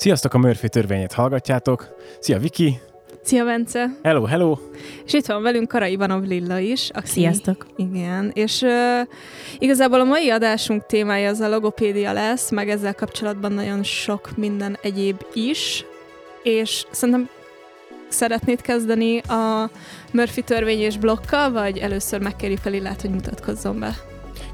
Sziasztok, 0.00 0.34
a 0.34 0.38
Murphy 0.38 0.68
törvényét 0.68 1.12
hallgatjátok. 1.12 1.88
Szia 2.20 2.38
Viki! 2.38 2.80
Szia, 3.22 3.44
Bence! 3.44 3.90
Hello, 4.02 4.24
hello! 4.24 4.58
És 5.04 5.12
itt 5.12 5.26
van 5.26 5.42
velünk 5.42 5.68
Kara 5.68 5.86
Ivanov 5.86 6.24
Lilla 6.24 6.58
is. 6.58 6.90
Aki, 6.90 7.06
Sziasztok! 7.06 7.66
Igen, 7.76 8.30
és 8.34 8.62
uh, 8.62 8.70
igazából 9.58 10.00
a 10.00 10.04
mai 10.04 10.30
adásunk 10.30 10.86
témája 10.86 11.28
az 11.28 11.40
a 11.40 11.48
logopédia 11.48 12.12
lesz, 12.12 12.50
meg 12.50 12.68
ezzel 12.68 12.94
kapcsolatban 12.94 13.52
nagyon 13.52 13.82
sok 13.82 14.36
minden 14.36 14.78
egyéb 14.82 15.24
is, 15.32 15.84
és 16.42 16.86
szerintem 16.90 17.28
szeretnéd 18.08 18.60
kezdeni 18.60 19.18
a 19.18 19.70
Murphy 20.12 20.42
törvény 20.42 20.80
és 20.80 20.96
blokkal, 20.96 21.52
vagy 21.52 21.78
először 21.78 22.20
megkéri 22.20 22.56
fel 22.56 22.72
Lillát, 22.72 23.00
hogy 23.00 23.10
mutatkozzon 23.10 23.78
be? 23.78 23.96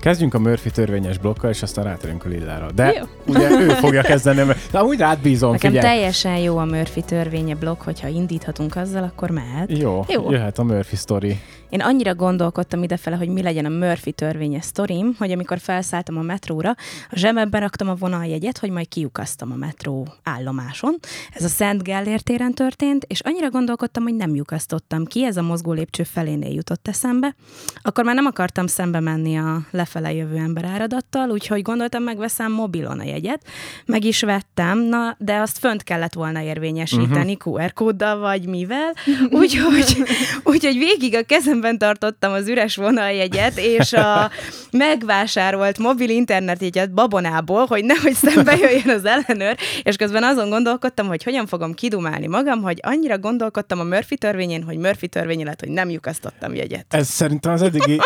Kezdjünk 0.07 0.35
a 0.35 0.39
Murphy 0.39 0.71
törvényes 0.71 1.19
blokkal, 1.19 1.51
és 1.51 1.63
aztán 1.63 1.85
rátérünk 1.85 2.25
a 2.25 2.29
Lillára. 2.29 2.71
De 2.73 2.93
jó. 2.99 3.35
ugye 3.35 3.51
ő 3.51 3.69
fogja 3.69 4.03
kezdeni, 4.03 4.43
mert 4.43 4.71
de 4.71 4.79
amúgy 4.79 4.99
rád 4.99 5.19
bízom, 5.19 5.51
Nekem 5.51 5.71
figyelj. 5.71 5.95
teljesen 5.95 6.37
jó 6.37 6.57
a 6.57 6.65
Murphy 6.65 7.03
törvénye 7.03 7.55
blokk, 7.55 7.83
hogyha 7.83 8.09
indíthatunk 8.09 8.77
azzal, 8.77 9.03
akkor 9.03 9.31
mehet. 9.31 9.79
Jó, 9.79 10.05
jó, 10.09 10.31
jöhet 10.31 10.59
a 10.59 10.63
Murphy 10.63 10.97
story. 10.97 11.41
Én 11.69 11.81
annyira 11.81 12.15
gondolkodtam 12.15 12.83
idefele, 12.83 13.17
hogy 13.17 13.29
mi 13.29 13.43
legyen 13.43 13.65
a 13.65 13.69
Murphy 13.69 14.13
törvényes 14.13 14.65
sztorim, 14.65 15.15
hogy 15.19 15.31
amikor 15.31 15.59
felszálltam 15.59 16.17
a 16.17 16.23
metróra, 16.23 16.71
a 17.11 17.17
zsebemben 17.19 17.61
raktam 17.61 17.89
a 17.89 17.95
vonaljegyet, 17.95 18.59
hogy 18.59 18.71
majd 18.71 18.89
kiukasztam 18.89 19.53
a 19.53 19.57
metró 19.57 20.09
állomáson. 20.23 20.97
Ez 21.33 21.45
a 21.45 21.49
Szent 21.49 21.83
Gellért 21.83 22.25
téren 22.25 22.53
történt, 22.53 23.05
és 23.05 23.21
annyira 23.21 23.51
gondolkodtam, 23.51 24.03
hogy 24.03 24.15
nem 24.15 24.35
lyukasztottam 24.35 25.05
ki, 25.05 25.25
ez 25.25 25.37
a 25.37 25.43
mozgó 25.43 25.73
lépcső 25.73 26.03
felénél 26.03 26.55
jutott 26.55 26.89
eszembe. 26.89 27.35
Akkor 27.83 28.05
már 28.05 28.15
nem 28.15 28.27
akartam 28.27 28.67
szembe 28.67 29.01
menni 29.01 29.37
a 29.37 29.61
lefele 29.71 30.13
jövő 30.13 30.37
ember 30.37 30.65
áradattal, 30.65 31.31
úgyhogy 31.31 31.63
gondoltam, 31.63 32.03
megveszem 32.03 32.53
mobilon 32.53 32.99
a 32.99 33.05
jegyet. 33.05 33.45
Meg 33.87 34.05
is 34.05 34.23
vettem, 34.23 34.79
na, 34.79 35.17
de 35.19 35.37
azt 35.37 35.59
fönt 35.59 35.83
kellett 35.83 36.15
volna 36.15 36.43
érvényesíteni 36.43 37.33
uh-huh. 37.33 37.55
QR 37.55 37.73
kóddal 37.73 38.19
vagy 38.19 38.47
mivel, 38.47 38.93
úgyhogy, 39.31 40.03
úgyhogy 40.53 40.79
végig 40.79 41.15
a 41.15 41.23
kezem 41.23 41.56
kezemben 41.61 41.79
tartottam 41.79 42.33
az 42.33 42.49
üres 42.49 42.77
vonaljegyet, 42.77 43.59
és 43.59 43.93
a 43.93 44.31
megvásárolt 44.71 45.79
mobil 45.79 46.09
internetjegyet 46.09 46.93
babonából, 46.93 47.67
hogy 47.67 47.85
nehogy 47.85 48.15
szembe 48.15 48.57
jöjjön 48.57 48.91
az 48.91 49.05
ellenőr, 49.05 49.57
és 49.83 49.97
közben 49.97 50.23
azon 50.23 50.49
gondolkodtam, 50.49 51.07
hogy 51.07 51.23
hogyan 51.23 51.47
fogom 51.47 51.75
kidumálni 51.75 52.27
magam, 52.27 52.63
hogy 52.63 52.79
annyira 52.83 53.19
gondolkodtam 53.19 53.81
a 53.81 53.83
Murphy 53.83 54.17
törvényén, 54.17 54.63
hogy 54.63 54.77
Murphy 54.77 55.09
törvény 55.09 55.45
lett, 55.45 55.61
hogy 55.61 55.69
nem 55.69 55.91
lyukasztottam 55.91 56.55
jegyet. 56.55 56.87
Ez 56.89 57.09
szerintem 57.09 57.53
az 57.53 57.63
eddigi 57.63 58.01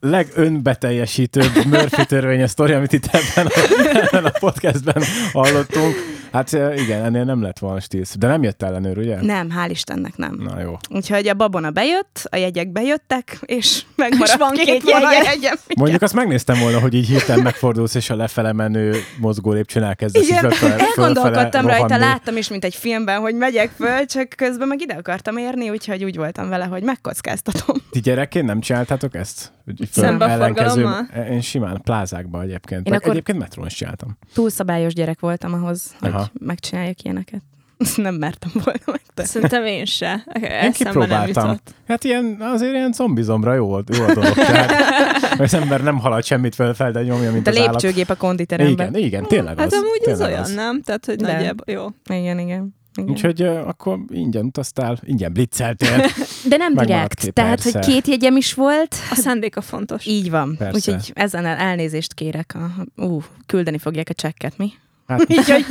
legönbeteljesítőbb 0.00 1.64
Murphy 1.66 2.06
törvényes 2.06 2.50
sztori, 2.50 2.72
amit 2.72 2.92
itt 2.92 3.06
ebben 3.06 3.46
a, 3.46 3.50
ebben 3.92 4.24
a 4.24 4.32
podcastben 4.38 5.02
hallottunk. 5.32 6.13
Hát 6.34 6.52
igen, 6.52 7.04
ennél 7.04 7.24
nem 7.24 7.42
lett 7.42 7.58
volna 7.58 7.80
stílsz. 7.80 8.16
De 8.18 8.26
nem 8.26 8.42
jött 8.42 8.62
ellenőr, 8.62 8.98
ugye? 8.98 9.22
Nem, 9.22 9.48
hál' 9.56 9.70
Istennek 9.70 10.16
nem. 10.16 10.40
Na 10.42 10.60
jó. 10.60 10.76
Úgyhogy 10.90 11.28
a 11.28 11.34
babona 11.34 11.70
bejött, 11.70 12.28
a 12.30 12.36
jegyek 12.36 12.72
bejöttek, 12.72 13.38
és 13.40 13.82
megmaradt 13.96 14.30
és 14.30 14.36
van 14.38 14.50
két, 14.50 14.64
két 14.64 14.82
jegy. 14.88 15.24
jegyem. 15.24 15.54
Mondjuk 15.76 16.02
azt 16.02 16.14
megnéztem 16.14 16.58
volna, 16.58 16.80
hogy 16.80 16.94
így 16.94 17.06
hirtelen 17.06 17.42
megfordulsz, 17.42 17.94
és 17.94 18.10
a 18.10 18.16
lefele 18.16 18.52
menő 18.52 18.96
mozgó 19.18 19.52
lépcsőn 19.52 19.82
elkezdesz 19.82 20.28
Igen, 20.28 20.40
fölfele, 20.40 20.76
elgondolkodtam 20.78 21.66
rajta, 21.66 21.96
láttam 21.96 22.36
is, 22.36 22.48
mint 22.48 22.64
egy 22.64 22.74
filmben, 22.74 23.20
hogy 23.20 23.34
megyek 23.34 23.70
föl, 23.70 24.06
csak 24.06 24.28
közben 24.28 24.68
meg 24.68 24.80
ide 24.80 24.94
akartam 24.94 25.36
érni, 25.36 25.70
úgyhogy 25.70 26.04
úgy 26.04 26.16
voltam 26.16 26.48
vele, 26.48 26.64
hogy 26.64 26.82
megkockáztatom. 26.82 27.76
Ti 27.90 28.00
gyerekként 28.00 28.46
nem 28.46 28.60
csináltátok 28.60 29.14
ezt? 29.14 29.52
Szembe 29.90 30.28
ellenkező, 30.28 30.88
Én 31.30 31.40
simán 31.40 31.80
plázákban 31.82 32.42
egyébként. 32.42 32.86
Én 32.86 32.92
akkor 32.92 33.10
egyébként 33.10 33.38
metrón 33.38 33.66
is 33.66 33.74
csináltam. 33.74 34.18
Túlszabályos 34.34 34.94
gyerek 34.94 35.20
voltam 35.20 35.52
ahhoz, 35.52 35.94
Aha. 36.00 36.18
hogy 36.18 36.30
megcsináljak 36.40 37.02
ilyeneket. 37.02 37.42
Nem 37.96 38.14
mertem 38.14 38.50
volna 38.64 38.80
meg. 38.86 39.00
Szerintem 39.26 39.64
én 39.64 39.84
se. 39.84 40.24
Én 40.62 40.72
kipróbáltam. 40.72 41.56
Hát 41.88 42.04
ilyen, 42.04 42.36
azért 42.40 42.72
ilyen 42.72 42.92
zombizomra 42.92 43.54
jó, 43.54 43.78
jó 43.78 44.04
a 44.04 44.14
dolog. 44.14 44.32
Tehát, 44.32 44.72
az 45.40 45.54
ember 45.54 45.82
nem 45.82 45.98
halad 45.98 46.24
semmit 46.24 46.54
fel, 46.54 46.90
de 46.92 47.02
nyomja, 47.02 47.32
mint 47.32 47.46
a 47.46 47.50
az 47.50 47.56
lépcsőgép 47.56 48.04
állat. 48.04 48.22
a 48.22 48.26
konditeremben. 48.26 48.88
Igen, 48.88 49.06
igen, 49.06 49.24
tényleg 49.26 49.58
hát 49.58 49.66
az. 49.66 49.72
Hát 49.72 49.82
amúgy 49.82 50.08
ez 50.08 50.20
olyan, 50.20 50.40
az. 50.40 50.54
nem? 50.54 50.82
Tehát, 50.82 51.06
hogy 51.06 51.20
nagyjából 51.20 51.74
jó. 51.74 51.86
Igen, 52.16 52.38
igen. 52.38 52.74
Igen. 52.96 53.10
Úgyhogy 53.10 53.42
uh, 53.42 53.68
akkor 53.68 53.98
ingyen 54.08 54.44
utaztál, 54.44 54.98
ingyen 55.02 55.32
blitzeltél. 55.32 55.96
De 56.48 56.56
nem 56.56 56.74
direkt, 56.74 57.32
tehát 57.32 57.62
hogy 57.62 57.78
két 57.78 58.06
jegyem 58.06 58.36
is 58.36 58.54
volt. 58.54 58.94
A 59.10 59.14
szándéka 59.14 59.60
fontos. 59.60 60.06
Így 60.06 60.30
van. 60.30 60.58
Úgyhogy 60.72 61.12
ezen 61.14 61.46
elnézést 61.46 62.14
kérek. 62.14 62.54
A, 62.54 63.02
ú, 63.04 63.22
küldeni 63.46 63.78
fogják 63.78 64.08
a 64.08 64.14
csekket, 64.14 64.58
mi? 64.58 64.72
Hát, 65.06 65.26
Így, 65.30 65.50
hogy 65.50 65.64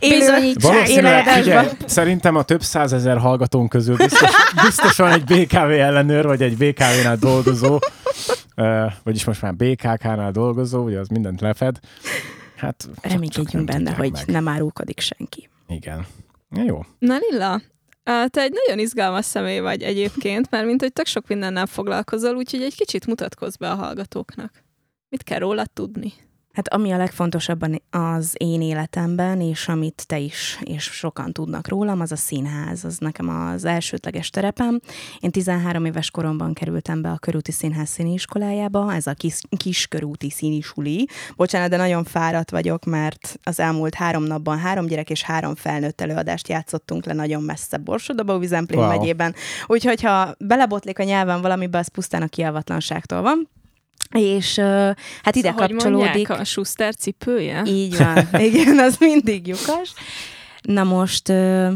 bizonyítsák 0.00 1.76
Szerintem 1.86 2.36
a 2.36 2.42
több 2.42 2.62
százezer 2.62 3.18
hallgatónk 3.18 3.68
közül 3.68 3.96
biztos, 3.96 4.30
biztosan 4.64 5.10
egy 5.10 5.24
BKV 5.24 5.56
ellenőr, 5.56 6.26
vagy 6.26 6.42
egy 6.42 6.56
BKV-nál 6.56 7.16
dolgozó, 7.16 7.78
uh, 8.56 8.92
vagyis 9.02 9.24
most 9.24 9.42
már 9.42 9.54
BKK-nál 9.54 10.30
dolgozó, 10.30 10.84
ugye 10.84 10.98
az 10.98 11.08
mindent 11.08 11.40
lefed. 11.40 11.78
Hát, 12.56 12.88
Reménykedjünk 13.02 13.64
benne, 13.64 13.90
hogy 13.90 14.12
meg. 14.12 14.26
nem 14.26 14.48
árulkodik 14.48 15.00
senki. 15.00 15.48
Igen. 15.68 16.06
Jó. 16.56 16.80
Na 16.98 17.18
Lilla, 17.18 17.60
te 18.02 18.40
egy 18.40 18.52
nagyon 18.52 18.78
izgalmas 18.78 19.24
személy 19.24 19.58
vagy 19.58 19.82
egyébként, 19.82 20.50
mert 20.50 20.66
mint 20.66 20.80
hogy 20.80 20.92
tök 20.92 21.06
sok 21.06 21.28
mindennel 21.28 21.66
foglalkozol, 21.66 22.36
úgyhogy 22.36 22.62
egy 22.62 22.74
kicsit 22.74 23.06
mutatkozz 23.06 23.56
be 23.56 23.70
a 23.70 23.74
hallgatóknak. 23.74 24.62
Mit 25.08 25.22
kell 25.22 25.38
róla 25.38 25.66
tudni? 25.66 26.12
Hát 26.52 26.68
ami 26.68 26.90
a 26.90 26.96
legfontosabb 26.96 27.64
az 27.90 28.34
én 28.36 28.62
életemben, 28.62 29.40
és 29.40 29.68
amit 29.68 30.04
te 30.06 30.18
is, 30.18 30.58
és 30.62 30.84
sokan 30.84 31.32
tudnak 31.32 31.68
rólam, 31.68 32.00
az 32.00 32.12
a 32.12 32.16
színház. 32.16 32.84
Az 32.84 32.98
nekem 32.98 33.28
az 33.28 33.64
elsődleges 33.64 34.30
terepem. 34.30 34.80
Én 35.20 35.30
13 35.30 35.84
éves 35.84 36.10
koromban 36.10 36.52
kerültem 36.52 37.02
be 37.02 37.10
a 37.10 37.18
Körúti 37.18 37.52
Színház 37.52 37.88
színiskolájába, 37.88 38.94
ez 38.94 39.06
a 39.06 39.14
kis, 39.14 39.40
kis 39.56 39.86
körúti 39.86 40.30
színisuli. 40.30 41.08
Bocsánat, 41.36 41.70
de 41.70 41.76
nagyon 41.76 42.04
fáradt 42.04 42.50
vagyok, 42.50 42.84
mert 42.84 43.38
az 43.42 43.60
elmúlt 43.60 43.94
három 43.94 44.22
napban 44.22 44.58
három 44.58 44.86
gyerek 44.86 45.10
és 45.10 45.22
három 45.22 45.54
felnőtt 45.54 46.00
előadást 46.00 46.48
játszottunk 46.48 47.04
le 47.04 47.12
nagyon 47.12 47.42
messze 47.42 47.76
Borsodabó 47.76 48.38
Vizemplén 48.38 48.80
wow. 48.80 48.88
megyében. 48.88 49.34
Úgyhogy 49.66 50.02
ha 50.02 50.34
belebotlik 50.38 50.98
a 50.98 51.02
nyelven 51.02 51.40
valamibe, 51.40 51.78
az 51.78 51.88
pusztán 51.88 52.22
a 52.22 52.28
kiavatlanságtól 52.28 53.22
van. 53.22 53.48
És 54.10 54.56
uh, 54.56 54.94
hát 55.22 55.36
ide 55.36 55.50
szóval, 55.50 55.68
kapcsolódik... 55.68 56.30
a 56.30 56.44
Schuster 56.44 56.94
cipője? 56.94 57.62
Így 57.66 57.96
van. 57.96 58.28
Igen, 58.48 58.78
az 58.78 58.96
mindig 58.98 59.46
lyukas. 59.46 59.92
Na 60.62 60.84
most 60.84 61.28
uh, 61.28 61.72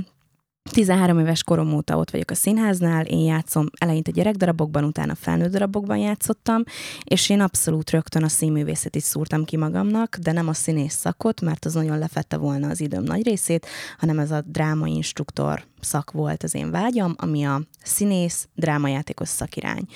13 0.71 1.19
éves 1.19 1.43
korom 1.43 1.75
óta 1.75 1.97
ott 1.97 2.11
vagyok 2.11 2.31
a 2.31 2.35
színháznál, 2.35 3.05
én 3.05 3.25
játszom 3.25 3.67
eleinte 3.79 4.11
gyerekdarabokban, 4.11 4.85
utána 4.85 5.15
felnőtt 5.15 5.51
darabokban 5.51 5.97
játszottam, 5.97 6.63
és 7.05 7.29
én 7.31 7.41
abszolút 7.41 7.91
rögtön 7.91 8.23
a 8.23 8.29
színművészetit 8.29 9.03
szúrtam 9.03 9.45
ki 9.45 9.57
magamnak, 9.57 10.17
de 10.17 10.33
nem 10.33 10.49
a 10.49 10.53
színész 10.53 10.95
szakot, 10.95 11.41
mert 11.41 11.65
az 11.65 11.75
nagyon 11.75 11.99
lefette 11.99 12.37
volna 12.37 12.69
az 12.69 12.81
időm 12.81 13.03
nagy 13.03 13.27
részét, 13.27 13.67
hanem 13.99 14.19
ez 14.19 14.31
a 14.31 14.41
drámainstruktor 14.47 15.65
szak 15.81 16.11
volt 16.11 16.43
az 16.43 16.55
én 16.55 16.71
vágyam, 16.71 17.15
ami 17.19 17.45
a 17.45 17.61
színész, 17.83 18.49
drámajátékos 18.55 19.29
szakirány. 19.29 19.87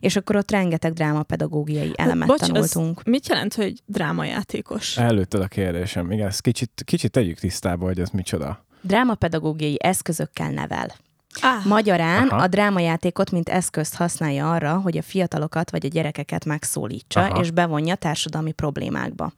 És 0.00 0.16
akkor 0.16 0.36
ott 0.36 0.50
rengeteg 0.50 0.92
drámapedagógiai 0.92 1.92
elemet 1.94 2.28
Bocs, 2.28 2.40
tanultunk. 2.40 3.02
mit 3.04 3.28
jelent, 3.28 3.54
hogy 3.54 3.82
drámajátékos? 3.86 4.98
Előtted 4.98 5.40
a 5.40 5.46
kérdésem. 5.46 6.10
Igen, 6.10 6.26
ezt 6.26 6.40
kicsit, 6.40 6.82
kicsit 6.84 7.10
tegyük 7.10 7.38
tisztába, 7.38 7.84
hogy 7.84 8.00
ez 8.00 8.10
micsoda 8.10 8.70
drámapedagógiai 8.82 9.76
eszközökkel 9.80 10.50
nevel. 10.50 10.92
Ah. 11.40 11.66
Magyarán 11.66 12.28
Aha. 12.28 12.42
a 12.42 12.46
drámajátékot, 12.46 13.30
mint 13.30 13.48
eszközt 13.48 13.94
használja 13.94 14.50
arra, 14.52 14.80
hogy 14.80 14.98
a 14.98 15.02
fiatalokat 15.02 15.70
vagy 15.70 15.86
a 15.86 15.88
gyerekeket 15.88 16.44
megszólítsa, 16.44 17.20
Aha. 17.20 17.40
és 17.40 17.50
bevonja 17.50 17.94
társadalmi 17.94 18.52
problémákba. 18.52 19.32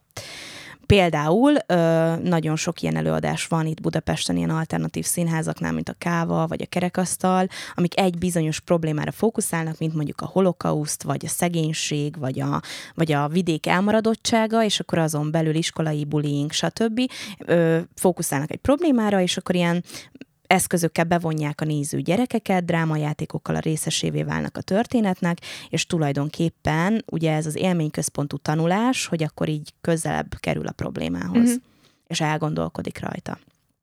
Például 0.85 1.53
ö, 1.67 1.75
nagyon 2.15 2.55
sok 2.55 2.81
ilyen 2.81 2.95
előadás 2.95 3.47
van 3.47 3.65
itt 3.65 3.81
Budapesten, 3.81 4.37
ilyen 4.37 4.49
alternatív 4.49 5.05
színházaknál, 5.05 5.71
mint 5.71 5.89
a 5.89 5.95
Káva 5.97 6.47
vagy 6.47 6.61
a 6.61 6.65
Kerekasztal, 6.65 7.47
amik 7.73 7.99
egy 7.99 8.17
bizonyos 8.17 8.59
problémára 8.59 9.11
fókuszálnak, 9.11 9.77
mint 9.77 9.93
mondjuk 9.93 10.21
a 10.21 10.25
holokauszt, 10.25 11.03
vagy 11.03 11.25
a 11.25 11.29
szegénység, 11.29 12.19
vagy 12.19 12.39
a, 12.39 12.61
vagy 12.93 13.11
a 13.11 13.27
vidék 13.27 13.67
elmaradottsága, 13.67 14.63
és 14.63 14.79
akkor 14.79 14.97
azon 14.97 15.31
belül 15.31 15.55
iskolai 15.55 16.05
bullying, 16.05 16.51
stb. 16.51 16.99
Ö, 17.45 17.79
fókuszálnak 17.95 18.51
egy 18.51 18.59
problémára, 18.59 19.21
és 19.21 19.37
akkor 19.37 19.55
ilyen 19.55 19.83
eszközökkel 20.47 21.03
bevonják 21.03 21.61
a 21.61 21.65
néző 21.65 22.01
gyerekeket, 22.01 22.65
drámajátékokkal 22.65 23.55
a 23.55 23.59
részesévé 23.59 24.23
válnak 24.23 24.57
a 24.57 24.61
történetnek, 24.61 25.37
és 25.69 25.85
tulajdonképpen 25.85 27.03
ugye 27.11 27.33
ez 27.33 27.45
az 27.45 27.55
élményközpontú 27.55 28.37
tanulás, 28.37 29.05
hogy 29.05 29.23
akkor 29.23 29.49
így 29.49 29.73
közelebb 29.81 30.35
kerül 30.39 30.67
a 30.67 30.71
problémához, 30.71 31.37
mm-hmm. 31.37 31.55
és 32.07 32.21
elgondolkodik 32.21 32.99
rajta. 32.99 33.37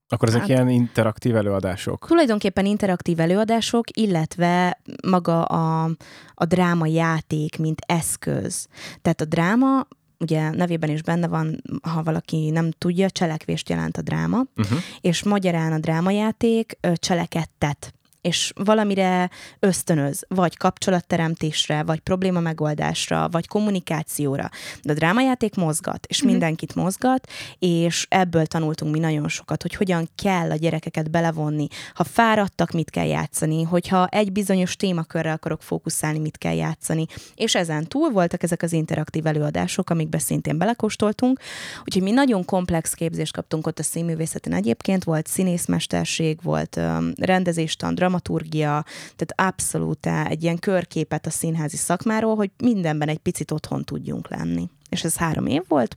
Akkor 0.09 0.29
ezek 0.29 0.41
hát, 0.41 0.49
ilyen 0.49 0.69
interaktív 0.69 1.37
előadások? 1.37 2.07
Tulajdonképpen 2.07 2.67
interaktív 2.67 3.21
előadások, 3.21 3.97
illetve 3.97 4.81
maga 5.07 5.45
a, 5.45 5.91
a 6.35 6.45
dráma 6.45 6.87
játék, 6.87 7.59
mint 7.59 7.81
eszköz. 7.87 8.67
Tehát 9.03 9.21
a 9.21 9.25
dráma 9.25 9.87
ugye 10.23 10.51
nevében 10.51 10.91
is 10.91 11.03
benne 11.03 11.29
van, 11.29 11.63
ha 11.83 12.03
valaki 12.03 12.51
nem 12.51 12.71
tudja, 12.71 13.11
cselekvést 13.11 13.69
jelent 13.69 13.97
a 13.97 14.03
dráma, 14.03 14.41
Uh-huh. 14.57 14.79
és 15.01 15.23
magyarán 15.23 15.73
a 15.73 15.79
drámajáték 15.79 16.79
cselekedtet 16.95 17.95
és 18.23 18.53
valamire 18.55 19.31
ösztönöz, 19.59 20.25
vagy 20.29 20.57
kapcsolatteremtésre, 20.57 21.83
vagy 21.83 22.01
probléma 22.01 22.41
megoldásra, 22.41 23.29
vagy 23.31 23.47
kommunikációra. 23.49 24.51
De 24.83 24.93
a 24.93 24.95
drámajáték 24.95 25.55
mozgat, 25.55 26.07
és 26.07 26.21
Mhm. 26.23 26.31
mindenkit 26.31 26.75
mozgat, 26.75 27.31
és 27.59 28.07
ebből 28.09 28.47
tanultunk 28.47 28.93
mi 28.93 28.99
nagyon 28.99 29.29
sokat, 29.29 29.63
hogy 29.63 29.75
hogyan 29.75 30.09
kell 30.23 30.51
a 30.51 30.55
gyerekeket 30.57 31.11
belevonni. 31.11 31.67
Ha 31.95 32.05
fáradtak, 32.05 32.71
mit 32.71 32.91
kell 32.91 33.07
játszani, 33.07 33.63
hogyha 33.63 34.07
egy 34.07 34.33
bizonyos 34.33 34.77
témakörre 34.77 35.33
akarok 35.33 35.63
fókuszálni, 35.63 36.19
mit 36.19 36.39
kell 36.39 36.55
játszani. 36.55 37.07
És 37.35 37.55
ezen 37.55 37.87
túl 37.89 38.11
voltak 38.11 38.43
ezek 38.43 38.63
az 38.63 38.73
interaktív 38.73 39.27
előadások, 39.27 39.91
amikbe 39.91 40.19
szintén 40.19 40.59
belekóstoltunk, 40.59 41.41
úgyhogy 41.85 42.03
mi 42.03 42.11
nagyon 42.11 42.45
komplex 42.45 42.93
képzést 42.93 43.33
kaptunk 43.33 43.67
ott 43.67 43.79
a 43.79 43.83
színművészetén 43.83 44.53
egyébként, 44.53 45.05
volt 45.05 45.27
színészmesterség, 45.27 46.39
volt 46.43 46.77
um, 46.77 47.13
rendezéstan, 47.21 47.95
dramaturgia, 48.13 48.85
tehát 49.17 49.55
abszolút 49.55 50.07
egy 50.07 50.43
ilyen 50.43 50.59
körképet 50.59 51.27
a 51.27 51.31
színházi 51.31 51.77
szakmáról, 51.77 52.37
hogy 52.37 52.51
mindenben 52.63 53.09
egy 53.09 53.19
picit 53.19 53.51
otthon 53.51 53.85
tudjunk 53.85 54.29
lenni. 54.29 54.69
És 54.89 55.05
ez 55.05 55.17
három 55.17 55.47
év 55.47 55.63
volt, 55.69 55.97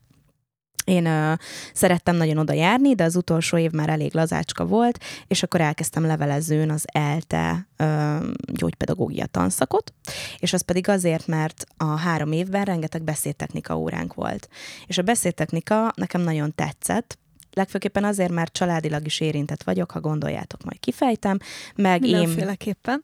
én 0.85 1.05
ö, 1.05 1.33
szerettem 1.73 2.15
nagyon 2.15 2.37
oda 2.37 2.53
járni, 2.53 2.95
de 2.95 3.03
az 3.03 3.15
utolsó 3.15 3.57
év 3.57 3.71
már 3.71 3.89
elég 3.89 4.13
lazácska 4.13 4.65
volt, 4.65 5.03
és 5.27 5.43
akkor 5.43 5.61
elkezdtem 5.61 6.05
levelezőn 6.05 6.69
az 6.69 6.85
ELTE 6.85 7.67
ö, 7.77 8.17
gyógypedagógia 8.51 9.25
tanszakot, 9.25 9.93
és 10.39 10.53
az 10.53 10.61
pedig 10.61 10.89
azért, 10.89 11.27
mert 11.27 11.65
a 11.77 11.85
három 11.85 12.31
évben 12.31 12.63
rengeteg 12.63 13.03
beszédtechnika 13.03 13.77
óránk 13.77 14.13
volt. 14.13 14.49
És 14.87 14.97
a 14.97 15.01
beszédtechnika 15.01 15.91
nekem 15.95 16.21
nagyon 16.21 16.55
tetszett, 16.55 17.17
legfőképpen 17.55 18.03
azért, 18.03 18.31
mert 18.31 18.53
családilag 18.53 19.05
is 19.05 19.19
érintett 19.19 19.63
vagyok, 19.63 19.91
ha 19.91 19.99
gondoljátok, 19.99 20.63
majd 20.63 20.79
kifejtem, 20.79 21.37
meg 21.75 22.05
én 22.05 22.27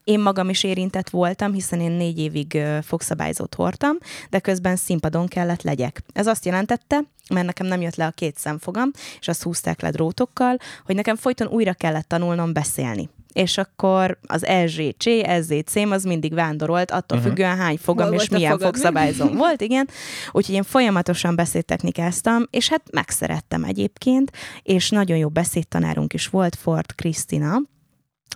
én 0.03 0.19
magam 0.19 0.49
is 0.49 0.63
érintett 0.63 1.09
voltam, 1.09 1.53
hiszen 1.53 1.79
én 1.79 1.91
négy 1.91 2.19
évig 2.19 2.61
fogszabályzót 2.81 3.55
hordtam, 3.55 3.97
de 4.29 4.39
közben 4.39 4.75
színpadon 4.75 5.27
kellett 5.27 5.61
legyek. 5.61 6.01
Ez 6.13 6.27
azt 6.27 6.45
jelentette, 6.45 6.99
mert 7.29 7.45
nekem 7.45 7.67
nem 7.67 7.81
jött 7.81 7.95
le 7.95 8.05
a 8.05 8.11
két 8.11 8.37
szemfogam, 8.37 8.91
és 9.19 9.27
azt 9.27 9.43
húzták 9.43 9.81
le 9.81 9.89
drótokkal, 9.89 10.57
hogy 10.85 10.95
nekem 10.95 11.15
folyton 11.15 11.47
újra 11.47 11.73
kellett 11.73 12.07
tanulnom 12.07 12.53
beszélni. 12.53 13.09
És 13.33 13.57
akkor 13.57 14.17
az 14.27 14.45
SZC, 14.65 15.05
SZC 15.41 15.75
az 15.75 16.03
mindig 16.03 16.33
vándorolt, 16.33 16.91
attól 16.91 17.17
uh-huh. 17.17 17.33
függően 17.33 17.57
hány 17.57 17.77
fogam 17.77 18.07
Hol 18.07 18.15
és 18.15 18.29
milyen 18.29 18.51
fogad, 18.51 18.67
fogszabályzom 18.67 19.35
volt, 19.43 19.61
igen. 19.61 19.89
Úgyhogy 20.31 20.55
én 20.55 20.63
folyamatosan 20.63 21.35
beszédtechnikáztam, 21.35 22.47
és 22.49 22.69
hát 22.69 22.81
megszerettem 22.91 23.63
egyébként, 23.63 24.31
és 24.63 24.89
nagyon 24.89 25.17
jó 25.17 25.29
beszédtanárunk 25.29 26.13
is 26.13 26.27
volt, 26.27 26.55
Ford 26.55 26.95
Krisztina, 26.95 27.61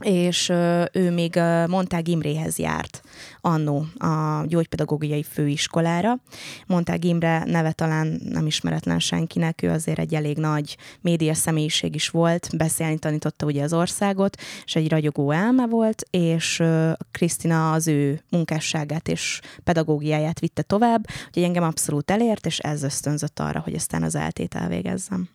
és 0.01 0.50
ő 0.92 1.12
még 1.12 1.39
Montág 1.68 2.07
Imréhez 2.07 2.57
járt 2.57 3.01
annó 3.42 3.86
a 3.97 4.44
gyógypedagógiai 4.45 5.24
főiskolára. 5.24 6.19
Montág 6.68 7.03
Imre 7.03 7.44
neve 7.45 7.71
talán 7.71 8.19
nem 8.24 8.45
ismeretlen 8.45 9.00
senkinek, 9.00 9.62
ő 9.63 9.69
azért 9.69 10.00
egy 10.00 10.15
elég 10.15 10.38
nagy 10.38 10.77
média 11.01 11.33
személyiség 11.33 11.95
is 11.95 12.09
volt, 12.09 12.50
beszélni 12.57 13.00
tanította 13.00 13.45
ugye 13.45 13.63
az 13.63 13.74
országot, 13.74 14.42
és 14.65 14.75
egy 14.75 14.89
ragyogó 14.89 15.31
elme 15.31 15.68
volt, 15.68 16.03
és 16.09 16.63
Krisztina 17.12 17.71
az 17.71 17.88
ő 17.88 18.21
munkásságát 18.30 19.07
és 19.07 19.41
pedagógiáját 19.63 20.39
vitte 20.39 20.62
tovább, 20.62 21.06
úgyhogy 21.27 21.44
engem 21.44 21.63
abszolút 21.63 22.12
elért, 22.12 22.45
és 22.45 22.59
ez 22.59 22.83
ösztönzött 22.83 23.39
arra, 23.39 23.59
hogy 23.59 23.74
aztán 23.74 24.03
az 24.03 24.15
eltét 24.15 24.56
elvégezzem. 24.56 25.30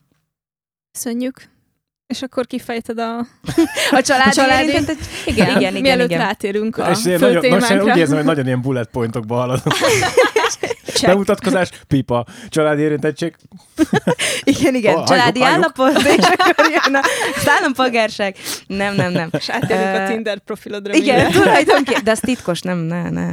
Köszönjük. 0.92 1.58
És 2.10 2.22
akkor 2.22 2.46
kifejted 2.46 2.98
a, 2.98 3.18
A 3.90 4.00
család, 4.08 4.32
családi- 4.32 4.68
érintett, 4.68 4.98
igen, 5.26 5.46
igen, 5.48 5.60
igen, 5.70 5.80
mielőtt 5.82 6.10
igen. 6.10 6.20
rátérünk 6.20 6.76
a 6.78 6.90
És 6.90 6.98
fő 7.00 7.10
nagyon, 7.18 7.32
most 7.34 7.44
én 7.44 7.50
témánkra. 7.60 7.92
úgy 7.92 7.98
érzem, 7.98 8.16
hogy 8.16 8.24
nagyon 8.26 8.46
ilyen 8.46 8.60
bullet 8.60 8.88
pointokba 8.92 9.34
haladunk. 9.34 9.74
Check. 10.87 11.06
Bemutatkozás, 11.06 11.69
pipa, 11.88 12.26
családi 12.49 12.82
érintettség. 12.82 13.37
Igen, 14.43 14.75
igen, 14.75 14.94
Oh, 14.97 15.05
családi 15.06 15.43
állapot, 15.43 15.97
és 16.02 16.25
akkor 16.37 16.67
jön 16.70 16.94
a 16.94 17.00
az 17.37 17.49
állampolgárság. 17.49 18.37
Nem, 18.67 18.94
nem, 18.94 19.12
nem. 19.12 19.29
És 19.38 19.49
átérünk 19.50 19.94
a 19.97 20.02
Ö, 20.02 20.06
Tinder 20.06 20.38
profilodra. 20.38 20.94
Igen, 20.94 21.20
mindjárt. 21.20 21.44
tulajdonképpen, 21.44 22.05
de 22.05 22.11
az 22.11 22.20
titkos, 22.20 22.61
nem, 22.61 22.79
ne, 22.79 23.11
ne. 23.11 23.29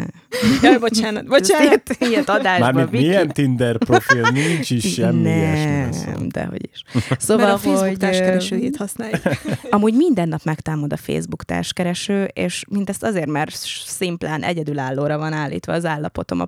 Jaj, 0.62 0.78
bocsánat, 0.78 1.26
bocsánat. 1.26 1.66
Ilyet, 1.68 1.98
ilyet 2.00 2.30
adásban. 2.30 2.60
Mármint 2.60 2.90
Viki. 2.90 3.04
milyen 3.04 3.28
Tinder 3.28 3.78
profil, 3.78 4.28
nincs 4.34 4.70
is 4.70 4.94
semmi 4.94 5.30
ilyesmi. 5.30 5.94
szó. 5.94 6.12
Nem, 6.12 6.28
dehogy 6.30 6.70
is. 6.74 6.84
Mert 7.10 7.22
Szóval, 7.22 7.52
a 7.52 7.58
Facebook 7.58 7.88
hogy, 7.88 7.98
társkeresőjét 7.98 8.76
használjuk. 8.78 9.22
amúgy 9.70 9.94
minden 9.94 10.28
nap 10.28 10.44
megtámad 10.44 10.94
a 10.94 10.98
Facebook 10.98 11.44
társkereső, 11.44 12.24
és 12.34 12.64
mindezt 12.70 13.04
azért, 13.04 13.28
mert 13.28 13.56
szimplán 13.86 14.44
egyedülállóra 14.44 15.18
van 15.18 15.34
állítva 15.34 15.74
az 15.74 15.86
állapotom 15.86 16.40
a 16.40 16.46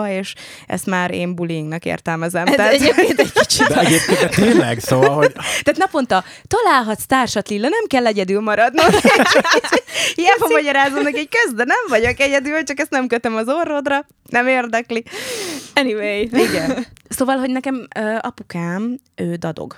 profilomba, 0.00 0.08
és 0.08 0.34
ezt 0.66 0.86
már 0.86 1.10
én 1.10 1.34
bullyingnak 1.34 1.84
értelmezem. 1.84 2.46
Ez 2.46 2.54
Tehát, 2.54 2.72
egyébként 2.72 3.20
egy 3.20 3.32
kicsit 3.32 3.66
De 3.66 3.80
egyébként 3.80 4.20
de 4.20 4.28
tényleg, 4.28 4.78
szóval, 4.78 5.14
hogy 5.14 5.32
tehát 5.32 5.76
naponta 5.76 6.24
találhatsz 6.46 7.06
társat, 7.06 7.48
Lilla, 7.48 7.68
nem 7.68 7.84
kell 7.86 8.06
egyedül 8.06 8.40
maradnod. 8.40 8.94
Hiába 10.14 10.46
magyarázom 10.48 11.02
neki, 11.02 11.16
hogy 11.16 11.28
közben 11.44 11.66
nem 11.66 11.84
vagyok 11.88 12.20
egyedül, 12.20 12.62
csak 12.62 12.80
ezt 12.80 12.90
nem 12.90 13.06
kötöm 13.06 13.36
az 13.36 13.48
orrodra, 13.48 14.06
nem 14.28 14.46
érdekli. 14.46 15.04
Anyway. 15.74 16.20
Igen. 16.32 16.76
Szóval, 17.12 17.36
hogy 17.36 17.50
nekem 17.50 17.86
ö, 17.96 18.16
apukám, 18.20 19.00
ő 19.14 19.34
dadog. 19.34 19.76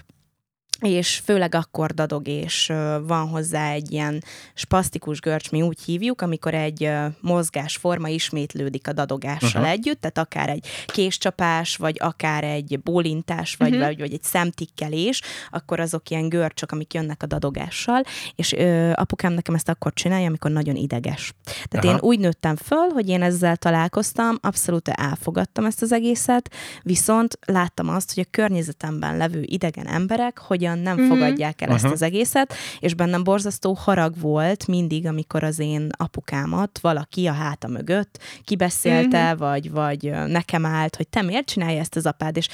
És 0.82 1.20
főleg 1.24 1.54
akkor 1.54 1.90
dadog, 1.90 2.28
és 2.28 2.72
van 3.06 3.28
hozzá 3.28 3.70
egy 3.70 3.92
ilyen 3.92 4.24
spasztikus 4.54 5.20
görcs, 5.20 5.50
mi 5.50 5.62
úgy 5.62 5.80
hívjuk, 5.82 6.20
amikor 6.20 6.54
egy 6.54 6.90
mozgásforma 7.20 8.08
ismétlődik 8.08 8.88
a 8.88 8.92
dadogással 8.92 9.60
uh-huh. 9.60 9.70
együtt, 9.70 10.00
tehát 10.00 10.18
akár 10.18 10.48
egy 10.48 10.66
késcsapás, 10.86 11.76
vagy 11.76 11.96
akár 12.00 12.44
egy 12.44 12.80
bólintás, 12.82 13.54
vagy, 13.54 13.68
uh-huh. 13.68 13.84
vagy, 13.84 13.98
vagy 13.98 14.12
egy 14.12 14.22
szemtikkelés, 14.22 15.20
akkor 15.50 15.80
azok 15.80 16.10
ilyen 16.10 16.28
görcsök, 16.28 16.72
amik 16.72 16.94
jönnek 16.94 17.22
a 17.22 17.26
dadogással, 17.26 18.02
és 18.34 18.52
ö, 18.52 18.90
apukám 18.94 19.32
nekem 19.32 19.54
ezt 19.54 19.68
akkor 19.68 19.92
csinálja, 19.92 20.26
amikor 20.26 20.50
nagyon 20.50 20.76
ideges. 20.76 21.32
Tehát 21.68 21.84
Aha. 21.84 21.94
én 21.94 22.00
úgy 22.00 22.18
nőttem 22.18 22.56
föl, 22.56 22.88
hogy 22.92 23.08
én 23.08 23.22
ezzel 23.22 23.56
találkoztam, 23.56 24.38
abszolút 24.40 24.88
elfogadtam 24.88 25.64
ezt 25.64 25.82
az 25.82 25.92
egészet, 25.92 26.54
viszont 26.82 27.38
láttam 27.46 27.88
azt, 27.88 28.14
hogy 28.14 28.24
a 28.26 28.30
környezetemben 28.30 29.16
levő 29.16 29.42
idegen 29.46 29.86
emberek 29.86 30.38
hogyan 30.38 30.71
nem 30.78 30.96
Mhm. 30.98 31.08
fogadják 31.08 31.60
el 31.62 31.70
ezt 31.70 31.84
Aha. 31.84 31.92
az 31.92 32.02
egészet, 32.02 32.54
és 32.78 32.94
bennem 32.94 33.24
borzasztó 33.24 33.72
harag 33.72 34.20
volt 34.20 34.66
mindig, 34.66 35.06
amikor 35.06 35.44
az 35.44 35.58
én 35.58 35.88
apukámat 35.96 36.78
valaki 36.78 37.26
a 37.26 37.32
háta 37.32 37.68
mögött 37.68 38.18
kibeszélte, 38.44 39.34
vagy, 39.34 39.70
vagy 39.70 40.06
ö, 40.06 40.26
nekem 40.26 40.66
állt, 40.66 40.96
hogy 40.96 41.08
te 41.08 41.22
miért 41.22 41.46
csinálja 41.46 41.80
ezt 41.80 41.96
az 41.96 42.06
apád, 42.06 42.36
és 42.36 42.48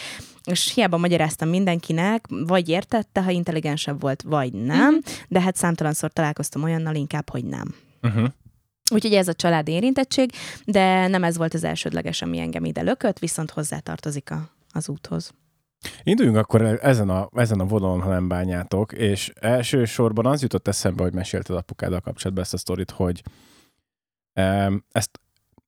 és 0.44 0.72
hiába 0.75 0.96
magyaráztam 0.96 1.48
mindenkinek, 1.48 2.25
vagy 2.28 2.68
értette, 2.68 3.22
ha 3.22 3.30
intelligensebb 3.30 4.00
volt, 4.00 4.22
vagy 4.22 4.52
nem, 4.52 4.94
Mhm. 4.94 4.98
de 5.28 5.40
hát 5.40 5.56
számtalanszor 5.56 6.12
találkoztam 6.12 6.62
olyannal 6.62 6.94
inkább, 6.94 7.30
hogy 7.30 7.44
nem. 7.44 7.75
uh-huh. 8.02 8.28
Úgyhogy 8.92 9.12
ez 9.14 9.28
a 9.28 9.34
családi 9.34 9.72
érintettség, 9.72 10.32
de 10.64 11.06
nem 11.06 11.25
ez 11.25 11.37
volt 11.37 11.54
az 11.54 11.64
elsődleges, 11.64 12.22
ami 12.22 12.38
engem 12.38 12.64
ide 12.64 12.82
lökött, 12.82 13.18
viszont 13.18 13.50
hozzátartozik 13.50 14.30
a, 14.30 14.50
az 14.72 14.88
úthoz. 14.88 15.30
Induljunk 16.02 16.37
akkor 16.38 16.62
ezen 16.62 17.08
a, 17.08 17.28
ezen 17.35 17.61
a 17.61 17.64
vonalon, 17.64 18.00
ha 18.00 18.08
nem 18.08 18.28
bánjátok, 18.28 18.92
és 18.92 19.32
elsősorban 19.40 20.26
az 20.26 20.42
jutott 20.42 20.68
eszembe, 20.68 21.02
hogy 21.02 21.14
mesélted 21.14 21.56
apukáddal 21.56 22.00
kapcsolatban 22.00 22.44
ezt 22.44 22.54
a 22.54 22.58
sztorit, 22.58 22.90
hogy 22.90 23.23
ezt, 24.92 25.20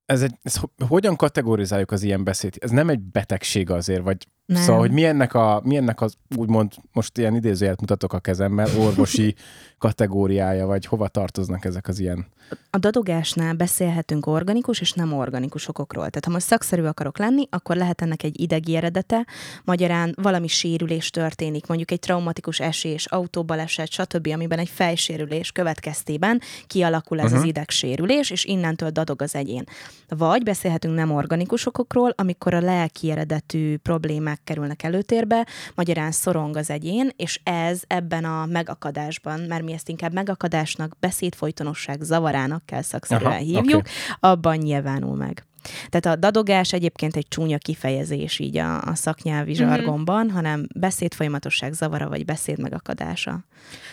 ez 0.04 0.22
egy, 0.22 0.38
ez, 0.42 0.56
ho- 0.56 0.88
hogyan 0.88 1.16
kategorizáljuk 1.16 1.90
az 1.90 2.02
ilyen 2.02 2.24
beszéd? 2.24 2.56
Ez 2.58 2.70
nem 2.70 2.88
egy 2.88 3.00
betegség 3.00 3.70
azért, 3.70 4.02
vagy 4.02 4.26
Nem. 4.50 4.62
Szóval, 4.62 4.80
hogy 4.80 4.90
milyennek, 4.90 5.34
a, 5.34 5.60
milyennek 5.64 6.00
az, 6.00 6.14
úgymond, 6.36 6.72
most 6.92 7.18
ilyen 7.18 7.34
idézőjelet 7.34 7.80
mutatok 7.80 8.12
a 8.12 8.18
kezemmel, 8.18 8.68
orvosi 8.78 9.34
kategóriája, 9.78 10.66
vagy 10.66 10.86
hova 10.86 11.08
tartoznak 11.08 11.64
ezek 11.64 11.88
az 11.88 11.98
ilyen? 11.98 12.26
A 12.70 12.78
dadogásnál 12.78 13.54
beszélhetünk 13.54 14.26
organikus 14.26 14.80
és 14.80 14.92
nem 14.92 15.12
organikus 15.12 15.68
okokról. 15.68 16.08
Tehát 16.08 16.24
ha 16.24 16.30
most 16.30 16.46
szakszerű 16.46 16.82
akarok 16.82 17.18
lenni, 17.18 17.46
akkor 17.50 17.76
lehet 17.76 18.02
ennek 18.02 18.22
egy 18.22 18.40
idegi 18.40 18.76
eredete, 18.76 19.26
magyarán 19.64 20.14
valami 20.22 20.46
sérülés 20.46 21.10
történik, 21.10 21.66
mondjuk 21.66 21.90
egy 21.90 21.98
traumatikus 21.98 22.60
esés, 22.60 23.06
autóbaleset, 23.06 23.90
stb., 23.90 24.28
amiben 24.32 24.58
egy 24.58 24.68
fejsérülés 24.68 25.52
következtében 25.52 26.40
kialakul 26.66 27.18
ez 27.18 27.24
uh-huh. 27.24 27.38
az 27.38 27.44
Mhm. 27.44 27.56
idegsérülés, 27.56 28.30
és 28.30 28.44
innentől 28.44 28.90
dadog 28.90 29.22
az 29.22 29.34
egyén. 29.34 29.64
Vagy 30.08 30.42
beszélhetünk 30.42 30.94
nem 30.94 31.10
organikus 31.10 31.66
okokról, 31.66 32.12
amikor 32.16 32.54
a 32.54 32.60
lelki 32.60 33.10
eredetű 33.10 33.76
problémák 33.76 34.39
kerülnek 34.44 34.82
előtérbe, 34.82 35.46
magyarán 35.74 36.10
szorong 36.12 36.56
az 36.56 36.70
egyén, 36.70 37.10
és 37.16 37.40
ez 37.42 37.82
ebben 37.86 38.24
a 38.24 38.46
megakadásban, 38.46 39.40
mert 39.40 39.62
mi 39.62 39.72
ezt 39.72 39.88
inkább 39.88 40.12
megakadásnak, 40.12 40.96
beszédfolytonosság 41.00 42.02
zavarának 42.02 42.66
kell 42.66 42.82
szakszerűen 42.82 43.30
Aha, 43.30 43.40
hívjuk, 43.40 43.80
oké. 43.80 43.90
abban 44.20 44.56
nyilvánul 44.56 45.16
meg. 45.16 45.44
Tehát 45.88 46.06
a 46.18 46.20
dadogás 46.20 46.72
egyébként 46.72 47.16
egy 47.16 47.26
csúnya 47.28 47.58
kifejezés 47.58 48.38
így 48.38 48.56
a, 48.56 48.82
a 48.82 48.94
szaknyelvi 48.94 49.48
Mhm. 49.50 49.60
zsargonban, 49.60 50.30
hanem 50.30 50.66
beszédfolyamatosság 50.74 51.72
zavara 51.72 52.08
vagy 52.08 52.24
beszéd 52.24 52.58
megakadása. 52.58 53.44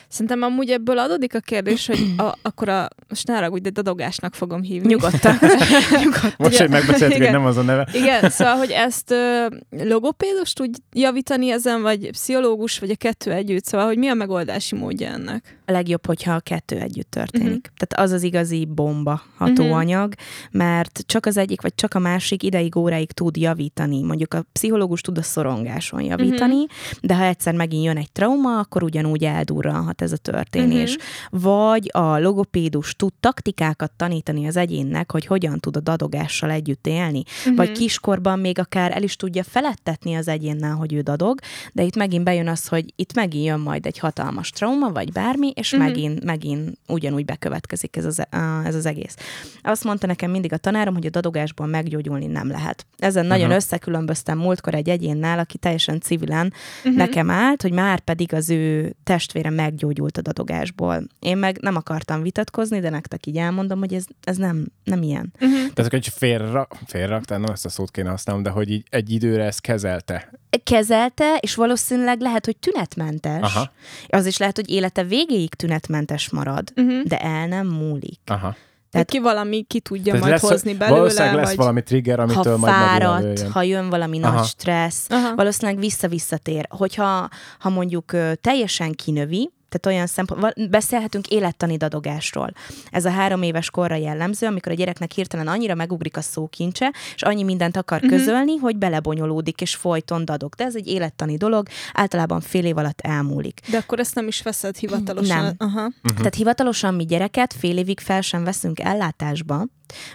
Szerintem 0.08 0.42
amúgy 0.42 0.70
ebből 0.70 0.98
adódik 0.98 1.36
a 1.36 1.40
kérdés, 1.40 1.88
hogy 1.88 2.14
a, 2.18 2.38
akkor 2.42 2.70
a, 2.70 2.88
most 3.10 3.28
ne 3.28 3.34
haragudj, 3.34 3.62
de 3.62 3.70
dadogásnak 3.70 4.36
fogom 4.36 4.62
hívni. 4.62 4.88
Nyugodtan. 4.88 5.36
Nyugodtan. 6.04 6.34
Most, 6.38 6.58
hogy 6.58 6.70
megbeszéltük, 6.70 7.22
hogy 7.22 7.32
nem 7.32 7.46
az 7.46 7.58
a 7.58 7.62
neve. 7.62 7.88
Igen, 7.94 8.30
szóval, 8.30 8.56
hogy 8.56 8.72
ezt 8.72 9.12
ö, 9.12 9.48
logopédus 9.70 10.54
tud 10.54 10.76
javítani 10.94 11.52
ezen, 11.52 11.82
vagy 11.82 12.10
pszichológus, 12.12 12.80
vagy 12.80 12.90
a 12.90 12.96
kettő 12.96 13.32
együtt, 13.32 13.66
szóval, 13.66 13.86
hogy 13.88 13.98
mi 13.98 14.08
a 14.08 14.14
megoldási 14.14 14.76
módja 14.76 15.10
ennek? 15.10 15.60
A 15.66 15.72
legjobb, 15.72 16.06
hogyha 16.06 16.34
a 16.34 16.40
kettő 16.40 16.78
együtt 16.80 17.12
történik. 17.12 17.48
Mhm. 17.48 17.88
Tehát 17.88 18.06
az 18.06 18.12
az 18.12 18.24
igazi 18.24 18.66
bomba 18.66 19.22
hatóanyag, 19.38 20.14
mert 20.52 21.04
csak 21.06 21.26
az 21.26 21.38
egyik, 21.38 21.57
vagy 21.62 21.76
csak 21.76 21.94
a 21.94 22.00
másik 22.00 22.44
ideig, 22.44 22.76
óráig 22.76 23.12
tud 23.12 23.38
javítani. 23.38 24.02
Mondjuk 24.04 24.34
a 24.34 24.46
pszichológus 24.52 25.02
tud 25.02 25.18
a 25.18 25.22
szorongáson 25.22 26.02
javítani, 26.02 26.66
de 27.02 27.16
ha 27.16 27.24
egyszer 27.24 27.54
megint 27.54 27.84
jön 27.84 27.98
egy 27.98 28.12
trauma, 28.12 28.60
akkor 28.60 28.84
ugyanúgy 28.84 29.24
eldurranhat 29.24 30.02
ez 30.02 30.12
a 30.12 30.18
történés. 30.18 30.98
Vagy 31.30 31.90
a 31.94 32.18
logopédus 32.20 32.96
tud 32.96 33.14
taktikákat 33.20 33.92
tanítani 33.92 34.48
az 34.48 34.56
egyénnek, 34.56 35.12
hogy 35.12 35.26
hogyan 35.26 35.60
tud 35.60 35.76
a 35.78 35.80
dadogással 35.80 36.50
együtt 36.50 36.88
élni. 36.88 37.24
Vagy 37.56 37.72
kiskorban 37.72 38.40
még 38.40 38.60
akár 38.60 38.92
el 38.92 39.04
is 39.04 39.16
tudja 39.16 39.44
felettetni 39.44 40.16
az 40.16 40.28
egyénnel, 40.28 40.76
hogy 40.76 40.94
ő 40.94 41.02
dadog, 41.02 41.40
de 41.74 41.84
itt 41.84 41.96
megint 41.96 42.24
bejön 42.24 42.48
az, 42.48 42.68
hogy 42.68 42.86
itt 42.96 43.14
megint 43.14 43.46
jön 43.46 43.60
majd 43.60 43.86
egy 43.86 43.98
hatalmas 44.00 44.50
trauma, 44.50 44.92
vagy 44.92 45.12
bármi, 45.12 45.52
és 45.56 45.72
Mhm. 45.72 45.82
megint, 45.82 46.24
megint 46.24 46.78
ugyanúgy 46.88 47.26
bekövetkezik 47.26 47.96
ez 47.96 48.06
az, 48.06 48.24
ez 48.66 48.76
az 48.76 48.86
egész. 48.86 49.16
Azt 49.62 49.84
mondta 49.84 50.08
nekem 50.08 50.32
mindig 50.32 50.54
a 50.54 50.58
tanárom, 50.58 50.94
hogy 50.94 51.06
a 51.06 51.10
dadogásból 51.48 51.66
meggyógyulni 51.68 52.26
nem 52.26 52.48
lehet. 52.50 52.86
Ezen 52.98 53.26
nagyon 53.26 53.46
Aha. 53.46 53.56
összekülönböztem 53.56 54.38
múltkor 54.38 54.74
egy 54.74 54.90
egyénnel, 54.90 55.40
aki 55.40 55.58
teljesen 55.58 56.00
civilen 56.00 56.54
Mhm. 56.84 56.96
nekem 56.96 57.30
állt, 57.30 57.62
hogy 57.62 57.72
már 57.72 58.00
pedig 58.00 58.34
az 58.34 58.50
ő 58.50 58.96
testvére 59.04 59.50
meggyógyult 59.50 60.18
a 60.18 60.22
dadogásból. 60.22 61.04
Én 61.20 61.38
meg 61.38 61.58
nem 61.62 61.76
akartam 61.76 62.22
vitatkozni, 62.22 62.80
de 62.80 62.90
nektek 62.90 63.26
így 63.26 63.38
elmondom, 63.38 63.80
hogy 63.80 63.94
ez, 63.94 64.06
ez 64.24 64.38
nem, 64.38 64.68
nem 64.84 65.02
ilyen. 65.02 65.34
Tehát, 65.74 65.92
hogy 65.92 66.08
félre, 66.08 66.68
félraktál, 66.86 67.40
nem 67.40 67.52
ezt 67.54 67.66
a 67.66 67.70
szót 67.70 67.92
kéne 67.92 68.10
használnom, 68.10 68.44
de 68.44 68.50
hogy 68.50 68.70
így 68.72 68.84
egy 68.90 69.10
időre 69.12 69.44
ezt 69.44 69.62
kezelte. 69.62 70.32
kezelte, 70.64 71.38
és 71.40 71.56
valószínűleg 71.56 72.20
lehet, 72.22 72.46
hogy 72.46 72.58
tünetmentes. 72.58 73.42
Aha. 73.42 73.72
Az 74.08 74.26
is 74.26 74.38
lehet, 74.38 74.56
hogy 74.56 74.70
élete 74.70 75.04
végéig 75.04 75.54
tünetmentes 75.56 76.30
marad, 76.30 76.72
Uh-huh. 76.76 77.04
de 77.04 77.18
el 77.20 77.48
nem 77.48 77.68
múlik. 77.68 78.20
Aha. 78.26 78.56
Tehát 78.98 79.12
ki 79.12 79.20
valami 79.20 79.64
ki 79.68 79.80
tudja 79.80 80.04
Tehát 80.04 80.20
majd 80.20 80.32
lesz, 80.32 80.42
hozni 80.42 80.74
belőle, 80.74 80.98
valószínűleg 80.98 81.36
lesz 81.36 81.48
vagy... 81.48 81.58
valami 81.58 81.84
trigger, 81.84 82.20
amitől 82.20 82.54
ha 82.54 82.58
majd 82.58 82.74
fáradt, 82.74 83.42
ha 83.42 83.62
jön 83.62 83.90
valami 83.90 84.22
Aha. 84.22 84.36
nagy 84.36 84.46
stressz, 84.46 85.06
Aha. 85.10 85.36
valószínűleg 85.36 85.80
vissza-visszatér. 85.80 86.68
Hogyha 86.70 87.30
ha 87.60 87.70
mondjuk 87.70 88.12
teljesen 88.42 88.92
kinövi, 88.92 89.52
tehát 89.70 89.98
olyan 89.98 90.08
szempont, 90.08 90.70
beszélhetünk 90.70 91.28
élettani 91.28 91.78
dadogásról. 91.78 92.52
Ez 92.92 93.06
a 93.06 93.10
három 93.10 93.42
éves 93.42 93.70
korra 93.70 93.96
jellemző, 93.96 94.48
amikor 94.48 94.72
a 94.72 94.76
gyereknek 94.76 95.12
hirtelen 95.12 95.48
annyira 95.48 95.76
megugrik 95.76 96.18
a 96.18 96.22
szókincse, 96.22 96.94
és 97.16 97.22
annyi 97.22 97.44
mindent 97.44 97.78
akar 97.78 98.04
uh-huh. 98.04 98.18
közölni, 98.18 98.56
hogy 98.58 98.78
belebonyolódik, 98.78 99.62
és 99.62 99.76
folyton 99.76 100.26
dadog. 100.26 100.54
De 100.54 100.64
ez 100.64 100.76
egy 100.76 100.88
élettani 100.88 101.38
dolog, 101.38 101.68
általában 101.94 102.42
fél 102.42 102.66
év 102.66 102.78
alatt 102.78 103.02
elmúlik. 103.02 103.60
De 103.70 103.78
akkor 103.78 104.00
ezt 104.00 104.16
nem 104.16 104.28
is 104.28 104.42
veszed 104.42 104.78
hivatalosan. 104.78 105.44
Nem. 105.44 105.54
Aha. 105.58 105.82
Mhm. 105.82 106.16
Tehát 106.18 106.36
hivatalosan 106.36 106.94
mi 106.94 107.06
gyereket 107.06 107.54
fél 107.54 107.78
évig 107.78 108.00
fel 108.00 108.22
sem 108.22 108.44
veszünk 108.44 108.80
ellátásba, 108.80 109.66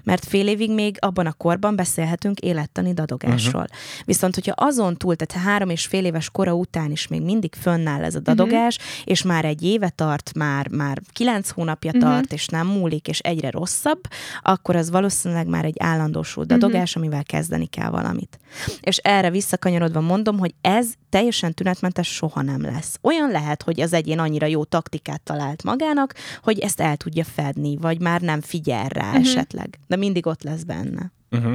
mert 0.02 0.24
fél 0.24 0.48
évig 0.48 0.70
még 0.72 0.96
abban 1.00 1.26
a 1.26 1.32
korban 1.32 1.76
beszélhetünk 1.76 2.38
élettani 2.38 2.92
dadogásról. 2.92 3.62
Uh-huh. 3.62 4.04
Viszont, 4.04 4.34
hogyha 4.34 4.52
azon 4.56 4.96
túl, 4.96 5.16
tehát 5.16 5.44
három 5.46 5.70
és 5.70 5.86
fél 5.86 6.04
éves 6.04 6.30
kora 6.30 6.54
után 6.54 6.90
is 6.90 7.08
még 7.08 7.22
mindig 7.22 7.54
fönnáll 7.54 8.04
ez 8.04 8.14
a 8.14 8.20
dadogás, 8.20 8.76
uh-huh. 8.76 8.92
és 9.04 9.22
már 9.22 9.44
egy 9.44 9.62
éve 9.62 9.88
tart, 9.88 10.30
már, 10.34 10.68
már 10.68 11.00
kilenc 11.12 11.50
hónapja 11.50 11.90
Mhm. 11.94 12.04
uh-huh. 12.04 12.20
tart, 12.20 12.32
és 12.32 12.46
nem 12.46 12.66
múlik, 12.66 13.08
és 13.08 13.18
egyre 13.18 13.50
rosszabb, 13.50 14.00
akkor 14.42 14.76
az 14.76 14.90
valószínűleg 14.90 15.46
már 15.46 15.64
egy 15.64 15.76
állandósult 15.78 16.46
dadogás, 16.46 16.88
uh-huh. 16.88 17.02
amivel 17.02 17.24
kezdeni 17.24 17.66
kell 17.66 17.90
valamit. 17.90 18.38
És 18.80 18.96
erre 18.96 19.30
visszakanyarodva 19.30 20.00
mondom, 20.00 20.38
hogy 20.38 20.54
ez 20.60 20.86
teljesen 21.08 21.54
tünetmentes 21.54 22.14
soha 22.14 22.42
nem 22.42 22.62
lesz. 22.62 22.98
Olyan 23.00 23.30
lehet, 23.30 23.62
hogy 23.62 23.80
az 23.80 23.92
egyén 23.92 24.18
annyira 24.18 24.46
jó 24.46 24.64
taktikát 24.64 25.20
talált 25.20 25.62
magának, 25.62 26.14
hogy 26.42 26.58
ezt 26.58 26.80
el 26.80 26.96
tudja 26.96 27.24
fedni, 27.24 27.76
vagy 27.76 28.00
már 28.00 28.20
nem 28.20 28.40
figyel 28.40 28.88
rá 28.88 29.06
uh-huh. 29.06 29.20
esetleg. 29.20 29.61
De 29.86 29.96
mindig 29.96 30.26
ott 30.26 30.42
lesz 30.42 30.62
benne. 30.62 31.12
Uh-huh. 31.30 31.52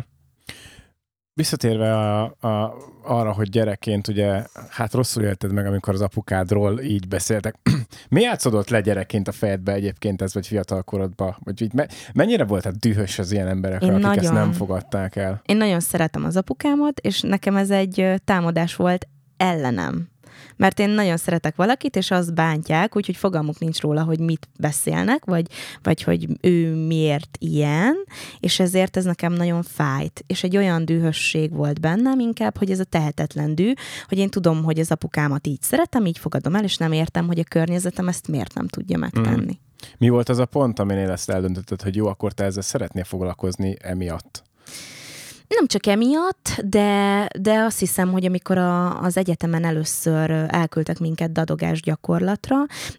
Visszatérve 1.33 1.93
a, 1.97 2.23
a, 2.23 2.77
arra, 3.03 3.33
hogy 3.33 3.49
gyerekként 3.49 4.07
ugye, 4.07 4.43
hát 4.69 4.93
rosszul 4.93 5.23
élted 5.23 5.53
meg, 5.53 5.65
amikor 5.65 5.93
az 5.93 6.01
apukádról 6.01 6.79
így 6.79 7.07
beszéltek. 7.07 7.55
Mi 8.09 8.21
játszodott 8.21 8.69
le 8.69 8.81
gyerekként 8.81 9.27
a 9.27 9.31
fejedbe 9.31 9.73
egyébként 9.73 10.21
ez, 10.21 10.33
vagy 10.33 10.47
fiatal 10.47 10.83
korodban? 10.83 11.37
Vagy 11.43 11.61
így 11.61 11.73
me- 11.73 11.93
mennyire 12.13 12.45
voltál 12.45 12.73
dühös 12.79 13.19
az 13.19 13.31
ilyen 13.31 13.47
emberekre, 13.47 13.85
Én 13.87 13.93
akik 13.93 14.05
ezt 14.05 14.15
nagyon. 14.31 14.33
nem 14.33 14.51
fogadták 14.51 15.15
el? 15.15 15.41
Én 15.45 15.57
nagyon 15.57 15.79
szeretem 15.79 16.23
az 16.23 16.37
apukámat, 16.37 16.99
és 16.99 17.21
nekem 17.21 17.55
ez 17.55 17.69
egy 17.69 18.13
támadás 18.25 18.75
volt 18.75 19.07
ellenem. 19.37 20.09
Mert 20.57 20.79
én 20.79 20.89
nagyon 20.89 21.17
szeretek 21.17 21.55
valakit, 21.55 21.95
és 21.95 22.11
azt 22.11 22.33
bántják, 22.33 22.95
úgyhogy 22.95 23.15
fogalmuk 23.15 23.59
nincs 23.59 23.81
róla, 23.81 24.03
hogy 24.03 24.19
mit 24.19 24.47
beszélnek, 24.59 25.25
vagy, 25.25 25.47
vagy 25.83 26.01
hogy 26.01 26.27
ő 26.41 26.75
miért 26.75 27.37
ilyen, 27.39 27.95
és 28.39 28.59
ezért 28.59 28.97
ez 28.97 29.03
nekem 29.03 29.33
nagyon 29.33 29.63
fájt. 29.63 30.23
És 30.27 30.43
egy 30.43 30.57
olyan 30.57 30.85
dühösség 30.85 31.51
volt 31.53 31.79
bennem 31.79 32.19
inkább, 32.19 32.57
hogy 32.57 32.71
ez 32.71 32.79
a 32.79 32.83
tehetetlen 32.83 33.55
dű, 33.55 33.71
hogy 34.07 34.17
én 34.17 34.29
tudom, 34.29 34.63
hogy 34.63 34.79
az 34.79 34.91
apukámat 34.91 35.47
így 35.47 35.61
szeretem, 35.61 36.05
így 36.05 36.17
fogadom 36.17 36.55
el, 36.55 36.63
és 36.63 36.77
nem 36.77 36.91
értem, 36.91 37.27
hogy 37.27 37.39
a 37.39 37.43
környezetem 37.43 38.07
ezt 38.07 38.27
miért 38.27 38.53
nem 38.53 38.67
tudja 38.67 38.97
megtenni. 38.97 39.59
Mi 39.97 40.09
volt 40.09 40.29
az 40.29 40.37
a 40.37 40.45
pont, 40.45 40.79
aminél 40.79 41.09
ezt 41.09 41.29
eldöntötted, 41.29 41.81
hogy 41.81 41.95
jó, 41.95 42.07
akkor 42.07 42.33
te 42.33 42.43
ezzel 42.43 42.61
szeretnél 42.61 43.03
foglalkozni 43.03 43.75
emiatt? 43.81 44.43
Nem 45.47 45.67
csak 45.67 45.85
emiatt, 45.85 46.61
de, 46.65 47.27
de 47.39 47.59
azt 47.59 47.79
hiszem, 47.79 48.11
hogy 48.11 48.25
amikor 48.25 48.57
a, 48.57 49.01
az 49.01 49.17
egyetemen 49.17 49.65
először 49.65 50.31
elküldtek 50.47 50.99
minket 50.99 51.31
dadogás 51.31 51.81
gyakorlatra, 51.81 52.55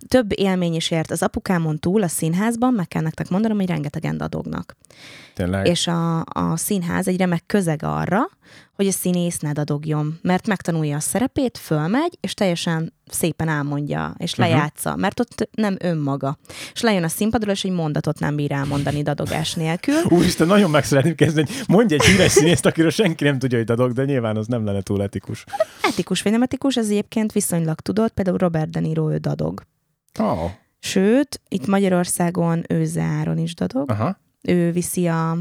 több 0.09 0.39
élmény 0.39 0.75
is 0.75 0.91
ért 0.91 1.11
az 1.11 1.23
apukámon 1.23 1.79
túl 1.79 2.03
a 2.03 2.09
színházban, 2.09 2.73
meg 2.73 2.89
kell 2.89 3.03
nektek 3.03 3.29
mondanom, 3.29 3.57
hogy 3.57 3.69
rengetegen 3.69 4.17
dadognak. 4.17 4.77
Tényleg? 5.39 5.67
És 5.67 5.87
a, 5.87 6.19
a 6.21 6.57
színház 6.57 7.09
egy 7.09 7.17
remek 7.19 7.43
közeg 7.47 7.81
arra, 7.83 8.19
hogy 8.75 8.87
a 8.87 8.91
színész 8.91 9.39
ne 9.39 9.53
dadogjon, 9.53 10.19
mert 10.23 10.47
megtanulja 10.47 10.97
a 10.97 11.01
szerepét, 11.01 11.59
fölmegy, 11.59 12.19
és 12.21 12.35
teljesen 12.35 12.93
szépen 13.07 13.49
elmondja, 13.49 14.15
és 14.17 14.35
Mhm. 14.35 14.41
lejátsza, 14.41 14.89
uh-huh. 14.89 15.03
mert 15.03 15.21
ott 15.21 15.49
nem 15.53 15.77
önmaga. 15.81 16.39
És 16.73 16.81
lejön 16.81 17.03
a 17.05 17.09
színpadról, 17.09 17.53
és 17.53 17.65
egy 17.65 17.71
mondatot 17.71 18.19
nem 18.19 18.37
bír 18.37 18.53
elmondani 18.53 19.03
dadogás 19.03 19.55
nélkül. 19.55 19.95
Úristen, 20.09 20.47
nagyon 20.47 20.71
meg 20.71 20.85
szeretném 20.85 21.15
kezdeni, 21.15 21.47
hogy 21.47 21.65
mondj 21.69 21.95
egy 21.95 22.03
híres 22.05 22.33
színészt, 22.33 22.67
akiről 22.67 22.91
senki 22.91 23.25
nem 23.25 23.39
tudja, 23.39 23.59
hogy 23.59 23.67
dadog, 23.67 23.93
de 23.93 24.05
nyilván 24.05 24.37
az 24.37 24.47
nem 24.47 24.65
lenne 24.65 24.81
túl 24.83 25.03
etikus. 25.03 25.45
Etikus 25.83 26.23
vagy 26.23 26.33
nem 26.33 26.43
etikus, 26.43 26.77
ez 26.77 26.87
egyébként 26.89 27.33
viszonylag 27.33 27.81
tudott, 27.81 28.13
például 28.13 28.39
Robert 28.39 28.71
De 28.71 28.81
Niro 28.81 29.13
ő 29.13 29.17
dadog. 29.17 29.63
Oh. 30.19 30.51
Sőt, 30.79 31.41
itt 31.49 31.67
Magyarországon 31.67 32.65
Őze 32.69 33.03
Áron 33.03 33.39
is 33.39 33.55
dadog. 33.55 33.91
Aha. 33.91 34.17
Ő 34.43 34.73
viszi 34.73 35.07
a, 35.07 35.39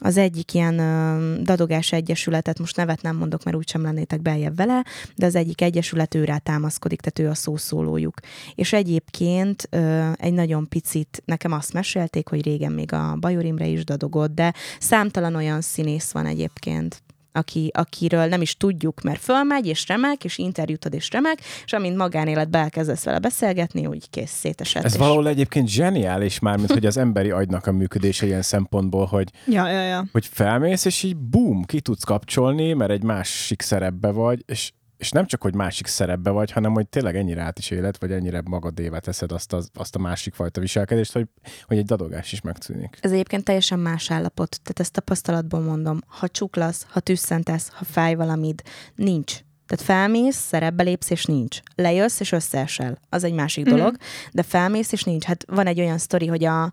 az 0.00 0.16
egyik 0.16 0.54
ilyen 0.54 0.78
ö, 0.78 1.36
dadogás 1.42 1.92
egyesületet, 1.92 2.58
most 2.58 2.76
nevet 2.76 3.02
nem 3.02 3.16
mondok, 3.16 3.44
mert 3.44 3.56
úgysem 3.56 3.82
lennétek 3.82 4.22
beljebb 4.22 4.56
vele, 4.56 4.84
de 5.16 5.26
az 5.26 5.34
egyik 5.34 5.60
egyesület 5.60 6.14
őrá 6.14 6.38
támaszkodik, 6.38 7.00
tehát 7.00 7.28
ő 7.28 7.32
a 7.32 7.34
szószólójuk. 7.34 8.14
És 8.54 8.72
egyébként 8.72 9.66
ö, 9.70 10.10
egy 10.16 10.32
nagyon 10.32 10.68
picit, 10.68 11.22
nekem 11.24 11.52
azt 11.52 11.72
mesélték, 11.72 12.28
hogy 12.28 12.42
régen 12.42 12.72
még 12.72 12.92
a 12.92 13.16
Bajor 13.20 13.44
Imre 13.44 13.66
is 13.66 13.84
dadogott, 13.84 14.34
de 14.34 14.54
számtalan 14.78 15.34
olyan 15.34 15.60
színész 15.60 16.10
van 16.10 16.26
egyébként, 16.26 17.02
aki, 17.32 17.70
akiről 17.74 18.26
nem 18.26 18.40
is 18.42 18.56
tudjuk, 18.56 19.00
mert 19.02 19.20
fölmegy, 19.20 19.66
és 19.66 19.88
remek, 19.88 20.24
és 20.24 20.38
interjút 20.38 20.84
ad, 20.84 20.94
és 20.94 21.10
remek, 21.10 21.38
és 21.64 21.72
amint 21.72 21.96
magánéletbe 21.96 22.58
elkezdesz 22.58 23.04
vele 23.04 23.18
beszélgetni, 23.18 23.86
úgy 23.86 24.10
kész 24.10 24.30
szétesett. 24.30 24.84
Ez 24.84 24.92
és- 24.92 24.98
valahol 24.98 25.28
egyébként 25.28 25.68
zseniális 25.68 26.38
már, 26.38 26.56
mint 26.56 26.72
hogy 26.72 26.86
az 26.86 26.96
emberi 26.96 27.30
agynak 27.30 27.66
a 27.66 27.72
működése 27.72 28.26
ilyen 28.26 28.42
szempontból, 28.42 29.06
hogy, 29.06 29.28
Ja, 29.46 29.68
ja, 29.68 29.82
ja. 29.82 30.04
hogy 30.12 30.26
felmész, 30.26 30.84
és 30.84 31.02
így 31.02 31.16
bum, 31.16 31.64
ki 31.64 31.80
tudsz 31.80 32.04
kapcsolni, 32.04 32.72
mert 32.72 32.90
egy 32.90 33.02
másik 33.02 33.62
szerepbe 33.62 34.10
vagy, 34.10 34.42
és, 34.46 34.72
és 35.00 35.10
nem 35.10 35.26
csak, 35.26 35.42
hogy 35.42 35.54
másik 35.54 35.86
szerepbe 35.86 36.30
vagy, 36.30 36.50
hanem 36.50 36.72
hogy 36.72 36.88
tényleg 36.88 37.16
ennyire 37.16 37.42
át 37.42 37.58
is 37.58 37.70
élet, 37.70 37.98
vagy 38.00 38.12
ennyire 38.12 38.42
magadévá 38.44 38.98
teszed 38.98 39.32
azt, 39.32 39.52
az, 39.52 39.70
azt 39.74 39.94
a 39.94 39.98
másik 39.98 40.34
fajta 40.34 40.60
viselkedést, 40.60 41.12
hogy, 41.12 41.26
hogy 41.64 41.78
egy 41.78 41.84
dadogás 41.84 42.32
is 42.32 42.40
megszűnik. 42.40 42.98
Ez 43.00 43.12
egyébként 43.12 43.44
teljesen 43.44 43.78
más 43.78 44.10
állapot, 44.10 44.60
tehát 44.62 44.80
ezt 44.80 44.92
tapasztalatból 44.92 45.60
mondom. 45.60 46.00
Ha 46.06 46.28
csuklasz, 46.28 46.86
ha 46.88 47.00
tüsszentesz, 47.00 47.68
ha 47.72 47.84
fáj 47.84 48.14
valamid, 48.14 48.62
nincs. 48.94 49.38
Tehát 49.66 49.84
felmész, 49.84 50.36
szerepbe 50.36 50.82
lépsz, 50.82 51.10
és 51.10 51.24
nincs. 51.24 51.60
Lejössz, 51.74 52.20
és 52.20 52.32
összeesel. 52.32 52.98
Az 53.08 53.24
egy 53.24 53.32
másik 53.32 53.68
mm. 53.68 53.70
dolog. 53.70 53.96
De 54.32 54.42
felmész, 54.42 54.92
és 54.92 55.04
nincs. 55.04 55.24
Hát 55.24 55.44
van 55.48 55.66
egy 55.66 55.80
olyan 55.80 55.98
sztori, 55.98 56.26
hogy 56.26 56.44
a, 56.44 56.70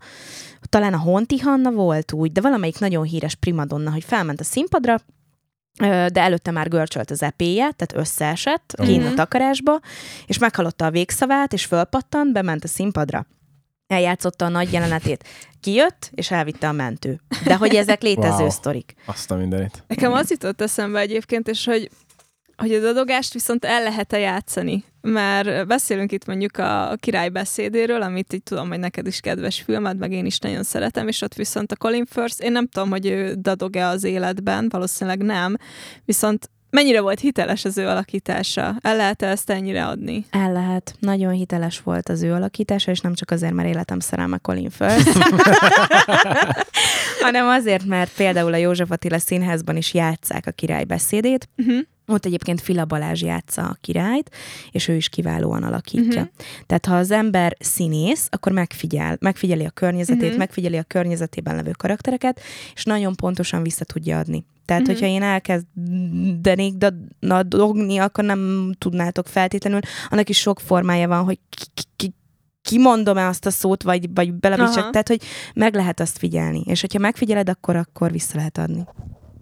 talán 0.68 0.94
a 0.94 0.98
Honti 0.98 1.38
Hanna 1.38 1.70
volt 1.70 2.12
úgy, 2.12 2.32
de 2.32 2.40
valamelyik 2.40 2.78
nagyon 2.78 3.04
híres 3.04 3.34
primadonna, 3.34 3.90
hogy 3.90 4.04
felment 4.04 4.40
a 4.40 4.44
színpadra, 4.44 4.96
de 5.86 6.20
előtte 6.20 6.50
már 6.50 6.68
görcsölt 6.68 7.10
az 7.10 7.22
epéje, 7.22 7.70
tehát 7.76 8.06
összeesett 8.06 8.74
uh-huh. 8.78 8.94
kint 8.94 9.06
a 9.06 9.14
takarásba, 9.14 9.80
és 10.26 10.38
meghallotta 10.38 10.84
a 10.86 10.90
végszavát, 10.90 11.52
és 11.52 11.64
fölpattant, 11.64 12.32
bement 12.32 12.64
a 12.64 12.68
színpadra. 12.68 13.26
Eljátszotta 13.86 14.44
a 14.44 14.48
nagy 14.48 14.72
jelenetét. 14.72 15.24
Kijött, 15.60 16.10
és 16.14 16.30
elvitte 16.30 16.68
a 16.68 16.72
mentő. 16.72 17.20
De 17.44 17.56
hogy 17.56 17.74
ezek 17.74 18.02
létező 18.02 18.42
wow. 18.42 18.50
sztorik. 18.50 18.94
Azt 19.04 19.30
a 19.30 19.36
mindenit. 19.36 19.84
Nekem 19.86 20.12
az 20.12 20.30
jutott 20.30 20.60
eszembe 20.60 20.98
egyébként, 20.98 21.48
és 21.48 21.64
hogy 21.64 21.90
hogy 22.58 22.72
a 22.72 22.80
dadogást 22.80 23.32
viszont 23.32 23.64
el 23.64 23.82
lehet-e 23.82 24.18
játszani. 24.18 24.84
Mert 25.00 25.66
beszélünk 25.66 26.12
itt 26.12 26.26
mondjuk 26.26 26.56
a 26.56 26.96
király 26.96 27.28
beszédéről, 27.28 28.02
amit 28.02 28.32
így 28.32 28.42
tudom, 28.42 28.68
hogy 28.68 28.78
neked 28.78 29.06
is 29.06 29.20
kedves 29.20 29.60
filmed, 29.60 29.98
meg 29.98 30.12
én 30.12 30.26
is 30.26 30.38
nagyon 30.38 30.62
szeretem, 30.62 31.08
és 31.08 31.22
ott 31.22 31.34
viszont 31.34 31.72
a 31.72 31.76
Colin 31.76 32.04
Firth, 32.04 32.44
én 32.44 32.52
nem 32.52 32.66
tudom, 32.66 32.90
hogy 32.90 33.06
ő 33.06 33.34
dadog-e 33.34 33.86
az 33.86 34.04
életben, 34.04 34.68
valószínűleg 34.68 35.22
nem, 35.22 35.56
viszont 36.04 36.50
Mennyire 36.70 37.00
volt 37.00 37.20
hiteles 37.20 37.64
az 37.64 37.78
ő 37.78 37.86
alakítása? 37.86 38.76
El 38.80 38.96
lehet 38.96 39.22
-e 39.22 39.26
ezt 39.26 39.50
ennyire 39.50 39.86
adni? 39.86 40.26
El 40.30 40.52
lehet. 40.52 40.94
Nagyon 40.98 41.32
hiteles 41.32 41.80
volt 41.80 42.08
az 42.08 42.22
ő 42.22 42.32
alakítása, 42.32 42.90
és 42.90 43.00
nem 43.00 43.14
csak 43.14 43.30
azért, 43.30 43.52
mert 43.52 43.68
életem 43.68 44.00
szerelme 44.00 44.38
Colin 44.38 44.70
Firth, 44.70 45.18
hanem 47.24 47.46
azért, 47.46 47.84
mert 47.84 48.12
például 48.16 48.52
a 48.52 48.56
József 48.56 48.90
Attila 48.90 49.18
Színházban 49.18 49.76
is 49.76 49.94
játszák 49.94 50.46
a 50.46 50.50
király 50.50 50.84
beszédét, 50.84 51.48
uh-huh 51.56 51.78
ott 52.08 52.24
egyébként 52.24 52.60
Fila 52.60 52.84
Balázs 52.84 53.22
játsza 53.22 53.62
a 53.62 53.76
királyt, 53.80 54.30
és 54.70 54.88
ő 54.88 54.94
is 54.94 55.08
kiválóan 55.08 55.62
alakítja. 55.62 56.20
Uh-huh. 56.20 56.46
Tehát 56.66 56.86
ha 56.86 56.96
az 56.96 57.10
ember 57.10 57.56
színész, 57.60 58.28
akkor 58.30 58.52
megfigyel, 58.52 59.16
megfigyeli 59.20 59.64
a 59.64 59.70
környezetét, 59.70 60.22
uh-huh. 60.22 60.38
megfigyeli 60.38 60.76
a 60.76 60.82
környezetében 60.82 61.54
levő 61.54 61.70
karaktereket, 61.70 62.40
és 62.74 62.84
nagyon 62.84 63.14
pontosan 63.14 63.62
vissza 63.62 63.84
tudja 63.84 64.18
adni. 64.18 64.44
Tehát, 64.64 64.82
uh-huh. 64.82 64.98
hogyha 64.98 65.14
én 65.14 65.22
elkezdenék 65.22 66.74
dogni, 67.46 67.98
akkor 67.98 68.24
nem 68.24 68.72
tudnátok 68.78 69.26
feltétlenül. 69.26 69.80
Annak 70.08 70.28
is 70.28 70.38
sok 70.38 70.60
formája 70.60 71.08
van, 71.08 71.24
hogy 71.24 71.38
ki, 71.48 71.82
ki, 71.96 72.14
kimondom-e 72.62 73.26
azt 73.26 73.46
a 73.46 73.50
szót, 73.50 73.82
vagy, 73.82 74.14
vagy 74.14 74.32
belevicsak. 74.32 74.90
Tehát, 74.90 75.08
hogy 75.08 75.22
meg 75.54 75.74
lehet 75.74 76.00
azt 76.00 76.18
figyelni. 76.18 76.62
És 76.66 76.80
hogyha 76.80 76.98
megfigyeled, 76.98 77.48
akkor, 77.48 77.76
akkor 77.76 78.10
vissza 78.10 78.36
lehet 78.36 78.58
adni. 78.58 78.84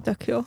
Tök 0.02 0.26
jó. 0.26 0.40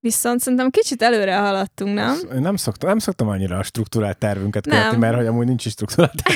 Viszont 0.00 0.40
szerintem 0.40 0.70
kicsit 0.70 1.02
előre 1.02 1.36
haladtunk, 1.36 1.94
nem? 1.94 2.08
Azt, 2.08 2.38
nem, 2.38 2.56
szoktam, 2.56 2.88
nem 2.88 2.98
szoktam 2.98 3.28
annyira 3.28 3.58
a 3.58 3.62
struktúrált 3.62 4.18
tervünket 4.18 4.66
követni, 4.68 4.96
mert 4.96 5.16
hogy 5.16 5.26
amúgy 5.26 5.46
nincs 5.46 5.66
is 5.66 5.72
struktúrált 5.72 6.22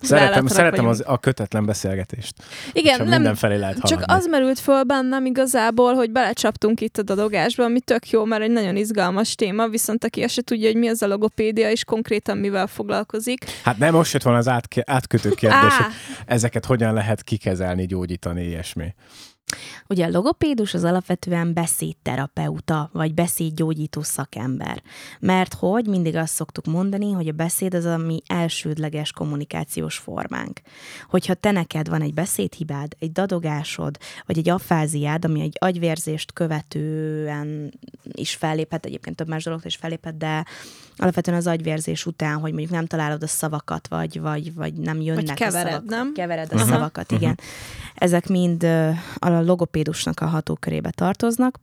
Szeretem, 0.00 0.46
szeretem 0.46 0.86
az, 0.86 1.02
a 1.06 1.18
kötetlen 1.18 1.66
beszélgetést. 1.66 2.34
Igen, 2.72 2.98
nem, 2.98 3.08
mindenfelé 3.08 3.56
lehet 3.56 3.80
Csak 3.80 4.02
az 4.06 4.26
merült 4.26 4.58
föl 4.58 4.82
bennem 4.82 5.26
igazából, 5.26 5.94
hogy 5.94 6.10
belecsaptunk 6.10 6.80
itt 6.80 6.98
a 6.98 7.02
dadogásba, 7.02 7.64
ami 7.64 7.80
tök 7.80 8.10
jó, 8.10 8.24
mert 8.24 8.42
egy 8.42 8.50
nagyon 8.50 8.76
izgalmas 8.76 9.34
téma, 9.34 9.68
viszont 9.68 10.04
aki 10.04 10.22
azt 10.22 10.34
se 10.34 10.42
tudja, 10.42 10.66
hogy 10.66 10.76
mi 10.76 10.88
az 10.88 11.02
a 11.02 11.06
logopédia, 11.06 11.70
és 11.70 11.84
konkrétan 11.84 12.38
mivel 12.38 12.66
foglalkozik. 12.66 13.44
Hát 13.64 13.78
nem, 13.78 13.94
most 13.94 14.12
jött 14.12 14.22
volna 14.22 14.38
az 14.38 14.48
átke- 14.48 14.90
átkötő 14.90 15.30
kérdés, 15.30 15.76
hogy 15.76 15.94
ezeket 16.26 16.64
hogyan 16.64 16.94
lehet 16.94 17.22
kikezelni, 17.22 17.86
gyógyítani, 17.86 18.44
ilyesmi. 18.46 18.94
Ugye 19.88 20.06
a 20.06 20.10
logopédus 20.10 20.74
az 20.74 20.84
alapvetően 20.84 21.52
beszédterapeuta, 21.52 22.90
vagy 22.92 23.14
beszédgyógyító 23.14 24.02
szakember. 24.02 24.82
Mert 25.20 25.54
hogy 25.54 25.86
mindig 25.86 26.16
azt 26.16 26.34
szoktuk 26.34 26.66
mondani, 26.66 27.12
hogy 27.12 27.28
a 27.28 27.32
beszéd 27.32 27.74
az 27.74 27.84
a 27.84 27.96
mi 27.96 28.22
elsődleges 28.26 29.12
kommunikációs 29.12 29.96
formánk. 29.96 30.60
Hogyha 31.08 31.34
te 31.34 31.50
neked 31.50 31.88
van 31.88 32.02
egy 32.02 32.14
beszédhibád, 32.14 32.92
egy 32.98 33.12
dadogásod, 33.12 33.98
vagy 34.26 34.38
egy 34.38 34.48
afáziád, 34.48 35.24
ami 35.24 35.40
egy 35.40 35.56
agyvérzést 35.58 36.32
követően 36.32 37.72
is 38.12 38.34
felléphet, 38.34 38.84
egyébként 38.84 39.16
több 39.16 39.28
más 39.28 39.44
dolog 39.44 39.60
is 39.64 39.76
felléphet, 39.76 40.16
de 40.16 40.44
alapvetően 40.98 41.36
az 41.36 41.46
agyvérzés 41.46 42.06
után, 42.06 42.38
hogy 42.38 42.50
mondjuk 42.50 42.72
nem 42.72 42.86
találod 42.86 43.22
a 43.22 43.26
szavakat, 43.26 43.88
vagy, 43.88 44.20
vagy, 44.20 44.54
vagy 44.54 44.74
nem 44.74 45.00
jönnek 45.00 45.26
vagy 45.26 45.36
kevered, 45.36 45.66
a 45.66 45.70
szavak. 45.70 45.88
nem? 45.88 46.12
Kevered 46.12 46.52
a 46.52 46.54
uh-huh. 46.54 46.70
szavakat, 46.70 47.04
uh-huh. 47.04 47.20
igen. 47.20 47.38
Ezek 47.94 48.28
mind 48.28 48.64
a 49.18 49.28
logopédusnak 49.28 50.20
a 50.20 50.26
hatókörébe 50.26 50.90
tartoznak. 50.90 51.58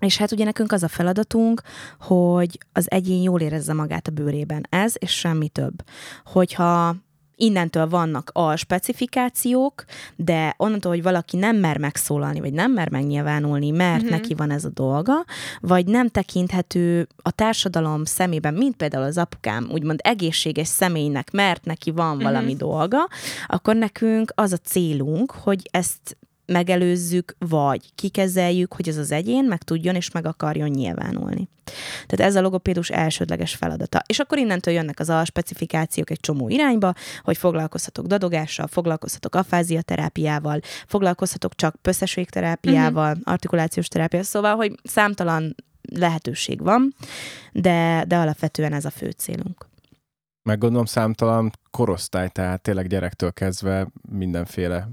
És 0.00 0.16
hát 0.16 0.32
ugye 0.32 0.44
nekünk 0.44 0.72
az 0.72 0.82
a 0.82 0.88
feladatunk, 0.88 1.62
hogy 2.00 2.58
az 2.72 2.90
egyén 2.90 3.22
jól 3.22 3.40
érezze 3.40 3.72
magát 3.72 4.08
a 4.08 4.10
bőrében. 4.10 4.66
Ez 4.68 4.94
és 4.98 5.10
semmi 5.10 5.48
több. 5.48 5.82
Hogyha 6.24 6.96
innentől 7.38 7.88
vannak 7.88 8.30
a 8.32 8.56
specifikációk, 8.56 9.84
de 10.16 10.54
onnantól, 10.56 10.92
hogy 10.92 11.02
valaki 11.02 11.36
nem 11.36 11.56
mer 11.56 11.78
megszólalni, 11.78 12.40
vagy 12.40 12.52
nem 12.52 12.72
mer 12.72 12.90
megnyilvánulni, 12.90 13.70
mert 13.70 14.02
uh-huh. 14.02 14.10
neki 14.10 14.34
van 14.34 14.50
ez 14.50 14.64
a 14.64 14.70
dolga, 14.74 15.24
vagy 15.60 15.86
nem 15.86 16.08
tekinthető 16.08 17.08
a 17.22 17.30
társadalom 17.30 18.04
szemében, 18.04 18.54
mint 18.54 18.76
például 18.76 19.04
az 19.04 19.18
apukám, 19.18 19.68
úgymond 19.72 20.00
egészséges 20.02 20.68
személynek, 20.68 21.30
mert 21.30 21.64
neki 21.64 21.90
van 21.90 22.16
uh-huh. 22.16 22.22
valami 22.22 22.54
dolga, 22.54 23.08
akkor 23.46 23.76
nekünk 23.76 24.32
az 24.34 24.52
a 24.52 24.56
célunk, 24.56 25.30
hogy 25.30 25.68
ezt 25.70 26.17
megelőzzük, 26.52 27.36
vagy 27.38 27.94
kikezeljük, 27.94 28.72
hogy 28.74 28.88
ez 28.88 28.96
az 28.96 29.12
egyén 29.12 29.44
meg 29.44 29.62
tudjon 29.62 29.94
és 29.94 30.10
meg 30.10 30.26
akarjon 30.26 30.68
nyilvánulni. 30.68 31.48
Tehát 32.06 32.30
ez 32.32 32.36
a 32.36 32.40
logopédus 32.40 32.90
elsődleges 32.90 33.54
feladata. 33.54 34.02
És 34.06 34.18
akkor 34.18 34.38
innentől 34.38 34.74
jönnek 34.74 35.00
az 35.00 35.12
specifikációk 35.24 36.10
egy 36.10 36.20
csomó 36.20 36.48
irányba, 36.48 36.94
hogy 37.22 37.36
foglalkozhatok 37.36 38.06
dadogással, 38.06 38.66
foglalkozhatok 38.66 39.34
afáziaterápiával, 39.34 40.60
foglalkozhatok 40.86 41.54
csak 41.54 41.76
pösszességterápiával, 41.82 43.10
uh-huh. 43.10 43.32
artikulációs 43.32 43.88
terápiával, 43.88 44.28
szóval, 44.28 44.56
hogy 44.56 44.74
számtalan 44.82 45.54
lehetőség 45.92 46.62
van, 46.62 46.94
de, 47.52 48.04
de 48.06 48.16
alapvetően 48.16 48.72
ez 48.72 48.84
a 48.84 48.90
fő 48.90 49.10
célunk. 49.10 49.66
Meggondolom 50.42 50.84
számtalan 50.84 51.50
korosztály, 51.70 52.28
tehát 52.28 52.62
tényleg 52.62 52.86
gyerektől 52.86 53.32
kezdve 53.32 53.88
mindenféle 54.10 54.88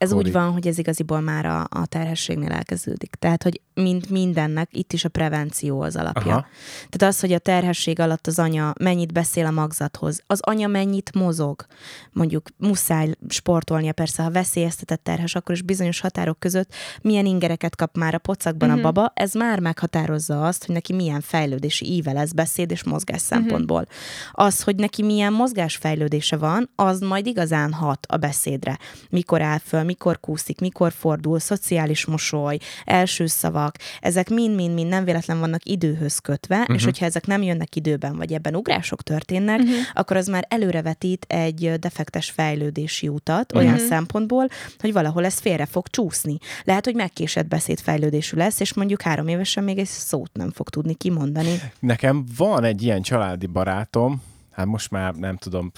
ez 0.00 0.10
Kori. 0.10 0.26
úgy 0.26 0.32
van, 0.32 0.52
hogy 0.52 0.66
ez 0.66 0.78
igaziból 0.78 1.20
már 1.20 1.46
a, 1.46 1.66
a 1.70 1.86
terhességnél 1.86 2.50
elkezdődik. 2.50 3.14
Tehát, 3.18 3.42
hogy 3.42 3.60
mint 3.74 4.10
mindennek, 4.10 4.68
itt 4.72 4.92
is 4.92 5.04
a 5.04 5.08
prevenció 5.08 5.80
az 5.80 5.96
alapja. 5.96 6.32
Aha. 6.32 6.46
Tehát 6.88 7.14
az, 7.14 7.20
hogy 7.20 7.32
a 7.32 7.38
terhesség 7.38 8.00
alatt 8.00 8.26
az 8.26 8.38
anya 8.38 8.74
mennyit 8.78 9.12
beszél 9.12 9.46
a 9.46 9.50
magzathoz, 9.50 10.22
az 10.26 10.40
anya 10.42 10.66
mennyit 10.66 11.14
mozog. 11.14 11.66
Mondjuk 12.12 12.48
muszáj 12.56 13.14
sportolnia, 13.28 13.92
persze, 13.92 14.22
ha 14.22 14.30
veszélyeztetett 14.30 15.04
terhes, 15.04 15.34
akkor 15.34 15.54
is 15.54 15.62
bizonyos 15.62 16.00
határok 16.00 16.38
között 16.38 16.74
milyen 17.02 17.26
ingereket 17.26 17.76
kap 17.76 17.96
már 17.96 18.14
a 18.14 18.18
pocakban 18.18 18.68
uh-huh. 18.68 18.84
a 18.84 18.88
mhm. 18.88 18.94
baba, 18.94 19.12
ez 19.14 19.34
már 19.34 19.60
meghatározza 19.60 20.46
azt, 20.46 20.64
hogy 20.64 20.74
neki 20.74 20.92
milyen 20.92 21.20
fejlődési 21.20 21.92
íve 21.92 22.12
lesz 22.12 22.32
beszéd 22.32 22.70
és 22.70 22.84
mozgás 22.84 23.22
uh-huh. 23.22 23.38
szempontból. 23.38 23.86
Az, 24.32 24.62
hogy 24.62 24.76
neki 24.76 25.02
milyen 25.02 25.32
mozgásfejlődése 25.32 26.36
van, 26.36 26.70
az 26.74 27.00
majd 27.00 27.26
igazán 27.26 27.72
hat 27.72 28.06
a 28.08 28.16
beszédre. 28.16 28.78
Mikor 29.10 29.42
áll 29.42 29.58
föl, 29.58 29.88
mikor 29.90 30.20
kúszik, 30.20 30.60
mikor 30.60 30.92
fordul, 30.92 31.38
szociális 31.38 32.04
mosoly, 32.04 32.58
első 32.84 33.26
szavak, 33.26 33.76
ezek 34.00 34.28
mind-mind-mind 34.28 34.88
nem 34.88 35.04
véletlen 35.04 35.40
vannak 35.40 35.64
időhöz 35.64 36.18
kötve, 36.18 36.58
uh-huh. 36.58 36.74
és 36.74 36.80
mhm. 36.80 36.90
hogyha 36.90 37.04
ezek 37.06 37.26
nem 37.26 37.42
jönnek 37.42 37.76
időben, 37.76 38.16
vagy 38.16 38.32
ebben 38.32 38.56
ugrások 38.56 39.02
történnek, 39.02 39.58
uh-huh. 39.58 39.74
akkor 39.92 40.16
az 40.16 40.26
már 40.26 40.46
előrevetít 40.48 41.24
egy 41.28 41.72
defektes 41.78 42.30
fejlődési 42.30 43.08
utat 43.08 43.54
olyan 43.54 43.72
uh-huh. 43.72 43.88
szempontból, 43.88 44.48
hogy 44.78 44.92
valahol 44.92 45.24
ez 45.24 45.38
félre 45.38 45.66
fog 45.66 45.88
csúszni. 45.88 46.38
Lehet, 46.64 46.84
hogy 46.84 46.94
megkésett 46.94 47.46
beszédfejlődésű 47.46 48.36
lesz, 48.36 48.60
és 48.60 48.74
mondjuk 48.74 49.02
három 49.02 49.28
évesen 49.28 49.64
még 49.64 49.78
egy 49.78 49.86
szót 49.86 50.30
nem 50.32 50.50
fog 50.50 50.68
tudni 50.68 50.94
kimondani. 50.94 51.60
Nekem 51.80 52.24
van 52.36 52.64
egy 52.64 52.82
ilyen 52.82 53.02
családi 53.02 53.46
barátom, 53.46 54.22
hát 54.60 54.68
most 54.68 54.90
már 54.90 55.14
nem 55.14 55.36
tudom, 55.36 55.72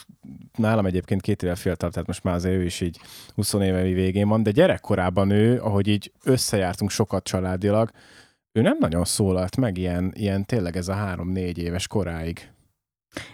nálam 0.58 0.86
egyébként 0.86 1.20
két 1.20 1.42
éve 1.42 1.54
fiatal, 1.54 1.90
tehát 1.90 2.06
most 2.06 2.22
már 2.22 2.34
az 2.34 2.44
ő 2.44 2.64
is 2.64 2.80
így 2.80 3.00
20 3.34 3.52
éve 3.52 3.82
végén 3.82 4.28
van, 4.28 4.42
de 4.42 4.50
gyerekkorában 4.50 5.30
ő, 5.30 5.60
ahogy 5.60 5.88
így 5.88 6.12
összejártunk 6.24 6.90
sokat 6.90 7.24
családilag, 7.24 7.90
ő 8.52 8.62
nem 8.62 8.76
nagyon 8.80 9.04
szólalt 9.04 9.56
meg 9.56 9.78
ilyen, 9.78 10.12
ilyen 10.14 10.44
tényleg 10.44 10.76
ez 10.76 10.88
a 10.88 10.94
három-négy 10.94 11.58
éves 11.58 11.86
koráig. 11.86 12.51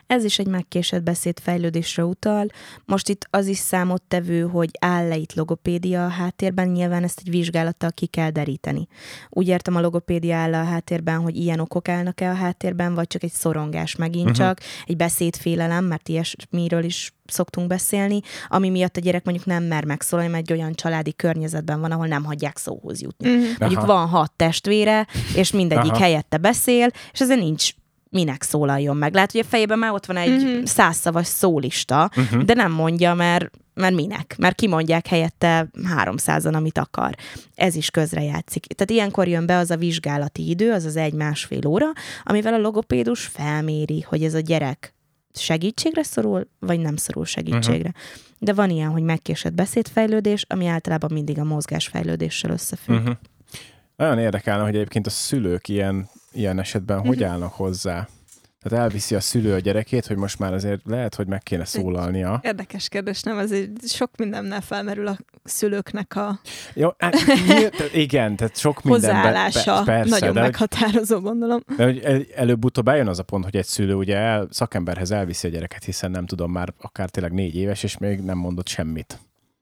Ez 0.06 0.24
is 0.24 0.38
egy 0.38 0.46
megkésett 0.46 1.02
beszédfejlődésre 1.02 2.04
utal. 2.04 2.46
Most 2.84 3.08
itt 3.08 3.26
az 3.30 3.46
is 3.46 3.58
számottevő, 3.58 4.42
hogy 4.42 4.70
áll-e 4.80 5.16
itt 5.16 5.34
logopédia 5.34 6.04
a 6.04 6.08
háttérben, 6.08 6.68
nyilván 6.68 7.02
ezt 7.02 7.20
egy 7.24 7.30
vizsgálattal 7.30 7.90
ki 7.90 8.06
kell 8.06 8.30
deríteni. 8.30 8.88
Úgy 9.28 9.48
értem 9.48 9.76
a 9.76 9.80
logopédia 9.80 10.36
áll 10.36 10.54
a 10.54 10.64
háttérben, 10.64 11.20
hogy 11.20 11.36
ilyen 11.36 11.60
okok 11.60 11.88
állnak-e 11.88 12.30
a 12.30 12.34
háttérben, 12.34 12.94
vagy 12.94 13.06
csak 13.06 13.22
egy 13.22 13.32
szorongás 13.32 13.96
megint 13.96 14.30
uh-huh. 14.30 14.46
csak, 14.46 14.60
egy 14.86 14.96
beszédfélelem, 14.96 15.84
mert 15.84 16.08
ilyesmiről 16.08 16.84
is 16.84 17.12
szoktunk 17.26 17.66
beszélni, 17.68 18.20
ami 18.48 18.68
miatt 18.68 18.96
a 18.96 19.00
gyerek 19.00 19.24
mondjuk 19.24 19.46
nem 19.46 19.64
mer 19.64 19.84
megszólalni, 19.84 20.30
mert 20.30 20.50
egy 20.50 20.58
olyan 20.58 20.74
családi 20.74 21.12
környezetben 21.12 21.80
van, 21.80 21.92
ahol 21.92 22.06
nem 22.06 22.24
hagyják 22.24 22.58
szóhoz 22.58 23.00
jutni. 23.00 23.28
Uh-huh. 23.28 23.58
Mondjuk 23.58 23.82
Aha. 23.82 23.92
van 23.92 24.08
hat 24.08 24.32
testvére, 24.32 25.06
és 25.34 25.52
mindegyik 25.52 25.92
Aha. 25.92 26.02
helyette 26.02 26.36
beszél, 26.36 26.90
és 27.12 27.20
ezért 27.20 27.40
nincs 27.40 27.70
minek 28.10 28.42
szólaljon 28.42 28.96
meg. 28.96 29.14
Lehet, 29.14 29.32
hogy 29.32 29.40
a 29.40 29.48
fejében 29.48 29.78
már 29.78 29.92
ott 29.92 30.06
van 30.06 30.16
egy 30.16 30.42
uh-huh. 30.42 30.64
százszavas 30.64 31.26
szólista, 31.26 32.10
uh-huh. 32.16 32.42
de 32.42 32.54
nem 32.54 32.72
mondja, 32.72 33.14
mert, 33.14 33.50
mert 33.74 33.94
minek? 33.94 34.34
Mert 34.38 34.54
kimondják 34.54 35.06
helyette 35.06 35.68
háromszázan, 35.84 36.54
amit 36.54 36.78
akar. 36.78 37.14
Ez 37.54 37.74
is 37.74 37.90
közrejátszik. 37.90 38.66
Tehát 38.66 38.90
ilyenkor 38.90 39.28
jön 39.28 39.46
be 39.46 39.56
az 39.56 39.70
a 39.70 39.76
vizsgálati 39.76 40.48
idő, 40.48 40.72
az 40.72 40.84
az 40.84 40.96
egy-másfél 40.96 41.66
óra, 41.66 41.86
amivel 42.22 42.54
a 42.54 42.58
logopédus 42.58 43.26
felméri, 43.26 44.00
hogy 44.08 44.24
ez 44.24 44.34
a 44.34 44.40
gyerek 44.40 44.94
segítségre 45.32 46.02
szorul, 46.02 46.48
vagy 46.58 46.80
nem 46.80 46.96
szorul 46.96 47.24
segítségre. 47.24 47.88
Uh-huh. 47.88 48.02
De 48.38 48.52
van 48.52 48.70
ilyen, 48.70 48.90
hogy 48.90 49.02
megkésett 49.02 49.54
beszédfejlődés, 49.54 50.44
ami 50.48 50.66
általában 50.66 51.10
mindig 51.12 51.38
a 51.38 51.44
mozgásfejlődéssel 51.44 52.50
összefügg. 52.50 52.96
Uh-huh. 52.96 53.16
Nagyon 53.98 54.18
érdekelne, 54.18 54.62
hogy 54.62 54.74
egyébként 54.74 55.06
a 55.06 55.10
szülők 55.10 55.68
ilyen, 55.68 56.08
ilyen 56.32 56.58
esetben 56.58 56.96
uh-huh. 56.96 57.14
hogy 57.14 57.22
állnak 57.22 57.52
hozzá. 57.52 58.08
Tehát 58.62 58.84
elviszi 58.84 59.14
a 59.14 59.20
szülő 59.20 59.54
a 59.54 59.58
gyerekét, 59.58 60.06
hogy 60.06 60.16
most 60.16 60.38
már 60.38 60.52
azért 60.54 60.80
lehet, 60.84 61.14
hogy 61.14 61.26
meg 61.26 61.42
kéne 61.42 61.64
szólalnia. 61.64 62.40
Érdekes 62.42 62.88
kérdés, 62.88 63.22
nem? 63.22 63.38
Egy 63.38 63.70
sok 63.86 64.10
mindennel 64.16 64.60
felmerül 64.60 65.06
a 65.06 65.18
szülőknek 65.44 66.16
a 66.16 66.40
Jó, 66.74 66.88
hát, 66.98 67.14
igen, 67.94 68.36
tehát 68.36 68.56
sok 68.56 68.82
minden 68.82 69.14
hozzáállása 69.14 69.78
be, 69.78 69.84
persze, 69.84 70.10
nagyon 70.10 70.34
de, 70.34 70.40
meghatározó, 70.40 71.20
gondolom. 71.20 71.60
De 71.76 71.84
hogy 71.84 72.26
előbb-utóbb 72.34 72.88
eljön 72.88 73.08
az 73.08 73.18
a 73.18 73.22
pont, 73.22 73.44
hogy 73.44 73.56
egy 73.56 73.66
szülő 73.66 73.94
ugye 73.94 74.16
el, 74.16 74.48
szakemberhez 74.50 75.10
elviszi 75.10 75.46
a 75.46 75.50
gyereket, 75.50 75.84
hiszen 75.84 76.10
nem 76.10 76.26
tudom, 76.26 76.52
már 76.52 76.74
akár 76.80 77.08
tényleg 77.10 77.32
négy 77.32 77.56
éves, 77.56 77.82
és 77.82 77.98
még 77.98 78.20
nem 78.20 78.38
mondott 78.38 78.68
semmit. 78.68 79.18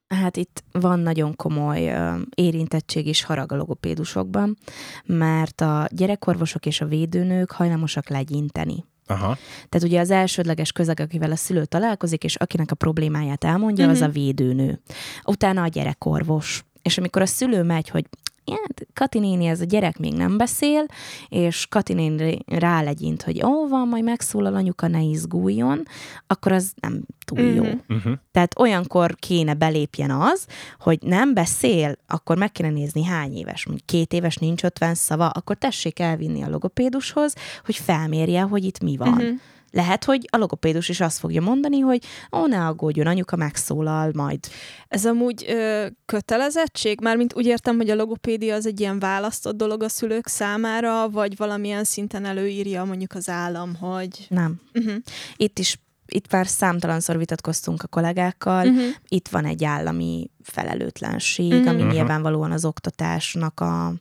Hát 0.09 0.37
itt 0.37 0.65
van 0.73 0.99
nagyon 0.99 1.37
komoly 1.37 1.95
érintettség 2.35 3.07
és 3.07 3.23
harag 3.25 3.53
a 3.53 3.57
logopédusokban, 3.57 4.57
mert 5.05 5.61
a 5.61 5.87
gyerekorvosok 5.91 6.67
és 6.67 6.81
a 6.81 6.87
védőnők 6.87 7.51
hajlamosak 7.51 8.09
legyinteni. 8.09 8.85
Aha. 9.07 9.37
Tehát 9.69 9.87
ugye 9.87 10.01
az 10.01 10.11
elsődleges 10.11 10.73
közeg, 10.73 11.01
akivel 11.01 11.31
a 11.31 11.37
szülő 11.37 11.65
találkozik, 11.65 12.25
és 12.25 12.37
akinek 12.37 12.71
a 12.71 12.75
problémáját 12.75 13.45
elmondja, 13.45 13.85
uh-huh. 13.85 14.03
az 14.03 14.09
a 14.09 14.13
védőnő. 14.13 14.81
Utána 15.25 15.63
a 15.63 15.69
gyerekorvos. 15.69 16.65
És 16.83 16.99
amikor 16.99 17.23
a 17.23 17.27
szülő 17.27 17.63
megy, 17.63 17.89
hogy 17.89 18.05
hát 18.51 18.87
Kati 18.95 19.19
néni, 19.19 19.47
ez 19.47 19.61
a 19.61 19.65
gyerek 19.65 19.99
még 19.99 20.15
nem 20.15 20.37
beszél, 20.37 20.85
és 21.29 21.67
Kati 21.67 21.93
néni 21.93 22.39
rálegyint, 22.47 23.23
hogy 23.23 23.45
ó, 23.45 23.69
van, 23.69 23.89
majd 23.89 24.05
megszólal 24.05 24.55
anyuka, 24.55 24.87
ne 24.89 25.01
izguljon, 25.01 25.83
akkor 26.27 26.53
az 26.53 26.73
nem 26.81 27.03
túl 27.25 27.41
jó. 27.41 27.65
Uh-huh. 27.89 28.13
Tehát 28.33 28.59
olyankor 28.59 29.15
kéne 29.15 29.55
belépjen 29.55 30.11
az, 30.11 30.47
hogy 30.81 30.99
nem 31.03 31.35
beszél, 31.35 31.97
akkor 32.07 32.37
meg 32.37 32.53
kéne 32.53 32.71
nézni 32.71 33.05
hány 33.05 33.37
éves, 33.37 33.67
mondjuk 33.67 33.87
két 33.87 34.13
éves, 34.13 34.37
nincs 34.37 34.65
ötven 34.65 34.95
szava, 34.95 35.29
akkor 35.29 35.57
tessék 35.57 35.99
elvinni 35.99 36.43
a 36.43 36.49
logopédushoz, 36.49 37.35
hogy 37.65 37.77
felmérje, 37.77 38.41
hogy 38.41 38.65
itt 38.65 38.83
mi 38.83 38.97
van. 38.97 39.09
Uh-huh. 39.09 39.39
Lehet, 39.71 40.05
hogy 40.05 40.29
a 40.31 40.37
logopédus 40.37 40.89
is 40.89 41.01
azt 41.01 41.19
fogja 41.19 41.41
mondani, 41.41 41.79
hogy 41.79 42.05
ó, 42.33 42.47
ne 42.47 42.67
aggódjon, 42.67 43.07
anyuka 43.07 43.37
megszólal 43.37 44.11
majd. 44.15 44.39
Ez 44.89 45.07
amúgy 45.07 45.45
ö, 45.49 45.87
kötelezettség? 46.07 47.01
Mármint 47.01 47.35
úgy 47.35 47.47
értem, 47.47 47.77
hogy 47.77 47.91
a 47.91 47.95
logopédia 47.95 48.55
az 48.55 48.67
egy 48.67 48.81
ilyen 48.81 48.99
választott 48.99 49.57
dolog 49.57 49.83
a 49.83 49.89
szülők 49.89 50.27
számára, 50.27 51.11
vagy 51.11 51.37
valamilyen 51.37 51.85
szinten 51.85 52.25
előírja 52.25 52.85
mondjuk 52.85 53.13
az 53.15 53.29
állam, 53.29 53.75
hogy... 53.75 54.27
Nem. 54.29 54.61
Uh-huh. 54.75 54.95
Itt 55.37 55.59
is 55.59 55.79
itt 56.07 56.33
már 56.33 56.47
számtalanszor 56.47 57.19
vitatkoztunk 57.19 57.83
a 57.83 57.87
kollégákkal, 57.87 58.67
uh-huh. 58.67 58.85
itt 59.09 59.29
van 59.29 59.45
egy 59.45 59.65
állami 59.65 60.31
felelőtlenség, 60.43 61.53
uh-huh. 61.53 61.69
ami 61.69 61.77
uh-huh. 61.77 61.93
nyilvánvalóan 61.93 62.53
az 62.53 62.65
oktatásnak 62.65 63.61
a 63.61 63.95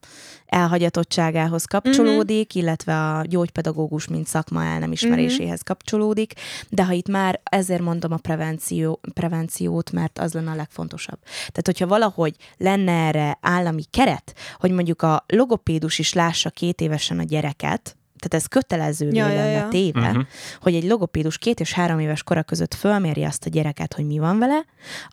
elhagyatottságához 0.46 1.66
kapcsolódik, 1.66 2.48
uh-huh. 2.48 2.64
illetve 2.64 3.12
a 3.12 3.26
gyógypedagógus, 3.26 4.08
mint 4.08 4.28
szakma 4.28 4.64
el 4.64 4.80
nem 4.80 4.92
ismeréséhez 4.92 5.42
uh-huh. 5.42 5.66
kapcsolódik, 5.66 6.34
de 6.70 6.86
ha 6.86 6.92
itt 6.92 7.08
már 7.08 7.42
ezért 7.44 7.82
mondom 7.82 8.12
a 8.12 8.18
prevenció, 8.18 9.00
prevenciót, 9.14 9.92
mert 9.92 10.20
az 10.20 10.34
lenne 10.34 10.52
a 10.52 10.56
legfontosabb. 10.56 11.20
Tehát, 11.24 11.66
hogyha 11.66 11.88
valahogy 11.88 12.36
lenne 12.58 12.92
erre 12.92 13.38
állami 13.42 13.84
keret, 13.92 14.34
hogy 14.60 14.72
mondjuk 14.72 15.02
a 15.02 15.24
logopédus 15.28 16.00
is 16.00 16.14
lássa 16.14 16.50
két 16.50 16.82
évesen 16.82 17.20
a 17.20 17.24
gyereket, 17.24 17.98
tehát 18.20 18.44
ez 18.44 18.46
kötelező 18.46 19.10
ja, 19.12 19.28
lenne 19.28 19.50
ja, 19.50 19.58
ja. 19.58 19.68
téve, 19.68 20.10
uh-huh. 20.10 20.24
hogy 20.62 20.76
egy 20.76 20.84
logopédus 20.84 21.38
két 21.38 21.60
és 21.60 21.74
három 21.74 22.00
éves 22.00 22.24
kora 22.24 22.44
között 22.44 22.74
fölmérje 22.74 23.28
azt 23.28 23.46
a 23.46 23.50
gyereket, 23.50 23.94
hogy 23.94 24.06
mi 24.06 24.20
van 24.20 24.40
vele, 24.40 24.66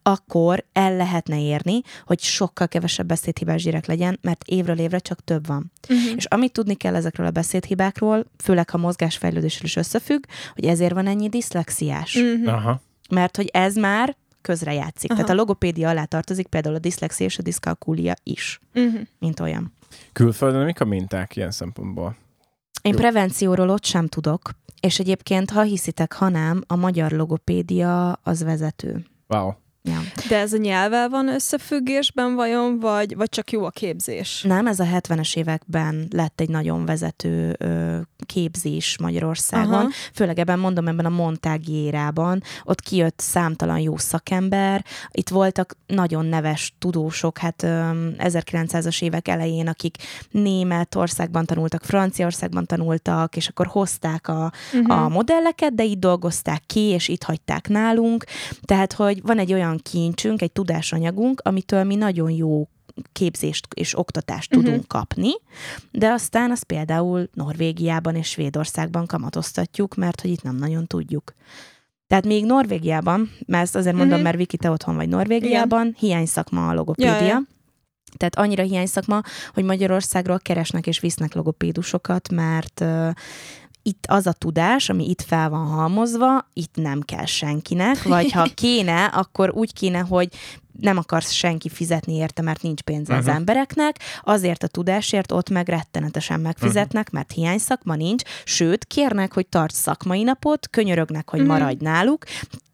akkor 0.03 0.65
el 0.73 0.97
lehetne 0.97 1.41
érni, 1.41 1.81
hogy 2.05 2.21
sokkal 2.21 2.69
kevesebb 2.69 3.07
beszédhibás 3.07 3.62
gyerek 3.62 3.87
legyen, 3.87 4.19
mert 4.23 4.45
évről 4.47 4.79
évre 4.79 4.99
csak 4.99 5.25
több 5.25 5.47
van. 5.47 5.73
Uh-huh. 5.88 6.17
És 6.17 6.25
amit 6.25 6.53
tudni 6.53 6.75
kell 6.75 6.95
ezekről 6.95 7.27
a 7.27 7.31
beszédhibákról, 7.31 8.27
főleg 8.43 8.71
ha 8.71 8.79
mozgásfejlődéssel 8.79 9.65
is 9.65 9.77
összefügg, 9.77 10.25
hogy 10.55 10.65
ezért 10.65 10.93
van 10.93 11.07
ennyi 11.07 11.29
diszlexiás. 11.29 12.15
Uh-huh. 12.15 12.55
Aha. 12.55 12.81
Mert 13.11 13.37
hogy 13.37 13.51
ez 13.53 13.77
már 13.77 14.17
közrejátszik. 14.43 15.11
Aha. 15.11 15.21
Tehát 15.21 15.37
a 15.37 15.41
logopédia 15.41 15.88
alá 15.88 16.05
tartozik 16.05 16.47
például 16.47 16.75
a 16.75 16.79
diszlexia 16.79 17.27
és 17.27 17.38
a 17.38 17.43
diszkalkúlia 17.43 18.15
is, 18.23 18.61
uh-huh. 18.75 19.01
mint 19.19 19.41
olyan. 19.41 19.73
Külföldön 20.12 20.65
mik 20.65 20.81
a 20.81 20.85
minták 20.85 21.37
ilyen 21.37 21.51
szempontból? 21.51 22.17
Én 22.83 22.95
prevencióról 22.95 23.68
ott 23.68 23.85
sem 23.85 24.07
tudok, 24.07 24.51
és 24.81 24.99
egyébként, 24.99 25.51
ha 25.51 25.62
hiszitek, 25.62 26.12
ha 26.12 26.29
nem, 26.29 26.62
a 26.66 26.77
magyar 26.77 27.11
logopédia 27.11 28.12
az 28.12 28.42
vezető. 28.42 29.05
Wow. 29.29 29.53
Ja. 29.85 30.01
De 30.29 30.38
ez 30.38 30.53
a 30.53 30.57
nyelvvel 30.57 31.09
van 31.09 31.29
összefüggésben 31.29 32.35
vajon, 32.35 32.81
vagy, 32.81 33.16
vagy 33.16 33.29
csak 33.29 33.51
jó 33.51 33.64
a 33.64 33.71
képzés? 33.71 34.42
Nem, 34.42 34.66
ez 34.66 34.81
a 34.81 34.85
70-es 34.85 35.37
években 35.37 36.07
lett 36.11 36.40
egy 36.40 36.49
nagyon 36.49 36.85
vezető 36.85 37.57
ö, 37.59 37.97
képzés 38.27 38.99
Magyarországon. 39.01 39.75
Aha. 39.75 39.88
Főleg 40.14 40.38
ebben 40.38 40.59
mondom, 40.59 40.88
ebben 40.88 41.05
a 41.05 41.09
Montági 41.09 41.73
érában. 41.73 42.42
Ott 42.64 42.81
kijött 42.81 43.21
számtalan 43.21 43.79
jó 43.79 43.97
szakember. 43.97 44.85
Itt 45.11 45.29
voltak 45.29 45.77
nagyon 45.87 46.27
neves 46.27 46.75
tudósok, 46.79 47.38
hát 47.38 47.62
ö, 47.62 47.90
1900-as 48.18 49.03
évek 49.03 49.29
elején, 49.29 49.68
akik 49.68 49.97
Németországban 50.31 51.45
tanultak, 51.45 51.83
Franciaországban 51.85 52.66
tanultak, 52.66 53.37
és 53.37 53.49
akkor 53.49 53.66
hozták 53.66 54.29
a, 54.29 54.53
uh-huh. 54.73 55.03
a 55.03 55.09
modelleket, 55.09 55.75
de 55.75 55.85
itt 55.85 56.01
dolgozták 56.01 56.62
ki, 56.66 56.81
és 56.81 57.09
itt 57.09 57.23
hagyták 57.23 57.68
nálunk. 57.68 58.25
Tehát, 58.61 58.92
hogy 58.92 59.23
van 59.23 59.38
egy 59.38 59.53
olyan 59.53 59.71
olyan 59.73 59.81
kincsünk, 59.83 60.43
egy 60.43 60.53
tudásanyagunk, 60.53 61.41
amitől 61.45 61.85
mi 61.85 61.95
nagyon 61.95 62.31
jó 62.31 62.69
képzést 63.13 63.67
és 63.75 63.99
oktatást 63.99 64.51
uh-huh. 64.55 64.69
tudunk 64.69 64.89
kapni, 64.89 65.31
de 65.91 66.11
aztán 66.11 66.51
azt 66.51 66.65
például 66.65 67.29
Norvégiában 67.33 68.15
és 68.15 68.29
Svédországban 68.29 69.07
kamatoztatjuk, 69.07 69.95
mert 69.95 70.21
hogy 70.21 70.31
itt 70.31 70.43
nem 70.43 70.57
nagyon 70.57 70.87
tudjuk. 70.87 71.35
Tehát 72.07 72.27
még 72.27 72.45
Norvégiában, 72.45 73.31
mert 73.47 73.63
ezt 73.63 73.77
azért 73.77 73.95
mondom, 73.95 74.11
uh-huh. 74.11 74.25
mert 74.25 74.37
Viki, 74.37 74.57
te 74.57 74.71
otthon 74.71 74.97
vagy 74.97 75.09
Norvégiában, 75.09 75.87
Igen. 75.87 75.97
hiány 75.99 76.27
szakma 76.27 76.69
a 76.69 76.75
logopédia. 76.75 77.17
Ja, 77.17 77.27
ja. 77.27 77.43
Tehát 78.17 78.37
annyira 78.37 78.63
hiány 78.63 78.87
szakma, 78.87 79.21
hogy 79.55 79.65
Magyarországról 79.65 80.39
keresnek 80.39 80.87
és 80.87 81.01
visznek 81.01 81.35
logopédusokat, 81.35 82.31
mert 82.31 82.85
itt 83.83 84.07
az 84.09 84.27
a 84.27 84.33
tudás, 84.33 84.88
ami 84.88 85.09
itt 85.09 85.23
fel 85.23 85.51
van 85.51 85.66
halmozva, 85.66 86.49
itt 86.53 86.75
nem 86.75 87.01
kell 87.01 87.25
senkinek, 87.25 88.03
vagy 88.03 88.33
ha 88.33 88.49
kéne, 88.55 89.05
akkor 89.05 89.51
úgy 89.51 89.73
kéne, 89.73 89.99
hogy 89.99 90.29
nem 90.81 90.97
akarsz 90.97 91.31
senki 91.31 91.68
fizetni 91.68 92.14
érte, 92.14 92.42
mert 92.42 92.62
nincs 92.62 92.81
pénze 92.81 93.14
uh-huh. 93.14 93.29
az 93.29 93.35
embereknek, 93.35 93.99
azért 94.23 94.62
a 94.62 94.66
tudásért 94.66 95.33
ott 95.33 95.51
meg 95.51 95.68
rettenetesen 95.68 96.40
megfizetnek, 96.40 97.03
uh-huh. 97.03 97.14
mert 97.14 97.33
hiány 97.33 97.59
szakma 97.59 97.95
nincs, 97.95 98.23
sőt, 98.45 98.85
kérnek, 98.85 99.35
hogy 99.35 99.47
tarts 99.47 99.75
szakmai 99.75 100.23
napot, 100.23 100.68
könyörögnek, 100.71 101.31
hogy 101.31 101.40
uh-huh. 101.40 101.59
maradj 101.59 101.85
náluk, 101.85 102.25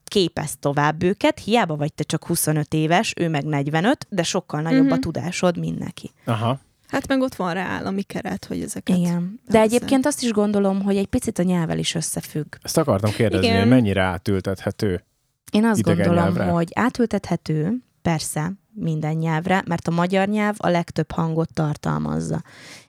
képez 0.04 0.56
tovább 0.60 1.02
őket, 1.02 1.38
hiába 1.38 1.76
vagy 1.76 1.92
te 1.92 2.02
csak 2.02 2.26
25 2.26 2.74
éves, 2.74 3.12
ő 3.16 3.28
meg 3.28 3.44
45, 3.44 4.06
de 4.10 4.22
sokkal 4.22 4.60
nagyobb 4.60 4.80
uh-huh. 4.80 4.96
a 4.96 5.00
tudásod, 5.00 5.58
mint 5.58 5.78
neki. 5.78 6.10
Aha. 6.24 6.58
Hát 6.88 7.08
meg 7.08 7.20
ott 7.20 7.34
van 7.34 7.54
rá 7.54 7.66
állami 7.66 8.02
keret, 8.02 8.44
hogy 8.44 8.62
ezeket... 8.62 8.96
Igen. 8.96 9.40
De 9.46 9.60
egyébként 9.60 10.06
azt 10.06 10.22
is 10.22 10.30
gondolom, 10.30 10.82
hogy 10.82 10.96
egy 10.96 11.06
picit 11.06 11.38
a 11.38 11.42
nyelvel 11.42 11.78
is 11.78 11.94
összefügg. 11.94 12.54
Ezt 12.62 12.76
akartam 12.76 13.10
kérdezni, 13.10 13.46
Igen. 13.46 13.58
hogy 13.60 13.68
mennyire 13.68 14.02
átültethető 14.02 15.04
Én 15.52 15.64
azt 15.64 15.82
gondolom, 15.82 16.14
nyelvre. 16.14 16.44
hogy 16.44 16.68
átültethető, 16.74 17.82
persze, 18.02 18.52
minden 18.80 19.14
nyelvre, 19.14 19.62
mert 19.66 19.88
a 19.88 19.90
magyar 19.90 20.28
nyelv 20.28 20.54
a 20.58 20.68
legtöbb 20.68 21.10
hangot 21.10 21.52
tartalmazza. 21.52 22.42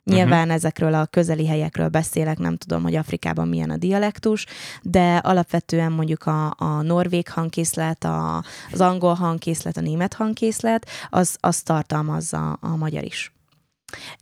Nyilván 0.03 0.39
uh-huh. 0.39 0.53
ezekről 0.53 0.93
a 0.93 1.05
közeli 1.05 1.47
helyekről 1.47 1.88
beszélek, 1.88 2.38
nem 2.38 2.57
tudom, 2.57 2.83
hogy 2.83 2.95
Afrikában 2.95 3.47
milyen 3.47 3.69
a 3.69 3.77
dialektus, 3.77 4.45
de 4.81 5.15
alapvetően 5.15 5.91
mondjuk 5.91 6.25
a, 6.25 6.55
a 6.57 6.81
norvég 6.81 7.29
hangkészlet, 7.29 8.03
a, 8.03 8.43
az 8.71 8.81
angol 8.81 9.13
hangkészlet, 9.13 9.77
a 9.77 9.81
német 9.81 10.13
hangkészlet, 10.13 10.89
az, 11.09 11.38
az 11.39 11.62
tartalmazza 11.62 12.51
a 12.51 12.75
magyar 12.75 13.03
is. 13.03 13.33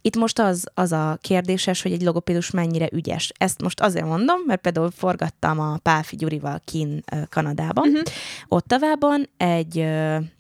Itt 0.02 0.16
most 0.16 0.40
az, 0.40 0.66
az 0.74 0.92
a 0.92 1.18
kérdéses, 1.22 1.82
hogy 1.82 1.92
egy 1.92 2.02
logopédus 2.02 2.52
mennyire 2.52 2.90
ügyes. 2.92 3.32
Ezt 3.38 3.62
most 3.62 3.82
azért 3.82 4.06
mondom, 4.06 4.40
mert 4.46 4.62
például 4.62 4.92
forgattam 4.92 5.60
a 5.60 5.78
Pálfi 5.78 6.16
Gyurival 6.16 6.62
kin 6.66 7.04
Kanadában. 7.30 7.88
Uh-huh. 7.88 8.04
Ottavában 8.48 9.30
egy 9.38 9.86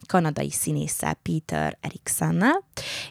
kanadai 0.08 0.52
színésszel, 0.52 1.14
Peter 1.14 1.78
Eriksonnel, 1.82 2.64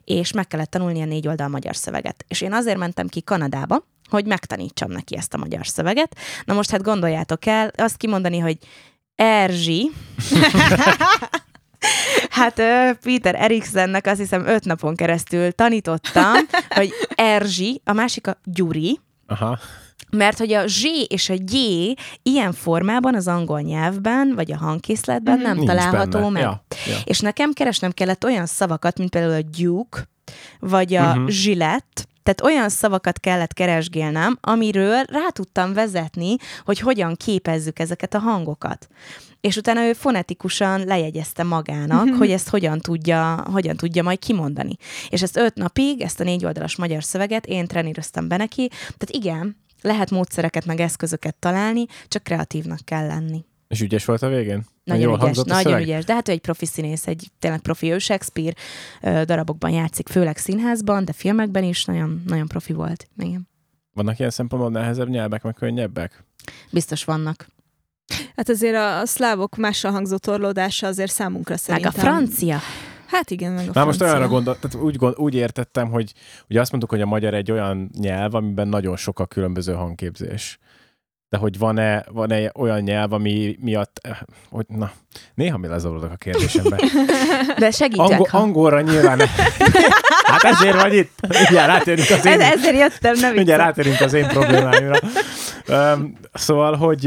és 0.05 0.33
meg 0.33 0.47
kellett 0.47 0.71
tanulni 0.71 1.03
a 1.03 1.05
négy 1.05 1.29
oldal 1.29 1.49
magyar 1.49 1.77
szöveget. 1.77 2.25
És 2.29 2.41
én 2.41 2.53
azért 2.53 2.79
mentem 2.79 3.07
ki 3.07 3.23
Kanadába, 3.23 3.87
hogy 4.09 4.27
megtanítsam 4.27 4.91
neki 4.91 5.17
ezt 5.17 5.35
a 5.35 5.39
magyar 5.39 5.67
szöveget. 5.67 6.17
Na 6.45 6.55
most 6.55 6.71
hát 6.71 6.83
gondoljátok 6.83 7.47
el, 7.47 7.71
azt 7.77 7.97
kimondani, 7.97 8.39
hogy 8.39 8.59
Erzsi, 9.15 9.91
Hát 12.31 12.55
Peter 13.03 13.35
Eriksennek 13.35 14.07
azt 14.07 14.19
hiszem 14.19 14.47
öt 14.47 14.65
napon 14.65 14.97
keresztül 14.97 15.53
tanítottam, 15.53 16.35
hogy 16.69 16.93
Erzsi, 17.15 17.81
a 17.85 17.93
másik 17.93 18.27
a 18.27 18.41
Gyuri, 18.45 19.01
Aha. 19.27 19.59
Mert 20.11 20.39
hogy 20.39 20.53
a 20.53 20.67
Z 20.67 20.83
és 21.09 21.29
a 21.29 21.35
G 21.35 21.53
ilyen 22.23 22.53
formában 22.53 23.15
az 23.15 23.29
angol 23.29 23.61
nyelvben, 23.61 24.33
vagy 24.35 24.53
a 24.53 24.57
hangkészletben 24.57 25.35
mm-hmm. 25.35 25.47
nem 25.47 25.57
Nincs 25.57 25.69
található 25.69 26.19
benne. 26.19 26.31
meg. 26.31 26.43
Ja, 26.43 26.65
ja. 26.87 26.97
És 27.05 27.21
nekem 27.21 27.53
keresnem 27.53 27.91
kellett 27.91 28.25
olyan 28.25 28.47
szavakat, 28.47 28.99
mint 28.99 29.11
például 29.11 29.33
a 29.33 29.59
Duke, 29.59 30.09
vagy 30.61 30.95
a 30.95 31.09
uh-huh. 31.09 31.27
Gillette, 31.43 32.03
tehát 32.23 32.41
olyan 32.41 32.69
szavakat 32.69 33.21
kellett 33.21 33.53
keresgélnem, 33.53 34.39
amiről 34.41 35.03
rá 35.03 35.29
tudtam 35.33 35.73
vezetni, 35.73 36.37
hogy 36.65 36.79
hogyan 36.79 37.15
képezzük 37.15 37.79
ezeket 37.79 38.15
a 38.15 38.19
hangokat. 38.19 38.89
És 39.47 39.57
utána 39.57 39.87
ő 39.87 39.93
fonetikusan 39.93 40.85
lejegyezte 40.85 41.43
magának, 41.43 42.05
mhm. 42.05 42.17
hogy 42.17 42.31
ezt 42.31 42.49
hogyan 42.49 42.79
tudja, 42.79 43.45
hogyan 43.53 43.77
tudja 43.77 44.03
majd 44.03 44.19
kimondani. 44.19 44.77
És 45.09 45.23
ezt 45.23 45.37
öt 45.37 45.55
napig, 45.55 46.01
ezt 46.01 46.21
a 46.21 46.25
négy 46.25 46.45
oldalas 46.45 46.77
magyar 46.77 47.05
szöveget 47.05 47.47
én 47.47 47.67
treníroztam 47.67 48.29
be 48.29 48.37
neki. 48.37 48.69
Tehát 48.69 49.11
igen, 49.11 49.57
lehet 49.83 50.11
módszereket 50.11 50.65
meg 50.67 50.81
eszközöket 50.81 51.35
találni, 51.35 51.85
csak 52.09 52.23
kreatívnak 52.23 52.79
kell 52.85 53.07
lenni. 53.07 53.45
És 53.69 53.81
ügyes 53.81 54.05
volt 54.05 54.23
a 54.23 54.29
végén? 54.29 54.65
Nagyon 54.85 55.03
Jól 55.03 55.19
ügyes, 55.23 55.37
nagyon 55.37 55.63
szöveg? 55.63 55.83
ügyes. 55.83 56.05
De 56.05 56.15
hát 56.15 56.29
ő 56.29 56.33
egy 56.33 56.41
profi 56.41 56.67
színész, 56.67 57.07
egy 57.07 57.31
tényleg 57.39 57.61
profi, 57.61 57.93
ő 57.93 57.99
Shakespeare 57.99 58.55
darabokban 59.25 59.71
játszik, 59.71 60.09
főleg 60.09 60.37
színházban, 60.37 61.05
de 61.05 61.13
filmekben 61.13 61.65
is 61.65 61.85
nagyon, 61.85 62.23
nagyon 62.27 62.47
profi 62.47 62.73
volt. 62.73 63.09
Igen. 63.19 63.49
Vannak 63.93 64.19
ilyen 64.19 64.31
szempontból 64.31 64.71
nehezebb 64.71 65.09
nyelvek, 65.09 65.43
meg 65.43 65.55
könnyebbek? 65.55 66.25
Biztos 66.71 67.05
vannak. 67.05 67.55
Hát 68.37 68.49
azért 68.49 68.75
a, 68.75 69.01
a 69.01 69.07
szlávok 69.07 69.57
mással 69.57 69.93
hangzó 69.93 70.17
torlódása 70.17 70.87
azért 70.87 71.13
számunkra 71.13 71.57
szerintem. 71.57 71.93
Meg 71.97 72.05
a 72.05 72.07
francia. 72.07 72.59
Hát 73.07 73.31
igen, 73.31 73.53
meg 73.53 73.69
a 73.69 73.71
Már 73.75 73.85
most 73.85 74.03
olyanra 74.03 74.29
gondol, 74.29 74.59
tehát 74.59 74.87
úgy, 74.87 74.97
gond, 74.97 75.15
úgy 75.17 75.35
értettem, 75.35 75.91
hogy 75.91 76.13
ugye 76.49 76.61
azt 76.61 76.71
mondtuk, 76.71 76.91
hogy 76.93 77.01
a 77.01 77.07
magyar 77.07 77.35
egy 77.35 77.51
olyan 77.51 77.91
nyelv, 77.99 78.35
amiben 78.35 78.69
nagyon 78.69 78.97
sok 78.97 79.19
a 79.19 79.27
különböző 79.27 79.73
hangképzés 79.73 80.59
de 81.29 81.37
hogy 81.37 81.59
van-e, 81.59 82.05
van-e 82.13 82.53
olyan 82.55 82.81
nyelv, 82.81 83.13
ami 83.13 83.57
miatt, 83.61 83.99
eh, 84.03 84.17
hogy 84.51 84.65
na, 84.69 84.91
néha 85.35 85.59
mi 85.59 85.67
lezavarodok 85.67 86.11
a 86.11 86.17
kérdésemben. 86.17 86.79
De 87.59 87.71
segítsek, 87.71 88.11
Angol, 88.11 88.27
ha... 88.31 88.39
Angolra 88.39 88.81
nyilván. 88.81 89.19
hát 90.33 90.43
ezért 90.43 90.83
vagy 90.83 90.95
itt. 90.95 91.19
Ugye 91.49 91.67
rátérünk 91.67 92.11
az 92.11 92.25
én... 92.25 92.41
ezért 92.41 92.79
jöttem, 92.79 93.15
nem 93.21 93.37
Ugye 93.37 93.57
rátérünk 93.57 94.01
az 94.01 94.13
én 94.13 94.27
problémáimra. 94.27 94.99
Um, 95.69 96.19
szóval, 96.33 96.75
hogy 96.75 97.05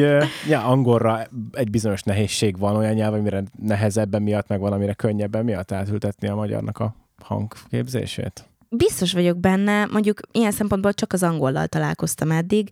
ja, 0.48 0.64
angolra 0.64 1.28
egy 1.52 1.70
bizonyos 1.70 2.04
nehézség 2.04 2.58
van, 2.58 2.76
olyan 2.76 2.94
nyelv, 2.94 3.14
amire 3.14 3.44
nehezebben 3.62 4.22
miatt, 4.22 4.48
meg 4.48 4.60
valamire 4.60 4.94
könnyebben 4.94 5.46
miatt 5.46 5.72
átültetni 5.72 6.28
a 6.28 6.36
magyarnak 6.36 6.80
a 6.80 6.96
hangképzését 7.24 8.50
biztos 8.70 9.14
vagyok 9.14 9.38
benne, 9.38 9.86
mondjuk 9.86 10.20
ilyen 10.32 10.52
szempontból 10.52 10.94
csak 10.94 11.14
az 11.14 11.24
angollal 11.24 11.68
találkoztam 11.68 12.32
eddig, 12.32 12.70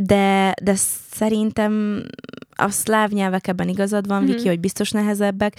de, 0.00 0.54
de 0.62 0.74
szerintem 1.10 2.02
a 2.56 2.70
szláv 2.70 3.10
nyelvek 3.10 3.46
ebben 3.46 3.68
igazad 3.68 4.06
van, 4.06 4.22
mm-hmm. 4.22 4.34
Viki, 4.34 4.48
hogy 4.48 4.60
biztos 4.60 4.90
nehezebbek, 4.90 5.56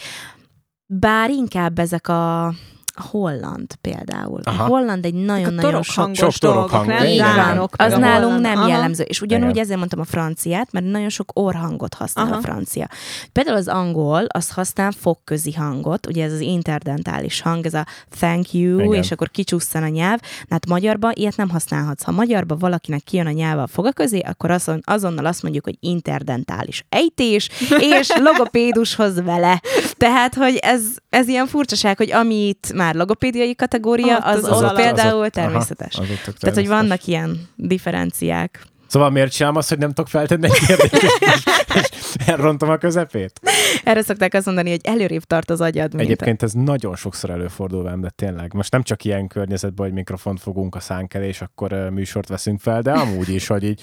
bár 0.85 1.29
inkább 1.29 1.79
ezek 1.79 2.07
a 2.07 2.53
holland 2.99 3.75
például. 3.81 4.41
Aha. 4.43 4.63
A 4.63 4.67
holland 4.67 5.05
egy 5.05 5.13
nagyon-nagyon 5.13 5.83
sok, 5.83 6.15
sok 6.15 6.31
torok 6.31 6.69
hang, 6.69 6.87
nem? 6.87 7.17
Dánok, 7.17 7.73
az 7.77 7.97
nálunk 7.97 8.39
nem 8.39 8.57
Aha. 8.57 8.67
jellemző. 8.67 9.03
És 9.03 9.21
ugyanúgy 9.21 9.49
Igen. 9.49 9.63
ezért 9.63 9.77
mondtam 9.77 9.99
a 9.99 10.03
franciát, 10.03 10.71
mert 10.71 10.85
nagyon 10.85 11.09
sok 11.09 11.31
orhangot 11.33 11.93
használ 11.93 12.25
Aha. 12.25 12.35
a 12.35 12.41
francia. 12.41 12.87
Például 13.31 13.57
az 13.57 13.67
angol, 13.67 14.25
az 14.27 14.49
használ 14.49 14.91
fogközi 14.91 15.53
hangot, 15.53 16.07
ugye 16.07 16.23
ez 16.23 16.31
az 16.31 16.39
interdentális 16.39 17.41
hang, 17.41 17.65
ez 17.65 17.73
a 17.73 17.85
thank 18.09 18.53
you, 18.53 18.79
Igen. 18.79 18.93
és 18.93 19.11
akkor 19.11 19.29
kicsusszan 19.29 19.83
a 19.83 19.87
nyelv. 19.87 20.19
Hát 20.49 20.67
magyarban 20.67 21.11
ilyet 21.15 21.37
nem 21.37 21.49
használhatsz. 21.49 22.03
Ha 22.03 22.11
magyarban 22.11 22.57
valakinek 22.57 23.03
kijön 23.03 23.27
a 23.27 23.31
nyelv 23.31 23.59
a 23.59 23.67
foga 23.67 23.91
közé, 23.91 24.19
akkor 24.19 24.51
azon, 24.51 24.81
azonnal 24.83 25.25
azt 25.25 25.43
mondjuk, 25.43 25.63
hogy 25.63 25.77
interdentális 25.79 26.85
ejtés, 26.89 27.49
és 27.79 28.09
logopédushoz 28.19 29.23
vele. 29.23 29.61
Tehát, 29.97 30.35
hogy 30.35 30.55
ez, 30.55 30.81
ez 31.09 31.27
ilyen 31.27 31.47
furcsaság, 31.47 31.97
hogy 31.97 32.11
amit 32.11 32.73
már 32.73 32.88
logopédiai 32.95 33.55
kategória, 33.55 34.17
ah, 34.17 34.27
az, 34.27 34.43
az, 34.43 34.61
az, 34.61 34.73
például 34.73 35.23
az 35.23 35.29
természetes. 35.31 35.93
Aha, 35.93 36.01
az 36.01 36.07
természetes. 36.07 36.39
Tehát, 36.39 36.55
hogy 36.55 36.67
vannak 36.67 37.05
ilyen 37.05 37.49
differenciák. 37.55 38.67
Szóval 38.89 39.09
miért 39.09 39.31
csinálom 39.31 39.57
azt, 39.57 39.69
hogy 39.69 39.77
nem 39.77 39.89
tudok 39.89 40.07
feltenni 40.07 40.45
egy 40.45 40.65
kérdést, 40.65 41.03
és, 41.19 41.43
és 41.75 42.15
elrontom 42.25 42.69
a 42.69 42.77
közepét? 42.77 43.39
Erre 43.83 44.01
szokták 44.01 44.33
azt 44.33 44.45
mondani, 44.45 44.69
hogy 44.69 44.79
előrébb 44.83 45.23
tart 45.23 45.49
az 45.49 45.61
agyad. 45.61 45.93
Mint 45.93 46.09
Egyébként 46.09 46.43
ez 46.43 46.53
nagyon 46.53 46.95
sokszor 46.95 47.29
előfordul 47.29 47.83
velem, 47.83 48.01
de 48.01 48.09
tényleg. 48.09 48.53
Most 48.53 48.71
nem 48.71 48.83
csak 48.83 49.03
ilyen 49.03 49.27
környezetben, 49.27 49.85
hogy 49.85 49.95
mikrofont 49.95 50.39
fogunk 50.39 50.75
a 50.75 50.79
szánk 50.79 51.13
elé, 51.13 51.27
és 51.27 51.41
akkor 51.41 51.71
műsort 51.71 52.27
veszünk 52.27 52.59
fel, 52.59 52.81
de 52.81 52.91
amúgy 52.91 53.29
is, 53.29 53.47
hogy 53.47 53.63
így 53.63 53.81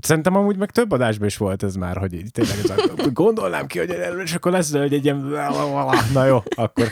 Szerintem 0.00 0.36
amúgy 0.36 0.56
meg 0.56 0.70
több 0.70 0.92
adásban 0.92 1.26
is 1.26 1.36
volt 1.36 1.62
ez 1.62 1.74
már, 1.74 1.96
hogy 1.96 2.12
így 2.12 2.30
tényleg 2.32 2.56
ez 2.58 2.70
a, 2.70 3.10
gondolnám 3.12 3.66
ki, 3.66 3.78
hogy 3.78 3.90
erről, 3.90 4.22
és 4.22 4.34
akkor 4.34 4.52
lesz, 4.52 4.72
hogy 4.72 4.94
egy 4.94 5.04
ilyen, 5.04 5.16
na 6.12 6.24
jó, 6.24 6.42
akkor. 6.54 6.88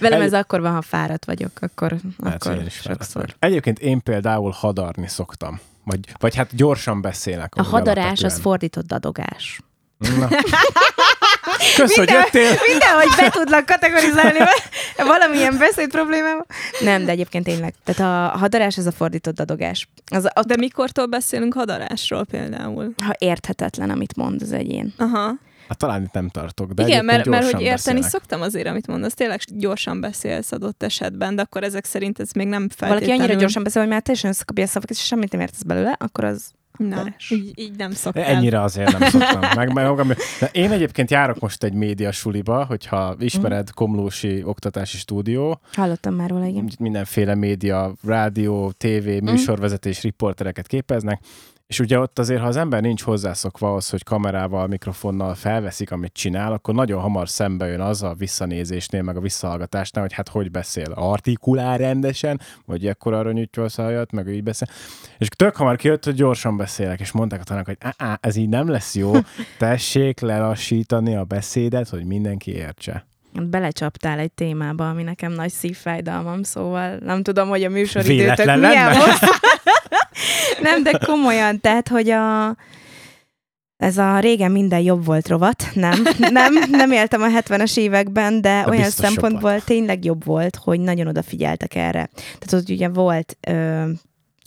Velem 0.00 0.20
egy... 0.20 0.26
ez 0.26 0.32
akkor 0.32 0.60
van, 0.60 0.72
ha 0.72 0.82
fáradt 0.82 1.24
vagyok, 1.24 1.50
akkor, 1.60 1.96
hát, 2.24 2.46
akkor 2.46 2.62
is 2.66 2.74
sokszor. 2.74 3.34
Egyébként 3.38 3.78
én 3.78 4.02
például 4.02 4.50
hadarni 4.50 5.08
szoktam. 5.08 5.60
Vagy, 5.84 6.00
vagy 6.18 6.34
hát 6.34 6.54
gyorsan 6.54 7.00
beszélek. 7.00 7.52
A 7.56 7.62
hadarás 7.62 8.04
alapvetően. 8.04 8.30
az 8.32 8.40
fordított 8.40 8.86
dadogás. 8.86 9.60
Na. 9.98 10.28
Kösz, 11.76 11.96
Minden, 11.96 12.16
hogy 12.16 12.24
jöttél. 12.24 12.58
Mindenhogy 12.68 13.08
be 13.16 13.30
tudlak 13.30 13.66
kategorizálni 13.66 14.38
valamilyen 14.96 15.58
beszéd 15.58 15.90
problémával. 15.90 16.46
Nem, 16.80 17.04
de 17.04 17.10
egyébként 17.10 17.44
tényleg. 17.44 17.74
Tehát 17.84 18.32
a 18.34 18.38
hadarás 18.38 18.78
ez 18.78 18.86
a 18.86 18.92
fordított 18.92 19.34
dadogás. 19.34 19.88
Az, 20.10 20.24
a, 20.34 20.42
de 20.46 20.56
mikortól 20.56 21.06
beszélünk 21.06 21.54
hadarásról 21.54 22.24
például? 22.24 22.94
Ha 23.04 23.14
érthetetlen, 23.18 23.90
amit 23.90 24.16
mond 24.16 24.42
az 24.42 24.52
egyén. 24.52 24.94
Aha. 24.98 25.32
Hát 25.68 25.78
talán 25.78 26.02
itt 26.02 26.12
nem 26.12 26.28
tartok. 26.28 26.72
De 26.72 26.82
Igen, 26.86 27.04
mert, 27.04 27.26
mert 27.26 27.44
hogy 27.44 27.60
érteni 27.60 27.70
beszélek. 27.74 28.10
szoktam 28.10 28.40
azért, 28.40 28.66
amit 28.66 28.86
mondasz. 28.86 29.14
Tényleg 29.14 29.40
gyorsan 29.46 30.00
beszélsz 30.00 30.52
adott 30.52 30.82
esetben, 30.82 31.36
de 31.36 31.42
akkor 31.42 31.62
ezek 31.62 31.84
szerint 31.84 32.20
ez 32.20 32.30
még 32.32 32.46
nem 32.46 32.68
feltétlenül... 32.68 33.06
Valaki 33.06 33.20
annyira 33.20 33.40
gyorsan 33.40 33.62
beszél, 33.62 33.82
hogy 33.82 33.90
már 33.90 34.02
teljesen 34.02 34.30
összekapja 34.30 34.64
a 34.64 34.66
szavakat, 34.66 34.90
és 34.90 35.04
semmit 35.04 35.32
nem 35.32 35.40
értesz 35.40 35.62
belőle, 35.62 35.96
akkor 35.98 36.24
az 36.24 36.50
Na, 36.78 37.14
így, 37.30 37.52
így 37.54 37.76
nem 37.76 37.90
szoktam. 37.90 38.22
Ennyire 38.22 38.62
azért 38.62 38.98
nem 38.98 39.10
szoktam. 39.10 39.40
Meg, 39.54 39.72
meg, 39.72 40.16
de 40.40 40.48
én 40.52 40.70
egyébként 40.70 41.10
járok 41.10 41.38
most 41.38 41.64
egy 41.64 41.72
média 41.72 42.12
suliba, 42.12 42.64
hogyha 42.64 43.16
ismered 43.18 43.62
mm. 43.62 43.74
Komlósi 43.74 44.42
Oktatási 44.44 44.96
Stúdió. 44.96 45.60
Hallottam 45.72 46.14
már 46.14 46.30
róla, 46.30 46.44
igen. 46.44 46.70
Mindenféle 46.78 47.34
média, 47.34 47.92
rádió, 48.04 48.70
tévé, 48.70 49.16
mhm. 49.16 49.30
műsorvezetés, 49.30 50.02
riportereket 50.02 50.66
képeznek, 50.66 51.20
és 51.66 51.80
ugye 51.80 51.98
ott 51.98 52.18
azért, 52.18 52.40
ha 52.40 52.46
az 52.46 52.56
ember 52.56 52.80
nincs 52.80 53.02
hozzászokva 53.02 53.68
ahhoz, 53.68 53.88
hogy 53.88 54.02
kamerával, 54.02 54.66
mikrofonnal 54.66 55.34
felveszik, 55.34 55.90
amit 55.90 56.12
csinál, 56.12 56.52
akkor 56.52 56.74
nagyon 56.74 57.00
hamar 57.00 57.28
szembe 57.28 57.66
jön 57.66 57.80
az 57.80 58.02
a 58.02 58.14
visszanézésnél, 58.18 59.02
meg 59.02 59.16
a 59.16 59.20
visszahallgatásnál, 59.20 60.04
hogy 60.04 60.12
hát 60.12 60.28
hogy 60.28 60.50
beszél. 60.50 60.92
Artikulál 60.94 61.78
rendesen, 61.78 62.40
vagy 62.66 62.86
ekkor 62.86 63.12
arra 63.12 63.32
nyújtja 63.32 63.62
a 63.62 63.68
szajat, 63.68 64.12
meg 64.12 64.28
így 64.28 64.42
beszél. 64.42 64.68
És 65.18 65.28
tök 65.28 65.56
hamar 65.56 65.76
kijött, 65.76 66.04
hogy 66.04 66.14
gyorsan 66.14 66.56
beszélek, 66.56 67.00
és 67.00 67.12
mondták 67.12 67.40
a 67.40 67.44
tanák, 67.44 67.66
hogy 67.66 67.78
Á, 67.96 68.18
ez 68.20 68.36
így 68.36 68.48
nem 68.48 68.68
lesz 68.68 68.94
jó, 68.94 69.12
tessék 69.58 70.20
lelassítani 70.20 71.16
a 71.16 71.24
beszédet, 71.24 71.88
hogy 71.88 72.04
mindenki 72.04 72.54
értse 72.54 73.06
belecsaptál 73.42 74.18
egy 74.18 74.32
témába, 74.32 74.88
ami 74.88 75.02
nekem 75.02 75.32
nagy 75.32 75.50
szívfájdalmam, 75.50 76.42
szóval 76.42 76.96
nem 76.96 77.22
tudom, 77.22 77.48
hogy 77.48 77.64
a 77.64 77.68
műsoridőtök 77.68 78.46
milyen 78.46 78.96
most. 78.96 79.24
nem, 80.70 80.82
de 80.82 80.98
komolyan, 81.06 81.60
tehát, 81.60 81.88
hogy 81.88 82.10
a 82.10 82.56
Ez 83.76 83.98
a 83.98 84.18
régen 84.18 84.50
minden 84.50 84.80
jobb 84.80 85.04
volt 85.04 85.28
rovat. 85.28 85.64
Nem, 85.74 86.02
nem, 86.18 86.52
nem 86.70 86.92
éltem 86.92 87.22
a 87.22 87.28
70-es 87.28 87.76
években, 87.76 88.40
de, 88.40 88.62
De 88.64 88.70
olyan 88.70 88.90
szempontból 88.90 89.50
volt. 89.50 89.64
tényleg 89.64 90.04
jobb 90.04 90.24
volt, 90.24 90.56
hogy 90.56 90.80
nagyon 90.80 91.06
odafigyeltek 91.06 91.74
erre. 91.74 92.10
Tehát 92.14 92.52
ott 92.52 92.68
ugye 92.68 92.88
volt 92.88 93.36
ö, 93.48 93.84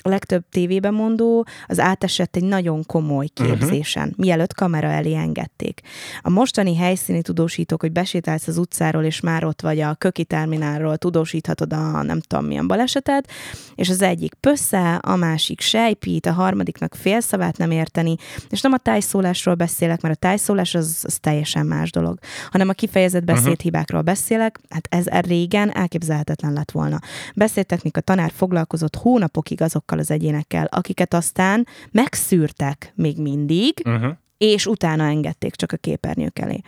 a 0.08 0.10
legtöbb 0.10 0.44
tévében 0.52 0.94
mondó, 0.94 1.46
az 1.68 1.80
átesett 1.80 2.36
egy 2.36 2.44
nagyon 2.44 2.86
komoly 2.86 3.28
Mhm. 3.40 3.50
képzésen, 3.50 4.08
uh-huh. 4.08 4.26
mielőtt 4.26 4.54
kamera 4.54 4.88
elé 4.88 5.16
engedték. 5.16 5.82
A 6.22 6.30
mostani 6.30 6.76
helyszíni 6.76 7.22
tudósítók, 7.22 7.82
hogy 7.82 7.92
besétálsz 7.92 8.48
az 8.48 8.58
utcáról, 8.58 9.04
és 9.04 9.20
már 9.20 9.44
ott 9.44 9.62
vagy 9.62 9.80
a 9.80 9.96
köki 9.96 10.24
terminálról, 10.24 10.98
tudósíthatod 10.98 11.74
a 11.74 12.02
nem 12.02 12.20
tudom 12.20 12.46
milyen 12.46 12.68
balesetet, 12.68 13.32
és 13.76 13.90
az 13.90 14.02
egyik 14.02 14.34
pössze, 14.34 14.96
a 14.96 15.16
másik 15.16 15.62
sejpít, 15.62 16.26
a 16.26 16.32
harmadiknak 16.32 16.96
félszavát 16.96 17.58
nem 17.58 17.72
érteni, 17.72 18.16
és 18.50 18.62
nem 18.62 18.74
a 18.74 18.78
tájszólásról 18.78 19.56
beszélek, 19.56 20.02
mert 20.02 20.16
a 20.16 20.20
tájszólás 20.20 20.76
az, 20.76 21.00
az 21.04 21.18
teljesen 21.22 21.66
más 21.66 21.92
dolog, 21.92 22.20
hanem 22.52 22.70
a 22.70 22.74
kifejezett 22.74 23.24
beszédhibákról 23.24 24.02
beszélek, 24.02 24.60
hát 24.70 24.88
ez 24.90 25.06
régen 25.26 25.76
elképzelhetetlen 25.76 26.54
lett 26.54 26.72
volna. 26.72 27.00
Beszédtechnika 27.36 28.02
tanár 28.02 28.32
foglalkozott 28.36 28.96
hónapokig 28.96 29.62
azokkal 29.62 29.97
az 30.00 30.12
egyénekkel, 30.12 30.66
akiket 30.72 31.14
aztán 31.14 31.68
megszűrtek 31.92 32.92
még 32.96 33.18
mindig, 33.18 33.74
Uh-huh. 33.86 34.12
és 34.38 34.66
utána 34.66 35.04
engedték 35.04 35.56
csak 35.56 35.72
a 35.72 35.78
képernyők 35.78 36.40
elé. 36.40 36.60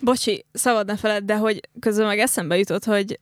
Bocsi, 0.00 0.44
szabad 0.52 0.86
ne 0.86 0.96
feled, 0.96 1.24
de 1.24 1.36
hogy 1.36 1.60
közben 1.80 2.06
meg 2.06 2.18
eszembe 2.18 2.58
jutott, 2.58 2.84
hogy 2.84 3.20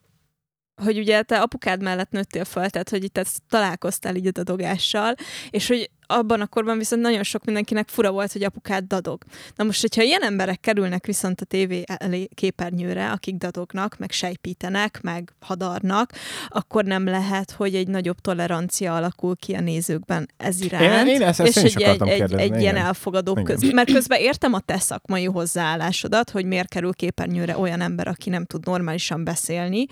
hogy 0.82 0.98
ugye 0.98 1.22
te 1.22 1.40
apukád 1.40 1.82
mellett 1.82 2.10
nőttél 2.10 2.44
fel, 2.44 2.70
tehát 2.70 2.88
hogy 2.88 3.04
itt 3.04 3.18
ezt 3.18 3.42
találkoztál 3.48 4.16
így 4.16 4.26
a 4.26 4.30
dadogással, 4.30 5.14
és 5.50 5.68
hogy 5.68 5.90
abban 6.06 6.40
a 6.40 6.46
korban 6.46 6.78
viszont 6.78 7.02
nagyon 7.02 7.22
sok 7.22 7.44
mindenkinek 7.44 7.88
fura 7.88 8.10
volt, 8.10 8.32
hogy 8.32 8.42
apukád 8.42 8.84
dadog. 8.84 9.22
Na 9.56 9.64
most, 9.64 9.80
hogyha 9.80 10.02
ilyen 10.02 10.22
emberek 10.22 10.60
kerülnek 10.60 11.06
viszont 11.06 11.40
a 11.40 11.44
tévé 11.44 11.82
elé 11.86 12.28
képernyőre, 12.34 13.10
akik 13.10 13.34
dadognak, 13.34 13.96
meg 13.98 14.10
sejpítenek, 14.10 14.98
meg 15.02 15.32
hadarnak, 15.40 16.12
akkor 16.48 16.84
nem 16.84 17.04
lehet, 17.04 17.50
hogy 17.50 17.74
egy 17.74 17.88
nagyobb 17.88 18.18
tolerancia 18.20 18.94
alakul 18.96 19.36
ki 19.36 19.54
a 19.54 19.60
nézőkben 19.60 20.28
ez 20.36 20.60
iránt, 20.60 21.08
Én- 21.08 21.14
én 21.14 21.22
ezt- 21.22 21.40
ezt 21.40 21.56
és 21.64 21.74
én 21.74 21.86
egy, 21.86 22.00
egy, 22.00 22.08
egy, 22.08 22.16
kérdezni, 22.16 22.42
egy 22.42 22.60
ilyen 22.60 22.74
igen. 22.74 22.86
elfogadóbb 22.86 23.38
Igen. 23.38 23.56
köz. 23.58 23.72
Mert 23.72 23.92
közben 23.92 24.20
értem 24.20 24.52
a 24.52 24.60
te 24.60 24.78
szakmai 24.78 25.24
hozzáállásodat, 25.24 26.30
hogy 26.30 26.44
miért 26.44 26.68
kerül 26.68 26.92
képernyőre 26.94 27.58
olyan 27.58 27.80
ember, 27.80 28.08
aki 28.08 28.30
nem 28.30 28.44
tud 28.44 28.66
normálisan 28.66 29.24
beszélni, 29.24 29.86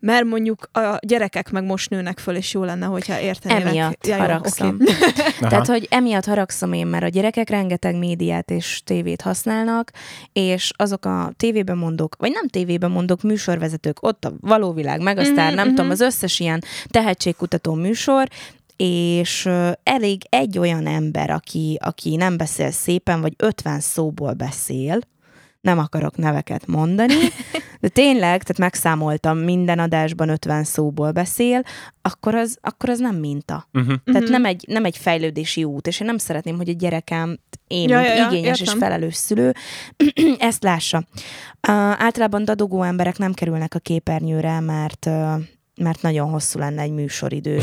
mert 0.00 0.24
mondjuk 0.24 0.68
a 0.72 0.96
gyerekek 1.06 1.50
meg 1.50 1.64
most 1.64 1.90
nőnek 1.90 2.18
föl, 2.18 2.36
és 2.36 2.52
jó 2.54 2.64
lenne, 2.64 2.86
hogyha 2.86 3.20
értenének. 3.20 3.66
Emiatt 3.66 4.06
Ja, 4.06 4.14
jó, 4.14 4.20
haragszom. 4.20 4.76
Aha. 5.52 5.62
Tehát, 5.62 5.80
hogy 5.80 5.88
emiatt 5.90 6.24
haragszom 6.24 6.72
én, 6.72 6.86
mert 6.86 7.04
a 7.04 7.08
gyerekek 7.08 7.48
rengeteg 7.48 7.98
médiát 7.98 8.50
és 8.50 8.82
tévét 8.84 9.20
használnak, 9.20 9.90
és 10.32 10.70
azok 10.76 11.04
a 11.04 11.32
tévében 11.36 11.76
mondók, 11.76 12.16
vagy 12.18 12.30
nem 12.30 12.48
tévében 12.48 12.90
mondók, 12.90 13.22
műsorvezetők, 13.22 14.02
ott 14.02 14.24
a 14.24 14.32
való 14.40 14.72
világ, 14.72 15.00
meg 15.00 15.18
aztán 15.18 15.46
Mhm, 15.46 15.54
nem 15.54 15.66
mhm. 15.66 15.74
tudom, 15.74 15.90
az 15.90 16.00
összes 16.00 16.40
ilyen 16.40 16.62
tehetségkutató 16.86 17.74
műsor, 17.74 18.28
és 18.76 19.48
elég 19.82 20.22
egy 20.28 20.58
olyan 20.58 20.86
ember, 20.86 21.30
aki, 21.30 21.78
aki 21.82 22.16
nem 22.16 22.36
beszél 22.36 22.70
szépen, 22.70 23.20
vagy 23.20 23.34
50 23.36 23.80
szóból 23.80 24.32
beszél, 24.32 24.98
nem 25.60 25.78
akarok 25.78 26.16
neveket 26.16 26.66
mondani, 26.66 27.14
de 27.80 27.88
tényleg, 27.88 28.42
tehát 28.42 28.58
megszámoltam, 28.58 29.38
minden 29.38 29.78
adásban 29.78 30.28
50 30.28 30.64
szóból 30.64 31.10
beszél, 31.12 31.62
akkor 32.02 32.34
az, 32.34 32.58
akkor 32.60 32.88
az 32.88 32.98
nem 32.98 33.16
minta. 33.16 33.68
Uh-huh. 33.72 33.94
Tehát 34.04 34.22
Mhm. 34.22 34.30
nem 34.30 34.44
egy, 34.44 34.64
nem 34.68 34.84
egy 34.84 34.96
fejlődési 34.96 35.64
út, 35.64 35.86
és 35.86 36.00
én 36.00 36.06
nem 36.06 36.18
szeretném, 36.18 36.56
hogy 36.56 36.68
a 36.68 36.72
gyerekem, 36.72 37.38
én, 37.66 37.88
Ja, 37.88 37.96
mint 38.00 38.08
ja, 38.10 38.16
ja, 38.16 38.28
igényes 38.30 38.60
és 38.60 38.66
értem. 38.66 38.78
felelős 38.78 39.14
szülő, 39.14 39.52
ezt 40.38 40.62
lássa. 40.62 40.96
Uh, 41.68 41.74
általában 42.02 42.44
dadogó 42.44 42.82
emberek 42.82 43.18
nem 43.18 43.32
kerülnek 43.32 43.74
a 43.74 43.78
képernyőre, 43.78 44.60
mert 44.60 45.06
uh, 45.06 45.32
mert 45.80 46.02
nagyon 46.02 46.30
hosszú 46.30 46.58
lenne 46.58 46.82
egy 46.82 46.90
műsoridő. 46.92 47.62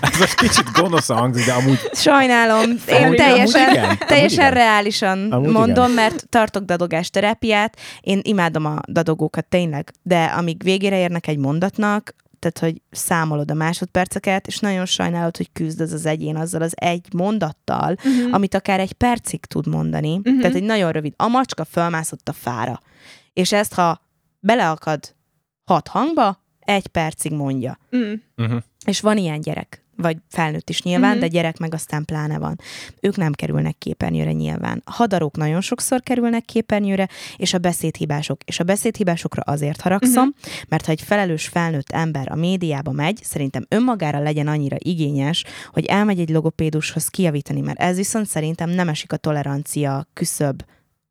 Ez 0.00 0.18
most 0.18 0.34
kicsit 0.34 0.72
gonosz 0.72 1.08
hangzik, 1.08 1.44
de 1.46 1.52
amúgy 1.52 1.78
Sajnálom, 1.92 2.70
én 2.88 3.04
Amúgy- 3.04 3.16
teljesen, 3.16 3.60
amúgy 3.62 3.72
igen, 3.74 3.84
amúgy 3.84 3.98
teljesen 3.98 4.38
igen. 4.38 4.54
reálisan 4.54 5.32
Amúgy 5.32 5.52
mondom, 5.52 5.84
igen. 5.84 5.94
mert 5.94 6.28
tartok 6.28 6.64
dadogás 6.64 7.10
terápiát, 7.10 7.76
én 8.00 8.20
imádom 8.22 8.64
a 8.64 8.78
dadogókat 8.88 9.46
tényleg, 9.46 9.92
de 10.02 10.24
amíg 10.24 10.62
végére 10.62 10.98
érnek 10.98 11.26
egy 11.26 11.38
mondatnak, 11.38 12.14
tehát, 12.38 12.58
hogy 12.58 12.82
számolod 12.90 13.50
a 13.50 13.54
másodperceket, 13.54 14.46
és 14.46 14.58
nagyon 14.58 14.86
sajnálod, 14.86 15.36
hogy 15.36 15.52
küzd 15.52 15.80
az 15.80 15.92
az 15.92 16.06
egyén 16.06 16.36
azzal 16.36 16.62
az 16.62 16.72
egy 16.74 17.06
mondattal, 17.14 17.96
Mhm. 18.02 18.32
amit 18.32 18.54
akár 18.54 18.80
egy 18.80 18.92
percig 18.92 19.44
tud 19.44 19.66
mondani. 19.66 20.16
Mhm. 20.22 20.38
Tehát 20.40 20.56
egy 20.56 20.62
nagyon 20.62 20.92
rövid. 20.92 21.12
A 21.16 21.28
macska 21.28 21.64
fölmászott 21.64 22.28
a 22.28 22.32
fára. 22.32 22.80
És 23.32 23.52
ezt, 23.52 23.74
ha 23.74 24.00
beleakad 24.40 25.14
hat 25.64 25.88
hangba, 25.88 26.44
egy 26.66 26.86
percig 26.86 27.32
mondja. 27.32 27.78
Mm. 27.96 28.12
uh-huh. 28.36 28.62
És 28.86 29.00
van 29.00 29.16
ilyen 29.16 29.40
gyerek, 29.40 29.84
vagy 29.96 30.16
felnőtt 30.28 30.70
is 30.70 30.82
nyilván, 30.82 31.10
Mhm. 31.10 31.20
de 31.20 31.26
gyerek 31.28 31.58
meg 31.58 31.74
aztán 31.74 32.04
pláne 32.04 32.38
van. 32.38 32.58
Ők 33.00 33.16
nem 33.16 33.32
kerülnek 33.32 33.78
képernyőre 33.78 34.32
nyilván. 34.32 34.82
A 34.84 34.92
hadarok 34.92 35.36
nagyon 35.36 35.60
sokszor 35.60 36.00
kerülnek 36.00 36.44
képernyőre, 36.44 37.08
és 37.36 37.54
a 37.54 37.58
beszédhibások. 37.58 38.40
És 38.44 38.60
a 38.60 38.64
beszédhibásokra 38.64 39.42
azért 39.42 39.80
haragszom, 39.80 40.24
Mhm. 40.24 40.48
mert 40.68 40.84
ha 40.86 40.92
egy 40.92 41.00
felelős 41.02 41.46
felnőtt 41.46 41.90
ember 41.90 42.30
a 42.30 42.34
médiába 42.34 42.92
megy, 42.92 43.20
szerintem 43.22 43.66
önmagára 43.68 44.18
legyen 44.22 44.46
annyira 44.48 44.76
igényes, 44.78 45.44
hogy 45.72 45.84
elmegy 45.84 46.20
egy 46.20 46.30
logopédushoz 46.30 47.08
kijavítani, 47.08 47.60
mert 47.60 47.78
ez 47.80 47.96
viszont 47.96 48.26
szerintem 48.26 48.70
nem 48.70 48.88
esik 48.88 49.12
a 49.12 49.16
tolerancia 49.16 50.06
küszöb 50.12 50.62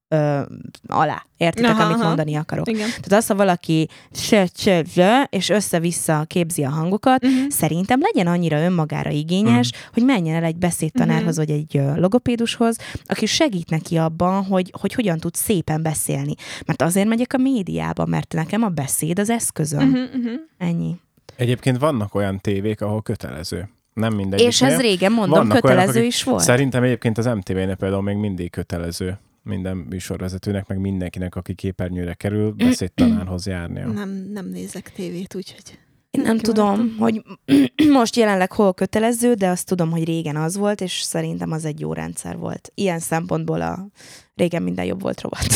ö, 0.08 0.42
alá. 0.88 1.24
Értitek, 1.38 1.70
Aha, 1.72 1.84
amit 1.84 1.96
aha. 1.96 2.08
mondani 2.08 2.36
akarok? 2.36 2.70
Igen. 2.70 2.88
Tehát 2.88 3.12
az, 3.12 3.28
ha 3.28 3.36
valaki 3.36 3.90
se, 4.12 4.48
se, 4.56 4.84
se, 4.94 5.28
és 5.32 5.50
össze-vissza 5.50 6.24
képzi 6.28 6.64
a 6.64 6.70
hangokat, 6.70 7.22
Mhm. 7.24 7.48
szerintem 7.50 8.00
legyen 8.02 8.28
annyira 8.28 8.60
önmagára 8.64 9.10
igényes, 9.10 9.72
Mhm. 9.72 9.82
hogy 9.94 10.04
menjen 10.04 10.36
el 10.36 10.44
egy 10.44 10.56
beszédtanárhoz, 10.58 11.38
vagy 11.38 11.50
egy 11.50 11.82
logopédushoz, 11.96 12.78
aki 13.06 13.26
segít 13.26 13.70
neki 13.70 13.98
abban, 13.98 14.44
hogy, 14.44 14.74
hogy 14.80 14.94
hogyan 14.94 15.18
tud 15.18 15.34
szépen 15.36 15.82
beszélni. 15.82 16.34
Mert 16.66 16.82
azért 16.82 17.08
megyek 17.08 17.34
a 17.34 17.38
médiába, 17.38 18.06
mert 18.06 18.34
nekem 18.34 18.64
a 18.64 18.70
beszéd 18.70 19.20
az 19.20 19.30
eszközöm. 19.30 19.88
Mhm, 19.88 19.98
mhm. 20.20 20.34
Ennyi. 20.58 20.96
Egyébként 21.36 21.78
vannak 21.78 22.16
olyan 22.16 22.40
tévék, 22.40 22.82
ahol 22.82 23.02
kötelező. 23.02 23.70
Nem 23.94 24.14
mindegy. 24.14 24.40
és 24.42 24.62
ez 24.62 24.80
régen, 24.82 25.12
mondom, 25.12 25.38
Vannak 25.38 25.60
kötelező 25.62 25.92
olyanok, 25.92 26.08
is 26.08 26.24
volt. 26.24 26.44
Szerintem 26.44 26.84
egyébként 26.84 27.18
az 27.18 27.26
MTV-nél 27.26 27.76
például 27.76 28.02
még 28.02 28.16
mindig 28.16 28.50
kötelező 28.52 29.18
minden 29.46 29.78
műsorvezetőnek, 29.78 30.68
meg 30.68 30.80
mindenkinek, 30.80 31.36
aki 31.36 31.54
képernyőre 31.54 32.14
kerül, 32.14 32.52
beszédtanárhoz 32.52 33.48
járnia. 33.48 33.88
Nem, 33.88 34.10
nem 34.34 34.50
nézek 34.50 34.92
tévét, 34.92 35.36
úgyhogy... 35.36 35.80
Én 36.12 36.22
nem 36.22 36.38
tudom, 36.38 36.96
hogy 37.00 37.22
most 38.00 38.16
jelenleg 38.16 38.52
hol 38.52 38.74
kötelező, 38.74 39.34
de 39.34 39.48
azt 39.48 39.68
tudom, 39.68 39.92
hogy 39.92 40.04
régen 40.04 40.36
az 40.36 40.58
volt, 40.58 40.82
és 40.82 41.02
szerintem 41.02 41.52
az 41.52 41.66
egy 41.66 41.80
jó 41.80 41.94
rendszer 41.94 42.38
volt. 42.38 42.72
Ilyen 42.74 43.00
szempontból 43.00 43.62
a 43.62 43.88
régen 44.36 44.64
minden 44.64 44.86
jobb 44.86 45.02
volt 45.02 45.22
rovat. 45.22 45.48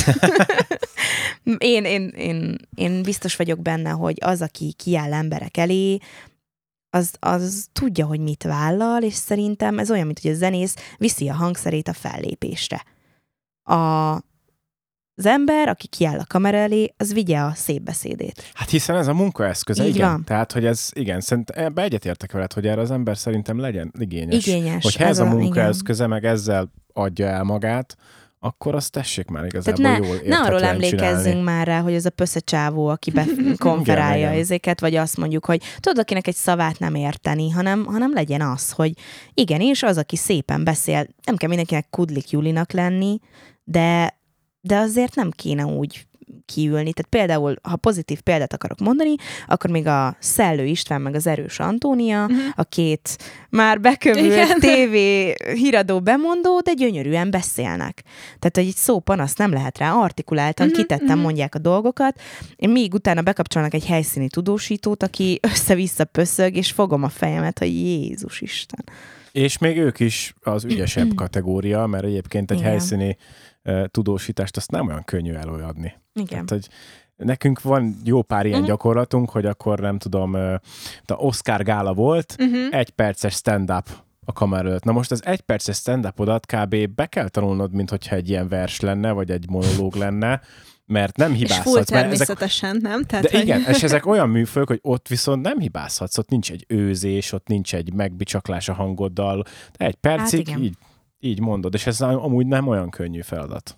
én, 1.57 1.85
én, 1.85 2.07
én, 2.07 2.55
én 2.75 3.03
biztos 3.03 3.35
vagyok 3.35 3.61
benne, 3.61 3.89
hogy 3.89 4.17
az, 4.19 4.41
aki 4.41 4.73
kiáll 4.77 5.13
emberek 5.13 5.57
elé, 5.57 5.97
az, 6.89 7.13
az 7.19 7.67
tudja, 7.71 8.05
hogy 8.05 8.19
mit 8.19 8.43
vállal, 8.43 9.03
és 9.03 9.13
szerintem 9.13 9.79
ez 9.79 9.91
olyan, 9.91 10.05
mint 10.05 10.19
hogy 10.19 10.31
a 10.31 10.35
zenész 10.35 10.75
viszi 10.97 11.29
a 11.29 11.33
hangszerét 11.33 11.87
a 11.87 11.93
fellépésre. 11.93 12.83
A, 13.69 14.13
az 15.15 15.25
ember, 15.25 15.67
aki 15.67 15.87
kiáll 15.87 16.19
a 16.19 16.25
kamera 16.27 16.57
elé, 16.57 16.93
az 16.97 17.13
vigye 17.13 17.39
a 17.39 17.51
szép 17.55 17.81
beszédét. 17.81 18.51
Hát 18.53 18.69
hiszen 18.69 18.95
ez 18.95 19.07
a 19.07 19.13
munkaeszköze, 19.13 19.83
Így 19.83 19.95
igen. 19.95 20.09
van. 20.09 20.23
Tehát, 20.23 20.51
hogy 20.51 20.65
ez, 20.65 20.89
igen, 20.93 21.21
szerintem 21.21 21.63
ebbe 21.65 21.81
egyetértek 21.81 22.31
veled, 22.31 22.53
hogy 22.53 22.67
erre 22.67 22.81
az 22.81 22.91
ember 22.91 23.17
szerintem 23.17 23.59
legyen 23.59 23.91
igényes. 23.99 24.47
Igényes. 24.47 24.83
Hogyha 24.83 25.03
ez 25.03 25.19
a 25.19 25.25
igen. 25.25 25.37
munkaeszköze, 25.37 26.07
meg 26.07 26.25
ezzel 26.25 26.71
adja 26.93 27.27
el 27.27 27.43
magát, 27.43 27.95
akkor 28.39 28.75
azt 28.75 28.91
tessék 28.91 29.27
már 29.27 29.45
igazából 29.45 29.83
Tehát 29.83 29.99
ne, 29.99 30.07
jól 30.07 30.17
ne 30.25 30.37
arról 30.37 30.63
emlékezzünk 30.63 31.21
csinálni. 31.21 31.41
már 31.41 31.67
rá, 31.67 31.79
hogy 31.79 31.93
ez 31.93 32.05
a 32.05 32.39
csávó, 32.39 32.87
aki 32.87 33.11
bekonferálja 33.11 34.17
Igen, 34.17 34.29
igen. 34.29 34.43
ezeket, 34.43 34.79
vagy 34.79 34.95
azt 34.95 35.17
mondjuk, 35.17 35.45
hogy 35.45 35.61
tudod, 35.79 35.99
akinek 35.99 36.27
egy 36.27 36.35
szavát 36.35 36.79
nem 36.79 36.95
érteni, 36.95 37.49
hanem, 37.49 37.85
hanem 37.85 38.13
legyen 38.13 38.41
az, 38.41 38.71
hogy 38.71 38.91
igenis, 39.33 39.83
az, 39.83 39.97
aki 39.97 40.15
szépen 40.15 40.63
beszél, 40.63 41.07
nem 41.25 41.35
kell 41.35 41.49
mindenkinek 41.49 41.87
Kudlik 41.89 42.29
Julinak 42.29 42.71
lenni, 42.71 43.19
de, 43.71 44.17
de 44.61 44.77
azért 44.77 45.15
nem 45.15 45.31
kéne 45.31 45.65
úgy 45.65 46.07
kiülni. 46.45 46.93
Tehát 46.93 47.09
például, 47.09 47.55
ha 47.61 47.75
pozitív 47.75 48.21
példát 48.21 48.53
akarok 48.53 48.79
mondani, 48.79 49.15
akkor 49.47 49.69
még 49.69 49.87
a 49.87 50.15
Szellő 50.19 50.65
István 50.65 51.01
meg 51.01 51.15
az 51.15 51.27
Erős 51.27 51.59
Antónia, 51.59 52.25
Mhm. 52.27 52.37
a 52.55 52.63
két 52.63 53.17
már 53.49 53.79
bekövült. 53.81 54.55
TV 54.59 54.93
híradó 55.53 55.99
bemondó, 56.01 56.59
de 56.59 56.73
gyönyörűen 56.73 57.31
beszélnek. 57.31 58.03
Tehát, 58.39 58.55
hogy 58.55 58.65
egy 58.67 58.75
szó 58.75 58.99
panasz 58.99 59.35
nem 59.35 59.51
lehet 59.51 59.77
rá, 59.77 59.93
artikuláltan, 59.93 60.67
Mhm, 60.67 60.75
kitettem 60.75 61.15
mhm. 61.15 61.19
mondják 61.19 61.55
a 61.55 61.59
dolgokat, 61.59 62.21
én 62.55 62.69
még 62.69 62.93
utána 62.93 63.21
bekapcsolnak 63.21 63.73
egy 63.73 63.85
helyszíni 63.85 64.27
tudósítót, 64.29 65.03
aki 65.03 65.39
össze-vissza 65.41 66.05
pöszög, 66.05 66.55
és 66.55 66.71
fogom 66.71 67.03
a 67.03 67.09
fejemet, 67.09 67.59
hogy 67.59 67.73
Jézus 67.73 68.41
Isten. 68.41 68.83
És 69.31 69.57
még 69.57 69.77
ők 69.77 69.99
is 69.99 70.33
az 70.41 70.63
ügyesebb 70.65 71.15
kategória, 71.23 71.85
mert 71.85 72.03
egyébként 72.05 72.51
egy 72.51 72.57
Igen. 72.57 72.69
helyszíni 72.69 73.17
tudósítást 73.87 74.57
azt 74.57 74.71
nem 74.71 74.87
olyan 74.87 75.03
könnyű 75.03 75.33
előadni. 75.33 75.93
Igen. 76.13 76.27
Tehát, 76.27 76.49
hogy 76.49 76.67
nekünk 77.15 77.61
van 77.61 77.95
jó 78.03 78.21
pár 78.21 78.45
ilyen 78.45 78.59
Mhm. 78.59 78.67
gyakorlatunk, 78.67 79.29
hogy 79.29 79.45
akkor 79.45 79.79
nem 79.79 79.97
tudom, 79.97 80.33
a 81.05 81.13
Oscar 81.13 81.63
gála 81.63 81.93
volt, 81.93 82.35
Uh-huh. 82.39 82.67
egy 82.71 82.89
perces 82.89 83.33
stand-up 83.33 83.89
a 84.25 84.31
kamera 84.31 84.67
előtt. 84.67 84.83
Na 84.83 84.91
most 84.91 85.11
az 85.11 85.25
egy 85.25 85.41
perces 85.41 85.77
stand-upodat 85.77 86.45
kb. 86.45 86.75
be 86.95 87.05
kell 87.05 87.27
tanulnod, 87.29 87.73
mint 87.73 87.89
hogyha 87.89 88.15
egy 88.15 88.29
ilyen 88.29 88.47
vers 88.47 88.79
lenne, 88.79 89.11
vagy 89.11 89.31
egy 89.31 89.49
monológ 89.49 89.95
lenne, 89.95 90.41
mert 90.85 91.17
nem 91.17 91.31
És 91.33 91.37
full 91.37 91.47
hibázhatsz. 91.47 91.73
mert 91.73 91.89
ezek 91.89 91.97
természetesen, 92.27 92.77
nem? 92.81 93.03
Tehát, 93.03 93.25
de 93.25 93.31
hogy- 93.31 93.41
igen, 93.41 93.63
és 93.67 93.83
ezek 93.83 94.05
olyan 94.13 94.29
műfők, 94.29 94.67
hogy 94.67 94.79
ott 94.81 95.07
viszont 95.07 95.41
nem 95.41 95.59
hibázhatsz, 95.59 96.17
ott 96.17 96.29
nincs 96.29 96.51
egy 96.51 96.65
őzés, 96.67 97.31
ott 97.31 97.47
nincs 97.47 97.75
egy 97.75 97.93
megbicsaklás 97.93 98.69
a 98.69 98.73
hangoddal. 98.73 99.43
De 99.77 99.85
egy 99.85 99.95
percig 99.95 100.39
igen. 100.47 100.63
így, 100.63 100.75
így 101.19 101.39
mondod, 101.39 101.73
és 101.73 101.87
ez 101.87 102.01
amúgy 102.01 102.45
nem 102.47 102.67
olyan 102.67 102.89
könnyű 102.89 103.21
feladat. 103.21 103.77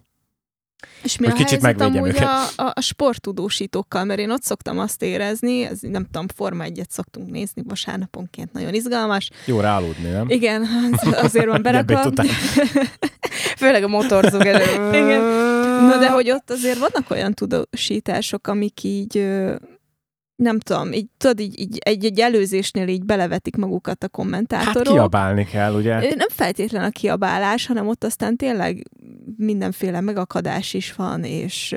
És 1.04 1.18
mi 1.18 1.26
Hogy 1.26 1.34
a 1.36 1.38
kicsit 1.38 1.62
helyzet 1.64 1.82
amúgy 1.82 2.08
őket. 2.10 2.24
a, 2.24 2.64
a, 2.64 2.72
a 2.76 2.82
sporttudósítókkal, 2.82 4.04
mert 4.04 4.20
én 4.20 4.32
ott 4.32 4.42
szoktam 4.44 4.80
azt 4.80 5.02
érezni, 5.04 5.64
ez 5.64 5.80
nem 5.82 6.06
tudom, 6.06 6.28
Forma 6.36 6.64
egyet 6.64 6.92
szoktunk 6.92 7.30
nézni 7.30 7.62
vasárnaponként, 7.68 8.54
nagyon 8.54 8.74
izgalmas. 8.74 9.30
Jó 9.46 9.60
ráaludni, 9.60 10.10
nem? 10.10 10.30
Igen, 10.30 10.66
az- 10.92 11.16
azért 11.24 11.46
van 11.46 11.62
berakva. 11.68 12.12
Főleg 13.58 13.84
a 13.84 13.88
motorzóg 13.88 14.46
elő. 14.46 14.88
Igen. 15.04 15.22
Na 15.86 15.98
de 15.98 16.10
hogy 16.10 16.32
ott 16.32 16.50
azért 16.50 16.78
vannak 16.78 17.10
olyan 17.10 17.34
tudósítások, 17.34 18.48
amik 18.48 18.84
így 18.84 19.18
ö, 19.18 19.56
nem 20.42 20.60
tudom, 20.60 20.92
így, 20.94 21.08
tudod, 21.18 21.40
így, 21.40 21.60
így 21.60 21.78
egy, 21.82 22.06
egy 22.06 22.20
előzésnél 22.20 22.88
így 22.88 23.04
belevetik 23.06 23.56
magukat 23.56 23.98
a 23.98 23.98
Hát 24.02 24.12
kommentátorok. 24.12 24.94
kiabálni 24.94 25.46
kell, 25.46 25.74
ugye? 25.74 26.00
Nem 26.00 26.30
feltétlen 26.30 26.84
a 26.84 26.90
kiabálás, 26.90 27.66
hanem 27.66 27.88
ott 27.88 28.04
aztán 28.04 28.36
tényleg 28.36 28.90
mindenféle 29.38 30.02
megakadás 30.02 30.74
is 30.74 30.94
van, 30.94 31.24
és 31.24 31.76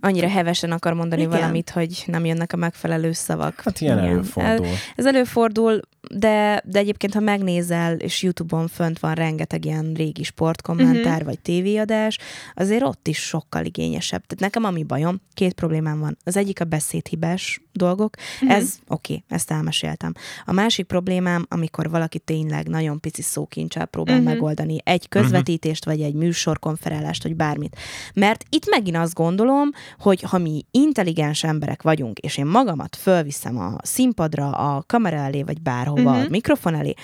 Annyira 0.00 0.28
hevesen 0.28 0.72
akar 0.72 0.92
mondani 0.92 1.22
Igen. 1.22 1.38
valamit, 1.38 1.70
hogy 1.70 2.04
nem 2.06 2.24
jönnek 2.24 2.52
a 2.52 2.56
megfelelő 2.56 3.12
szavak. 3.12 3.60
Hát 3.64 3.80
ilyen 3.80 3.98
Igen. 3.98 4.10
előfordul. 4.10 4.66
Ez 4.96 5.06
előfordul, 5.06 5.80
de, 6.10 6.62
de 6.64 6.78
egyébként, 6.78 7.14
ha 7.14 7.20
megnézel, 7.20 7.94
és 7.96 8.22
YouTube-on 8.22 8.68
fönt 8.68 8.98
van 8.98 9.14
rengeteg 9.14 9.64
ilyen 9.64 9.92
régi 9.94 10.22
sportkommentár, 10.22 11.16
Mhm. 11.16 11.24
vagy 11.24 11.38
tévéadás, 11.40 12.18
azért 12.54 12.82
ott 12.82 13.08
is 13.08 13.18
sokkal 13.18 13.64
igényesebb. 13.64 14.26
Tehát 14.26 14.40
nekem 14.40 14.64
ami 14.64 14.82
bajom, 14.82 15.20
két 15.34 15.52
problémám 15.52 15.98
van. 15.98 16.16
Az 16.24 16.36
egyik 16.36 16.60
a 16.60 16.64
beszédhibás 16.64 17.60
dolgok, 17.72 18.14
Mhm. 18.40 18.50
ez 18.50 18.78
oké, 18.88 19.12
okay, 19.12 19.24
ezt 19.28 19.50
elmeséltem. 19.50 20.12
A 20.44 20.52
másik 20.52 20.86
problémám, 20.86 21.46
amikor 21.48 21.90
valaki 21.90 22.18
tényleg 22.18 22.68
nagyon 22.68 23.00
pici 23.00 23.22
szókincsel 23.22 23.86
próbál 23.86 24.16
Mhm. 24.16 24.24
megoldani 24.24 24.76
egy 24.84 25.08
közvetítést, 25.08 25.84
vagy 25.84 26.00
egy 26.00 26.14
műsorkonferálást, 26.14 27.22
vagy 27.22 27.36
bármit. 27.36 27.76
Mert 28.14 28.44
itt 28.48 28.68
megint 28.70 28.96
azt 28.96 29.14
gondolom, 29.14 29.70
hogy 29.98 30.22
ha 30.22 30.38
mi 30.38 30.64
intelligens 30.70 31.44
emberek 31.44 31.82
vagyunk, 31.82 32.18
és 32.18 32.36
én 32.36 32.46
magamat 32.46 32.96
fölviszem 32.96 33.58
a 33.58 33.76
színpadra, 33.82 34.50
a 34.50 34.82
kamera 34.86 35.16
elé, 35.16 35.42
vagy 35.42 35.60
bárhova, 35.94 36.16
Mhm. 36.16 36.26
a 36.26 36.30
mikrofon 36.30 36.74
elé, 36.74 36.94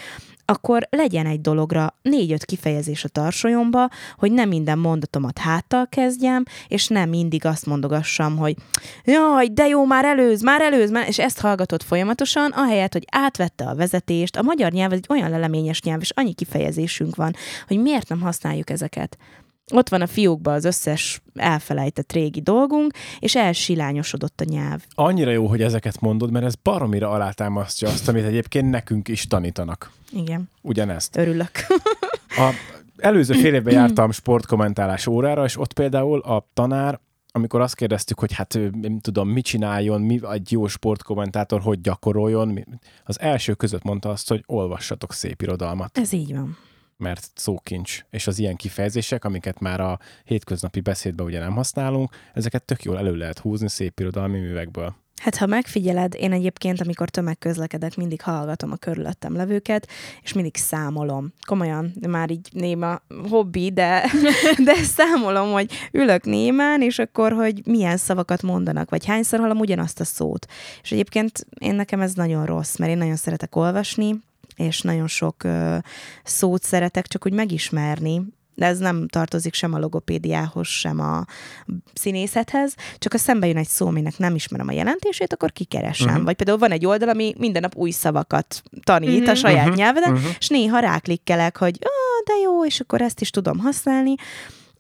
akkor 0.51 0.87
legyen 0.91 1.27
egy 1.27 1.41
dologra 1.41 1.95
négy-öt 2.03 2.45
kifejezés 2.45 3.05
a 3.05 3.09
tarsolyomba, 3.09 3.89
hogy 4.17 4.33
nem 4.33 4.49
minden 4.49 4.79
mondatomat 4.79 5.39
háttal 5.39 5.87
kezdjem, 5.89 6.43
és 6.69 6.87
nem 6.89 7.09
mindig 7.09 7.45
azt 7.45 7.67
mondogassam, 7.67 8.37
hogy 8.37 8.55
jaj, 9.05 9.47
de 9.47 9.67
jó, 9.67 9.85
már 9.85 10.05
előz, 10.05 10.43
már 10.43 10.61
előz, 10.61 10.91
már, 10.91 11.09
és 11.09 11.19
ezt 11.19 11.41
hallgatod 11.41 11.83
folyamatosan, 11.83 12.51
ahelyett, 12.51 12.93
hogy 12.93 13.05
átvette 13.11 13.65
a 13.65 13.75
vezetést. 13.75 14.37
A 14.37 14.43
magyar 14.43 14.73
nyelv 14.73 14.93
egy 14.93 15.07
olyan 15.09 15.31
leleményes 15.31 15.83
nyelv, 15.83 16.01
és 16.01 16.11
annyi 16.15 16.33
kifejezésünk 16.35 17.17
van, 17.17 17.35
hogy 17.67 17.79
miért 17.83 18.09
nem 18.09 18.21
használjuk 18.21 18.71
ezeket. 18.71 19.17
Ott 19.73 19.89
van 19.89 20.01
a 20.01 20.07
fiókban 20.07 20.55
az 20.55 20.65
összes 20.65 21.23
elfelejtett 21.35 22.13
régi 22.13 22.41
dolgunk, 22.41 22.93
és 23.19 23.37
elsilányosodott 23.37 24.41
a 24.41 24.45
nyelv. 24.45 24.85
Annyira 24.95 25.31
jó, 25.31 25.47
hogy 25.47 25.63
ezeket 25.63 26.01
mondod, 26.01 26.31
mert 26.31 26.45
ez 26.45 26.55
baromira 26.55 27.11
alátámasztja 27.11 27.89
azt, 27.89 28.09
amit 28.09 28.25
egyébként 28.25 28.71
nekünk 28.71 29.09
is 29.09 29.27
tanítanak. 29.27 29.91
Igen, 30.13 30.51
Ugyanezt. 30.63 31.17
örülök. 31.17 31.51
A 32.29 32.53
előző 32.97 33.35
fél 33.35 33.55
évben 33.55 33.75
jártam 33.81 34.11
sportkommentálás 34.11 35.07
órára, 35.07 35.45
és 35.45 35.59
ott 35.59 35.73
például 35.73 36.21
a 36.21 36.49
tanár, 36.55 37.01
amikor 37.33 37.61
azt 37.61 37.75
kérdeztük, 37.75 38.19
hogy 38.19 38.33
hát 38.33 38.59
nem 38.81 38.99
tudom, 39.01 39.29
mit 39.29 39.45
csináljon, 39.45 40.01
mi 40.01 40.21
egy 40.31 40.53
jó 40.53 40.67
sportkommentátor, 40.67 41.61
hogy 41.61 41.81
gyakoroljon, 41.81 42.65
az 43.05 43.21
első 43.21 43.55
között 43.55 43.83
mondta 43.83 44.09
azt, 44.09 44.29
hogy 44.29 44.43
olvassatok 44.47 45.13
szép 45.13 45.43
irodalmat, 45.43 45.99
Ez 45.99 46.13
így 46.13 46.33
van. 46.35 46.57
Mert 46.99 47.31
szókincs. 47.35 48.05
És 48.11 48.27
az 48.27 48.39
ilyen 48.39 48.57
kifejezések, 48.57 49.25
amiket 49.25 49.61
már 49.61 49.81
a 49.81 49.99
hétköznapi 50.25 50.81
beszédben 50.81 51.27
ugye 51.27 51.39
nem 51.39 51.55
használunk, 51.55 52.15
ezeket 52.35 52.63
tök 52.63 52.83
jól 52.83 52.99
elő 52.99 53.17
lehet 53.17 53.39
húzni 53.39 53.69
szép 53.69 54.01
irodalmi 54.01 54.39
művekből. 54.39 54.95
Hát 55.19 55.37
ha 55.37 55.47
megfigyeled, 55.47 56.15
én 56.15 56.33
egyébként, 56.33 56.81
amikor 56.81 57.09
tömegközlekedek, 57.09 57.97
mindig 57.97 58.23
hallgatom 58.23 58.73
a 58.73 58.77
körülöttem 58.77 59.37
levőket, 59.37 59.89
és 60.23 60.33
mindig 60.33 60.57
számolom. 60.57 61.33
Komolyan, 61.47 61.93
már 62.09 62.31
így 62.31 62.49
néma 62.53 63.01
hobbi, 63.29 63.71
de, 63.71 64.11
de 64.65 64.75
számolom, 64.75 65.51
hogy 65.51 65.71
ülök 65.93 66.25
némán, 66.25 66.83
és 66.83 66.99
akkor, 66.99 67.33
hogy 67.33 67.67
milyen 67.67 67.97
szavakat 67.97 68.43
mondanak, 68.43 68.91
vagy 68.91 69.07
hányszor 69.07 69.39
hallom 69.41 69.59
ugyanazt 69.59 70.01
a 70.01 70.05
szót. 70.05 70.47
És 70.83 70.93
egyébként 70.93 71.47
én 71.61 71.75
nekem 71.75 72.01
ez 72.01 72.15
nagyon 72.15 72.47
rossz, 72.47 72.77
mert 72.77 72.91
én 72.91 72.99
nagyon 72.99 73.17
szeretek 73.17 73.57
olvasni, 73.57 74.27
és 74.59 74.81
nagyon 74.81 75.07
sok 75.07 75.45
ö, 75.45 75.77
szót 76.25 76.63
szeretek 76.63 77.07
csak 77.07 77.27
úgy 77.27 77.33
megismerni, 77.33 78.23
de 78.55 78.67
ez 78.67 78.79
nem 78.79 79.09
tartozik 79.09 79.55
sem 79.55 79.75
a 79.75 79.79
logopédiához, 79.79 80.67
sem 80.67 81.01
a 81.01 81.25
színészethez, 81.95 82.75
csak 82.99 83.13
ha 83.13 83.19
szembe 83.19 83.47
jön 83.47 83.57
egy 83.57 83.69
szó, 83.69 83.87
aminek 83.87 84.19
nem 84.19 84.35
ismerem 84.35 84.69
a 84.69 84.73
jelentését, 84.73 85.33
akkor 85.33 85.53
kikeresem. 85.53 86.09
Uh-huh. 86.09 86.25
Vagy 86.25 86.37
például 86.37 86.59
van 86.59 86.71
egy 86.71 86.87
oldal, 86.87 87.09
ami 87.09 87.35
minden 87.37 87.63
nap 87.63 87.77
új 87.77 87.91
szavakat 87.91 88.63
tanít 88.83 89.11
uh-huh. 89.11 89.31
a 89.31 89.35
saját 89.35 89.63
uh-huh. 89.63 89.77
nyelveden, 89.77 90.13
uh-huh. 90.13 90.31
és 90.39 90.49
néha 90.49 90.79
ráklikkelek, 90.79 91.57
hogy 91.57 91.79
ah, 91.81 92.25
de 92.25 92.43
jó, 92.43 92.65
és 92.65 92.81
akkor 92.81 93.03
ezt 93.03 93.21
is 93.21 93.31
tudom 93.31 93.59
használni. 93.59 94.15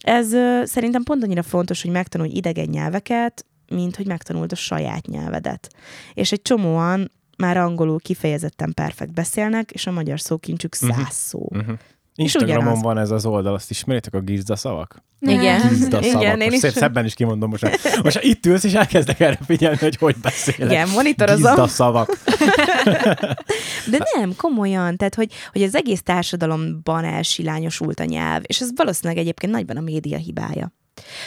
Ez 0.02 0.32
ö, 0.32 0.62
szerintem 0.64 1.02
pont 1.02 1.22
annyira 1.22 1.42
fontos, 1.42 1.82
hogy 1.82 1.90
megtanulj 1.90 2.30
idegen 2.30 2.68
nyelveket, 2.68 3.46
mint 3.68 3.96
hogy 3.96 4.06
megtanuld 4.06 4.52
a 4.52 4.56
saját 4.56 5.06
nyelvedet. 5.06 5.68
És 6.14 6.32
egy 6.32 6.42
csomóan 6.42 7.10
már 7.38 7.56
angolul 7.56 7.98
kifejezetten 8.00 8.72
perfekt 8.74 9.12
beszélnek, 9.12 9.70
és 9.70 9.86
a 9.86 9.90
magyar 9.90 10.20
szókincsük 10.20 10.74
száz 10.74 10.96
Mhm. 10.96 11.06
szó. 11.10 11.46
Uh-huh. 11.50 11.74
Instagramon 12.14 12.62
ugyanaz. 12.62 12.82
van 12.82 12.98
ez 12.98 13.10
az 13.10 13.26
oldal, 13.26 13.54
azt 13.54 13.70
ismeritek 13.70 14.14
a 14.14 14.20
gizda 14.20 14.56
szavak? 14.56 15.02
Igen. 15.20 15.68
Gizda 15.68 15.98
Igen, 15.98 16.10
szavak. 16.10 16.40
én 16.40 16.46
Most 16.50 16.58
szép, 16.58 16.70
is. 16.70 16.76
szebben 16.76 17.04
is 17.04 17.14
kimondom 17.14 17.50
most. 17.50 17.68
Most 18.02 18.16
ha 18.16 18.22
itt 18.22 18.46
ülsz, 18.46 18.64
és 18.64 18.72
elkezdek 18.72 19.20
erre 19.20 19.38
figyelni, 19.46 19.76
hogy 19.78 19.96
hogy 19.96 20.16
beszélek. 20.22 20.70
Igen, 20.70 20.88
monitorozom. 20.88 21.42
Gizda 21.54 21.66
szavak. 21.66 22.08
De 23.90 23.98
nem, 24.16 24.32
komolyan. 24.36 24.96
Tehát, 24.96 25.14
hogy, 25.14 25.32
hogy 25.52 25.62
az 25.62 25.74
egész 25.74 26.02
társadalomban 26.02 27.04
elsilányosult 27.04 28.00
a 28.00 28.04
nyelv, 28.04 28.42
és 28.46 28.60
ez 28.60 28.68
valószínűleg 28.76 29.18
egyébként 29.22 29.52
nagyban 29.52 29.76
a 29.76 29.80
média 29.80 30.18
hibája. 30.18 30.72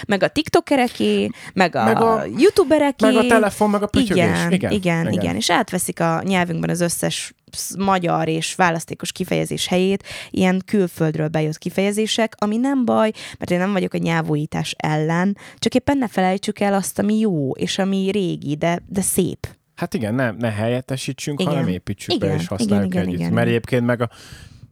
Meg 0.08 0.24
a 0.24 0.28
tiktokereké, 0.28 1.30
meg 1.54 1.76
a, 1.76 1.84
Meg 1.84 2.02
a- 2.02 2.26
youtubereké. 2.38 3.06
Meg 3.06 3.16
a 3.16 3.28
telefon, 3.28 3.70
meg 3.70 3.82
a 3.84 3.88
pötyögés. 3.88 4.16
igen, 4.16 4.52
igen, 4.52 4.72
igen, 4.72 5.02
igen. 5.08 5.12
igen, 5.22 5.36
és 5.36 5.50
átveszik 5.52 6.00
a 6.00 6.22
nyelvünkben 6.26 6.70
az 6.70 6.82
összes 6.82 7.34
sz- 7.52 7.78
magyar 7.78 8.28
és 8.28 8.56
választékos 8.56 9.12
kifejezés 9.12 9.68
helyét, 9.68 10.04
ilyen 10.30 10.62
külföldről 10.66 11.28
bejött 11.28 11.58
kifejezések, 11.58 12.36
ami 12.38 12.58
nem 12.58 12.86
baj, 12.86 13.12
mert 13.38 13.52
én 13.52 13.58
nem 13.58 13.72
vagyok 13.72 13.94
a 13.94 13.98
nyelvújítás 13.98 14.76
ellen, 14.78 15.38
csak 15.58 15.76
éppen 15.76 15.98
ne 15.98 16.08
felejtsük 16.08 16.60
el 16.60 16.74
azt, 16.74 17.00
ami 17.00 17.20
jó, 17.20 17.52
és 17.52 17.78
ami 17.78 18.10
régi, 18.12 18.56
de, 18.56 18.82
de 18.88 19.02
szép. 19.02 19.48
Hát 19.76 19.94
igen, 19.94 20.14
ne, 20.16 20.32
ne 20.32 20.52
helyettesítsünk, 20.52 21.40
Igen. 21.40 21.54
hanem 21.54 21.68
építsük 21.68 22.18
be 22.20 22.26
Igen, 22.26 22.38
és 22.40 22.48
használjuk 22.48 22.86
igen, 22.94 23.02
igen, 23.02 23.08
együtt. 23.08 23.20
igen, 23.20 23.34
Mert 23.34 23.48
igen. 23.48 23.58
egyébként 23.58 23.86
meg 23.86 24.02
a 24.02 24.10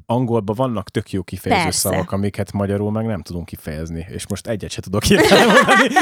angolban 0.10 0.55
vannak 0.55 0.89
tök 0.89 1.12
jó 1.12 1.24
kifejező 1.24 1.64
Persze. 1.64 1.80
szavak, 1.80 2.12
amiket 2.12 2.51
magyarul 2.51 2.91
meg 2.91 3.05
nem 3.05 3.22
tudunk 3.22 3.45
kifejezni, 3.45 4.05
és 4.10 4.28
most 4.28 4.47
egyet 4.47 4.72
se 4.72 4.82
tudok 4.82 5.03
hirtelen 5.03 5.47
mondani. 5.47 5.88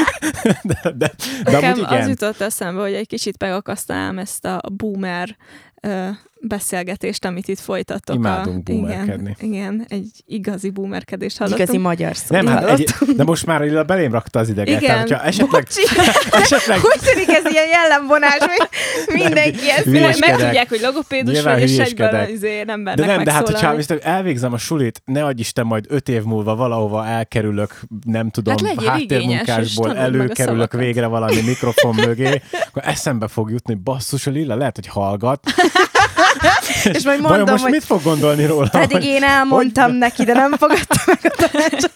De, 0.62 0.80
de, 0.82 0.92
de 0.92 1.50
Nekem 1.50 1.84
az 1.84 2.08
jutott 2.08 2.40
eszembe, 2.40 2.80
hogy 2.80 2.92
egy 2.92 3.06
kicsit 3.06 3.38
megakasztanám 3.38 4.18
ezt 4.18 4.44
a 4.44 4.60
boomer 4.72 5.36
ö, 5.80 6.08
beszélgetést, 6.40 7.24
amit 7.24 7.48
itt 7.48 7.58
folytattok. 7.58 8.16
Imádunk 8.16 8.68
a, 8.68 8.72
boomerkedni. 8.72 9.36
Igen, 9.40 9.52
igen, 9.52 9.86
egy 9.88 10.10
igazi 10.26 10.70
boomerkedést 10.70 11.38
hallottunk. 11.38 11.62
Igazi 11.62 11.82
magyar 11.82 12.16
szó. 12.16 12.36
Nem, 12.36 12.46
hát 12.46 12.68
egy, 12.68 12.94
de 13.16 13.24
most 13.24 13.46
már 13.46 13.60
Lilla 13.60 13.82
belém 13.82 14.12
rakta 14.12 14.38
az 14.38 14.48
ideget. 14.48 14.80
Igen. 14.80 15.06
Tehát, 15.06 15.24
esetleg, 15.26 15.62
Bocsi, 15.62 15.82
esetleg 16.42 16.78
hogy 16.78 17.00
tűnik 17.00 17.28
ez 17.28 17.52
ilyen 17.52 17.68
jellemvonás, 17.68 18.38
hogy 18.38 18.68
mindenki 19.12 19.70
ezt 19.70 19.84
hülyeskedek. 19.84 20.18
Meg, 20.18 20.38
megtudják, 20.38 20.68
hogy 20.68 20.80
logopédus 20.80 21.34
Nyilván 21.34 21.54
vagy, 21.58 21.70
és 21.70 21.78
egyből 21.78 22.28
izé 22.28 22.62
nem 22.62 22.84
de 22.84 23.06
nem, 23.06 23.24
de 23.24 23.32
hát, 23.32 23.48
hogyha 23.48 23.74
viszont 23.74 24.02
elvégzem 24.04 24.52
a 24.52 24.58
sulit, 24.58 25.02
ne 25.04 25.24
adj 25.24 25.40
Isten, 25.40 25.66
majd 25.66 25.84
öt 25.88 26.08
év 26.08 26.22
múlva 26.22 26.56
valahova 26.56 27.06
elkerülök, 27.06 27.80
nem 28.04 28.30
tudom, 28.30 28.54
Hát 28.66 28.84
háttérmunkásból 28.84 29.96
előkerülök 29.96 30.72
végre 30.72 31.06
valami 31.06 31.40
mikrofon 31.40 31.94
mögé, 31.94 32.42
akkor 32.66 32.82
eszembe 32.84 33.28
fog 33.28 33.50
jutni, 33.50 33.74
basszus, 33.74 34.26
a 34.26 34.30
Lilla 34.30 34.54
lehet, 34.54 34.74
hogy 34.74 34.86
hallgat, 34.86 35.40
és 36.96 37.04
majd 37.04 37.04
Vajon 37.04 37.20
mondom, 37.22 37.48
most 37.50 37.62
hogy 37.62 37.72
mit 37.72 37.84
fog 37.84 38.02
gondolni 38.02 38.46
róla? 38.46 38.68
pedig 38.68 39.02
én 39.02 39.22
elmondtam 39.22 39.90
hogy- 39.90 39.98
neki, 39.98 40.24
de 40.24 40.32
nem 40.32 40.52
fogadta 40.52 40.94
meg 41.06 41.18
a 41.22 41.48
tanácsot. 41.48 41.92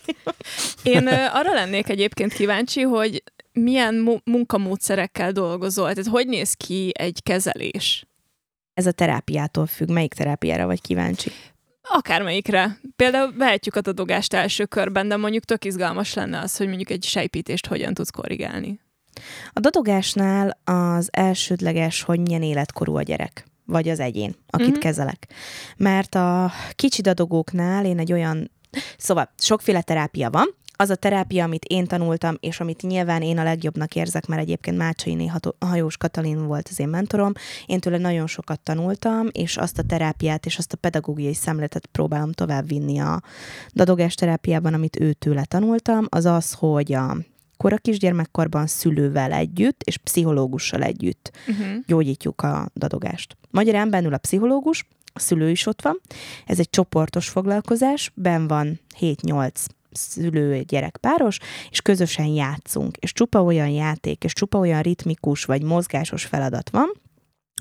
Én 0.83 1.07
ö, 1.07 1.25
arra 1.33 1.53
lennék 1.53 1.89
egyébként 1.89 2.33
kíváncsi, 2.33 2.81
hogy 2.81 3.23
milyen 3.53 3.95
mu- 3.95 4.23
munkamódszerekkel 4.25 5.33
dolgozol. 5.33 5.89
Tehát 5.93 6.11
hogy 6.11 6.27
néz 6.27 6.53
ki 6.55 6.93
egy 6.99 7.23
kezelés? 7.23 8.07
Ez 8.75 8.87
a 8.87 8.93
terápiától 8.93 9.67
függ. 9.67 9.89
Melyik 9.91 10.15
terápiára 10.15 10.67
vagy 10.67 10.81
kíváncsi? 10.81 11.33
Akármelyikre. 11.83 12.79
Például 12.97 13.33
vehetjük 13.37 13.77
a 13.77 13.81
dadogást 13.81 14.35
első 14.35 14.65
körben, 14.65 15.09
de 15.09 15.17
mondjuk 15.17 15.45
tök 15.45 15.65
izgalmas 15.65 16.15
lenne 16.15 16.39
az, 16.39 16.57
hogy 16.57 16.67
mondjuk 16.67 16.91
egy 16.91 17.05
sejpítést 17.05 17.67
hogyan 17.67 17.95
tudsz 17.95 18.11
korrigálni. 18.11 18.81
A 19.53 19.61
dadogásnál 19.61 20.59
az 20.65 21.09
elsődleges, 21.13 22.03
hogy 22.03 22.21
milyen 22.21 22.43
életkorú 22.43 22.97
a 22.97 23.03
gyerek, 23.03 23.45
vagy 23.73 23.89
az 23.89 24.01
egyén, 24.01 24.35
akit 24.51 24.69
Mhm. 24.71 24.79
kezelek. 24.79 25.27
Mert 25.77 26.15
a 26.15 26.51
kicsi 26.75 27.03
dadogóknál 27.03 27.85
én 27.85 27.99
egy 27.99 28.13
olyan, 28.13 28.51
szóval 28.99 29.31
sokféle 29.39 29.83
terápia 29.83 30.31
van, 30.31 30.55
az 30.77 30.91
a 30.91 30.95
terápia, 30.95 31.45
amit 31.45 31.65
én 31.65 31.87
tanultam, 31.87 32.37
és 32.41 32.61
amit 32.61 32.83
nyilván 32.83 33.23
én 33.23 33.39
a 33.39 33.43
legjobbnak 33.43 33.95
érzek, 33.95 34.27
mert 34.27 34.43
egyébként 34.43 34.77
Mácsainé 34.77 35.31
Hajós 35.61 35.97
Katalin 35.97 36.47
volt 36.47 36.69
az 36.71 36.79
én 36.79 36.89
mentorom, 36.89 37.33
én 37.67 37.81
tőle 37.81 37.99
nagyon 37.99 38.27
sokat 38.27 38.61
tanultam, 38.61 39.29
és 39.33 39.57
azt 39.57 39.79
a 39.79 39.83
terápiát 39.83 40.47
és 40.47 40.59
azt 40.59 40.73
a 40.73 40.77
pedagógiai 40.77 41.35
szemléletet 41.35 41.87
próbálom 41.87 42.33
tovább 42.33 42.69
vinni 42.69 42.99
a 42.99 43.23
dadogás 43.75 44.15
terápiában, 44.15 44.75
amit 44.75 45.01
ő 45.01 45.13
tőle 45.13 45.45
tanultam, 45.45 46.07
az 46.09 46.25
az, 46.25 46.53
hogy 46.53 46.93
a 46.93 47.17
kora 47.63 47.77
kisgyermekkorban 47.77 48.67
szülővel 48.67 49.33
együtt 49.33 49.83
és 49.83 49.97
pszichológussal 49.97 50.83
együtt 50.83 51.31
Uh-huh. 51.49 51.67
gyógyítjuk 51.87 52.43
a 52.43 52.69
dadogást. 52.75 53.37
Magyarán 53.51 53.91
bennül 53.91 54.15
a 54.15 54.19
pszichológus, 54.19 54.87
a 55.13 55.19
szülő 55.19 55.51
is 55.51 55.67
ott 55.67 55.83
van. 55.83 56.01
Ez 56.47 56.59
egy 56.59 56.71
csoportos 56.71 57.29
foglalkozás, 57.29 58.13
ben 58.15 58.47
van 58.47 58.81
7-8 59.01 59.51
szülő 59.93 60.61
gyerek 60.61 60.97
páros, 60.97 61.39
és 61.71 61.81
közösen 61.81 62.27
játszunk. 62.27 62.97
És 62.97 63.13
csupa 63.13 63.43
olyan 63.43 63.69
játék, 63.69 64.25
és 64.25 64.33
csupa 64.33 64.59
olyan 64.59 64.83
ritmikus 64.83 65.45
vagy 65.45 65.63
mozgásos 65.63 66.25
feladat 66.25 66.71
van, 66.71 66.93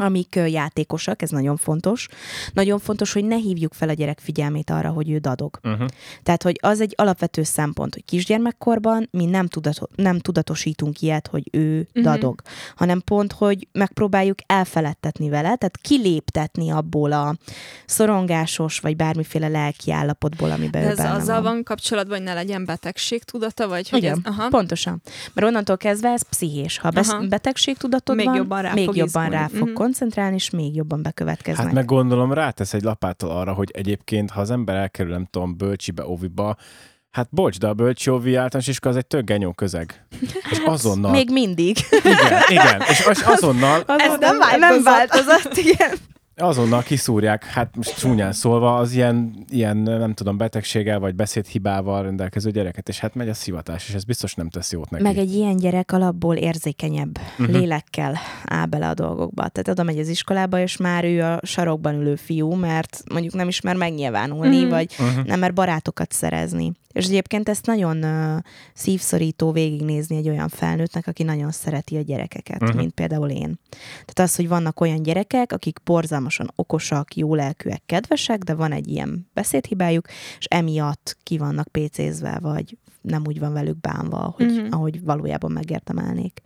amik 0.02 0.36
játékosak, 0.48 1.22
ez 1.22 1.30
nagyon 1.30 1.58
fontos. 1.58 2.08
Nagyon 2.54 2.80
fontos, 2.80 3.14
hogy 3.14 3.26
ne 3.26 3.36
hívjuk 3.36 3.74
fel 3.74 3.90
a 3.90 3.94
gyerek 3.94 4.20
figyelmét 4.20 4.70
arra, 4.70 4.90
hogy 4.90 5.10
ő 5.12 5.18
dadog. 5.18 5.60
Uh-huh. 5.64 5.88
Tehát, 6.24 6.44
hogy 6.44 6.58
az 6.62 6.82
egy 6.82 6.94
alapvető 6.98 7.44
szempont, 7.44 7.94
hogy 7.94 8.06
kisgyermekkorban 8.06 9.08
mi 9.12 9.26
nem, 9.26 9.48
tudato- 9.48 9.90
nem 9.96 10.20
tudatosítunk 10.20 11.02
ilyet, 11.02 11.28
hogy 11.28 11.44
ő 11.52 11.80
uh-huh. 11.80 12.04
dadog, 12.04 12.42
hanem 12.76 13.02
pont, 13.02 13.32
hogy 13.32 13.68
megpróbáljuk 13.72 14.38
elfeledtetni 14.46 15.30
vele, 15.30 15.56
tehát 15.56 15.78
kiléptetni 15.82 16.70
abból 16.72 17.12
a 17.12 17.36
szorongásos, 17.86 18.80
vagy 18.80 18.96
bármiféle 18.96 19.48
lelki 19.48 19.92
állapotból, 19.92 20.52
amiben 20.52 20.82
De 20.82 20.88
ő 20.88 20.92
ez 20.92 20.98
benne 20.98 21.12
azzal 21.12 21.42
van. 21.42 21.54
van 21.54 21.64
kapcsolatban, 21.64 22.18
hogy 22.18 22.26
ne 22.26 22.34
legyen 22.34 22.66
betegség 22.66 23.24
tudata, 23.24 23.68
vagy 23.68 23.90
hogy 23.90 24.00
Igen, 24.00 24.22
ez... 24.26 24.34
Aha. 24.34 24.48
Pontosan. 24.50 25.02
Mert 25.34 25.48
onnantól 25.48 25.78
kezdve 25.78 26.10
ez 26.10 26.22
pszichés. 26.30 26.78
Ha 26.78 26.92
Aha. 26.96 27.28
betegség 27.28 27.78
tudatod 27.78 28.16
Még 28.16 28.26
van, 28.26 28.36
jobban 28.36 28.62
rá 28.62 28.74
még 28.74 28.86
fog 28.86 28.96
jobban 28.96 29.24
izgulni. 29.26 29.42
rá 29.44 29.48
fog 29.60 29.68
Mhm. 29.68 29.76
Koncentrálni, 29.92 30.36
és 30.36 30.50
még 30.50 30.76
jobban 30.76 31.02
bekövetkeznek. 31.02 31.66
Hát 31.66 31.74
meg 31.76 31.86
gondolom 31.86 32.34
rátesz 32.34 32.74
egy 32.74 32.82
lapáttal 32.84 33.30
arra, 33.30 33.54
hogy 33.54 33.70
egyébként, 33.74 34.30
ha 34.32 34.42
az 34.42 34.52
ember 34.52 34.76
elkerül, 34.76 35.12
nem 35.12 35.28
tudom, 35.30 35.58
bölcsibe, 35.58 36.08
óviba, 36.08 36.56
hát 37.12 37.28
bocs, 37.32 37.58
de 37.58 37.68
a 37.68 37.74
bölcsi 37.74 38.10
óvi 38.10 38.36
általános 38.36 38.68
iskola 38.68 38.94
az 38.94 39.00
egy 39.00 39.08
tök 39.08 39.24
genyó 39.26 39.52
közeg. 39.54 40.06
És 40.52 40.62
azonnal... 40.66 41.12
Még 41.12 41.30
mindig. 41.32 41.78
Igen, 42.04 42.42
igen, 42.48 42.82
és 42.90 43.06
az- 43.06 43.24
azonnal, 43.26 43.84
Ez 43.88 44.18
nem, 44.20 44.38
nem 44.60 44.84
változott, 44.84 45.58
igen. 45.58 45.92
Azonnal 46.44 46.82
kiszúrják, 46.82 47.46
hát 47.46 47.76
most 47.76 47.98
csúnyán 47.98 48.32
szólva, 48.32 48.76
az 48.76 48.94
ilyen, 48.94 49.46
ilyen, 49.50 49.78
nem 49.78 50.14
tudom, 50.14 50.38
betegséggel 50.38 51.00
vagy 51.00 51.16
beszédhibával 51.16 52.04
rendelkező 52.04 52.52
gyereket, 52.52 52.90
és 52.90 53.00
hát 53.00 53.16
megy 53.16 53.30
a 53.30 53.34
szivatás, 53.34 53.88
és 53.88 53.94
ez 53.94 54.04
biztos 54.04 54.34
nem 54.34 54.50
tesz 54.50 54.72
jót 54.72 54.90
neki. 54.90 55.04
Meg 55.04 55.18
egy 55.18 55.34
ilyen 55.34 55.56
gyerek 55.56 55.92
alapból 55.92 56.36
érzékenyebb 56.36 57.20
uh-huh. 57.40 57.56
lélekkel 57.56 58.18
áll 58.46 58.66
bele 58.66 58.90
a 58.90 58.94
dolgokba. 58.94 59.48
Tehát 59.48 59.68
oda 59.68 59.84
megy 59.84 60.00
az 60.00 60.08
iskolába, 60.08 60.60
és 60.60 60.78
már 60.78 61.04
ő 61.04 61.24
a 61.24 61.40
sarokban 61.44 61.94
ülő 61.94 62.16
fiú, 62.16 62.54
mert 62.54 63.04
mondjuk 63.12 63.34
nem 63.34 63.48
ismer 63.48 63.76
megnyilvánulni, 63.76 64.56
uh-huh. 64.56 64.70
vagy 64.70 65.00
Uh-huh. 65.02 65.26
nem 65.26 65.40
mer 65.40 65.54
barátokat 65.54 66.12
szerezni. 66.12 66.72
És 66.92 67.06
egyébként 67.06 67.50
ezt 67.50 67.66
nagyon 67.66 68.04
uh, 68.04 68.38
szívszorító 68.74 69.52
végignézni 69.52 70.16
egy 70.16 70.30
olyan 70.30 70.50
felnőttnek, 70.50 71.08
aki 71.08 71.24
nagyon 71.24 71.52
szereti 71.52 71.98
a 71.98 72.02
gyerekeket, 72.02 72.62
uh-huh. 72.62 72.78
mint 72.78 72.94
például 72.94 73.30
én. 73.30 73.60
Tehát 74.06 74.20
az, 74.20 74.36
hogy 74.36 74.48
vannak 74.48 74.82
olyan 74.82 75.04
gyerekek, 75.04 75.52
akik 75.52 75.80
borzalmasan 76.32 76.52
okosak, 76.56 77.16
jó 77.16 77.36
lelkűek, 77.36 77.82
kedvesek, 77.86 78.44
de 78.44 78.54
van 78.54 78.72
egy 78.72 78.88
ilyen 78.88 79.30
beszédhibájuk, 79.34 80.08
és 80.40 80.46
emiatt 80.46 81.18
ki 81.24 81.38
vannak 81.38 81.68
pécézve, 81.68 82.38
vagy 82.42 82.78
nem 83.02 83.24
úgy 83.26 83.40
van 83.40 83.54
velük 83.54 83.80
bánva, 83.80 84.18
ahogy, 84.18 84.52
uh-huh. 84.52 84.68
ahogy 84.72 85.04
valójában 85.04 85.52
megérdemelnék. 85.52 86.42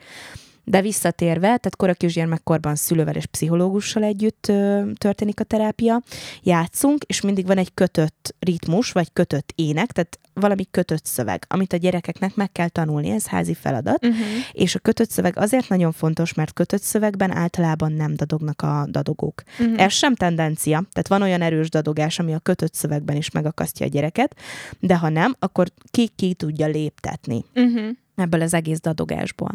De 0.66 0.82
visszatérve, 0.82 1.42
tehát 1.42 1.76
kora 1.76 1.94
kisgyermekkorban 1.94 2.76
szülővel 2.76 3.16
és 3.16 3.26
pszichológussal 3.26 4.04
együtt 4.04 4.48
ö, 4.48 4.82
történik 4.98 5.40
a 5.40 5.44
terápia, 5.44 6.02
játszunk, 6.44 7.04
és 7.04 7.22
mindig 7.22 7.46
van 7.46 7.58
egy 7.58 7.74
kötött 7.74 8.36
ritmus, 8.40 8.92
vagy 8.92 9.14
kötött 9.14 9.52
ének, 9.56 9.92
tehát 9.92 10.20
valami 10.34 10.68
kötött 10.72 11.06
szöveg, 11.06 11.46
amit 11.48 11.74
a 11.74 11.78
gyerekeknek 11.78 12.36
meg 12.36 12.52
kell 12.52 12.70
tanulni, 12.70 13.10
ez 13.10 13.28
házi 13.28 13.54
feladat, 13.54 14.04
Uh-huh. 14.06 14.20
és 14.52 14.76
a 14.76 14.80
kötött 14.80 15.10
szöveg 15.10 15.38
azért 15.38 15.70
nagyon 15.70 15.92
fontos, 15.92 16.34
mert 16.34 16.54
kötött 16.54 16.82
szövegben 16.82 17.32
általában 17.32 17.92
nem 17.92 18.16
dadognak 18.16 18.62
a 18.62 18.86
dadogók. 18.90 19.44
Uh-huh. 19.60 19.82
Ez 19.82 19.92
sem 19.92 20.16
tendencia, 20.16 20.78
tehát 20.78 21.08
van 21.08 21.22
olyan 21.22 21.42
erős 21.42 21.70
dadogás, 21.70 22.20
ami 22.20 22.34
a 22.34 22.40
kötött 22.40 22.74
szövegben 22.74 23.16
is 23.16 23.32
megakasztja 23.32 23.86
a 23.86 23.90
gyereket, 23.90 24.36
de 24.80 24.98
ha 24.98 25.10
nem, 25.10 25.36
akkor 25.40 25.68
ki 25.92 26.10
ki 26.16 26.34
tudja 26.34 26.68
léptetni 26.68 27.44
Uh-huh. 27.56 27.90
Ebből 28.16 28.42
az 28.42 28.54
egész 28.54 28.80
dadogásból. 28.80 29.52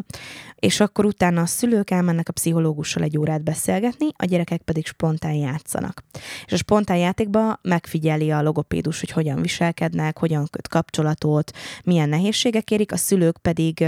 És 0.55 0.79
akkor 0.79 1.05
utána 1.05 1.41
a 1.41 1.45
szülők 1.45 1.89
elmennek 1.89 2.29
a 2.29 2.31
pszichológussal 2.31 3.03
egy 3.03 3.17
órát 3.17 3.43
beszélgetni, 3.43 4.07
a 4.17 4.25
gyerekek 4.25 4.61
pedig 4.61 4.85
spontán 4.85 5.33
játszanak. 5.33 6.03
És 6.45 6.53
a 6.53 6.57
spontán 6.57 6.97
játékban 6.97 7.59
megfigyeli 7.61 8.31
a 8.31 8.41
logopédus, 8.41 8.99
hogy 8.99 9.11
hogyan 9.11 9.41
viselkednek, 9.41 10.17
hogyan 10.17 10.47
köt 10.49 10.67
kapcsolatot, 10.67 11.51
milyen 11.83 12.09
nehézségek 12.09 12.71
érik, 12.71 12.91
a 12.91 12.97
szülők 12.97 13.37
pedig 13.37 13.85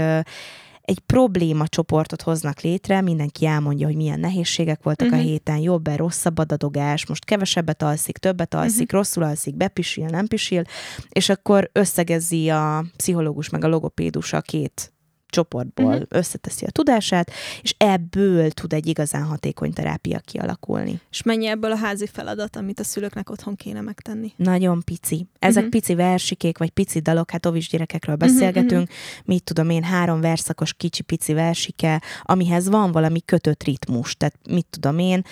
egy 0.84 0.98
probléma 0.98 1.68
csoportot 1.68 2.22
hoznak 2.22 2.60
létre, 2.60 3.00
mindenki 3.00 3.46
elmondja, 3.46 3.86
hogy 3.86 3.96
milyen 3.96 4.20
nehézségek 4.20 4.82
voltak 4.82 5.06
uh-huh. 5.06 5.20
a 5.20 5.22
Mhm. 5.22 5.32
héten, 5.32 5.58
jobb-e, 5.58 5.96
rosszabb 5.96 6.38
a 6.38 6.44
dadogás, 6.44 7.06
most 7.06 7.24
kevesebbet 7.24 7.82
alszik, 7.82 8.18
többet 8.18 8.54
alszik, 8.54 8.82
uh-huh. 8.82 8.98
rosszul 8.98 9.22
alszik, 9.22 9.56
bepisil, 9.56 10.06
nem 10.06 10.26
pisil, 10.26 10.62
és 11.08 11.28
akkor 11.28 11.70
összegezi 11.72 12.48
a 12.48 12.84
pszichológus 12.96 13.48
meg 13.48 13.64
a 13.64 13.68
logopédus 13.68 14.32
a 14.32 14.40
két 14.40 14.92
csoportból, 15.34 15.92
uh-huh. 15.92 16.06
összeteszi 16.08 16.64
a 16.64 16.70
tudását, 16.70 17.30
és 17.62 17.74
ebből 17.78 18.50
tud 18.50 18.72
egy 18.72 18.86
igazán 18.86 19.22
hatékony 19.22 19.72
terápia 19.72 20.18
kialakulni. 20.18 21.00
És 21.10 21.22
mennyi 21.22 21.46
ebből 21.46 21.72
a 21.72 21.76
házi 21.76 22.06
feladat, 22.06 22.56
amit 22.56 22.80
a 22.80 22.84
szülőknek 22.84 23.30
otthon 23.30 23.54
kéne 23.56 23.80
megtenni? 23.80 24.32
Nagyon 24.36 24.82
pici. 24.84 25.26
Ezek 25.38 25.64
uh-huh. 25.64 25.80
pici 25.80 25.94
versikék, 25.94 26.58
vagy 26.58 26.70
pici 26.70 27.00
dalok, 27.00 27.30
hát 27.30 27.46
ovis 27.46 27.68
gyerekekről 27.68 28.16
beszélgetünk, 28.16 28.82
uh-huh. 28.82 29.24
mit 29.24 29.44
tudom 29.44 29.70
én, 29.70 29.82
három 29.82 30.20
verszakos 30.20 30.74
kicsi 30.74 31.02
pici 31.02 31.32
versike, 31.32 32.02
amihez 32.22 32.68
van 32.68 32.92
valami 32.92 33.20
kötött 33.24 33.62
ritmus, 33.62 34.16
tehát 34.16 34.34
mit 34.48 34.66
tudom 34.70 34.98
én, 34.98 35.22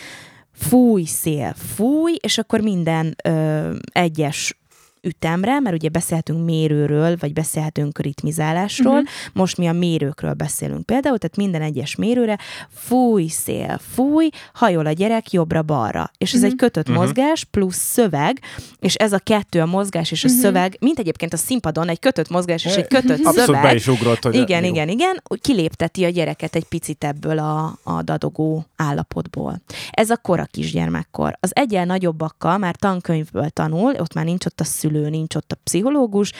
fúj 0.53 1.05
szél, 1.05 1.55
fúj, 1.57 2.17
és 2.21 2.39
akkor 2.39 2.61
minden 2.61 3.17
ö, 3.25 3.75
egyes 3.93 4.57
ütemre, 5.03 5.61
mert 5.61 5.75
ugye 5.77 5.89
beszélhetünk 5.89 6.45
mérőről, 6.45 7.17
vagy 7.21 7.33
beszélhetünk 7.33 7.99
ritmizálásról, 7.99 8.93
uh-huh. 8.93 9.09
most 9.33 9.57
mi 9.57 9.67
a 9.67 9.73
mérőkről 9.73 10.33
beszélünk 10.33 10.87
például, 10.87 11.19
tehát 11.19 11.37
minden 11.37 11.63
egyes 11.63 11.97
mérőre 11.97 12.39
fúj, 12.69 13.27
szél, 13.27 13.81
fúj, 13.95 14.29
hajol 14.55 14.87
a 14.87 14.93
gyerek 14.93 15.31
jobbra-balra. 15.33 16.11
És 16.19 16.33
ez 16.33 16.41
Mhm. 16.41 16.49
egy 16.49 16.55
kötött 16.57 16.89
Mhm. 16.89 16.97
mozgás 16.97 17.45
plusz 17.45 17.77
szöveg, 17.77 18.41
és 18.79 18.95
ez 18.95 19.13
a 19.13 19.19
kettő, 19.19 19.61
a 19.61 19.67
mozgás 19.67 20.11
és 20.11 20.25
a 20.25 20.29
Mhm. 20.29 20.37
szöveg, 20.39 20.77
mint 20.81 20.99
egyébként 20.99 21.33
a 21.33 21.37
színpadon 21.37 21.89
egy 21.89 21.99
kötött 21.99 22.29
mozgás 22.29 22.65
és 22.65 22.75
egy 22.75 22.87
kötött 22.87 23.25
Abszolút 23.25 23.35
be 23.51 23.59
szöveg, 23.59 23.75
is 23.75 23.87
ugrott, 23.89 24.23
hogy 24.23 24.35
igen, 24.35 24.65
igen, 24.65 24.89
igen, 24.89 25.23
kilépteti 25.41 26.05
a 26.05 26.09
gyereket 26.09 26.55
egy 26.57 26.65
picit 26.65 27.05
ebből 27.05 27.39
a, 27.39 27.79
a 27.83 28.03
dadogó 28.03 28.65
állapotból. 28.77 29.61
Ez 29.91 30.11
a 30.11 30.17
kora 30.17 30.45
kisgyermekkor. 30.45 31.37
Az 31.41 31.51
egyen 31.55 31.87
nagyobbakkal 31.87 32.59
már 32.59 32.77
tankönyvből 32.77 33.49
tanul, 33.49 33.95
ott 33.99 34.15
már 34.15 34.25
nincs 34.25 34.45
ott 34.47 34.61
a 34.61 34.65
szülő, 34.65 34.91
nincs 35.01 35.35
ott 35.35 35.53
a 35.53 35.57
pszichológus, 35.65 36.33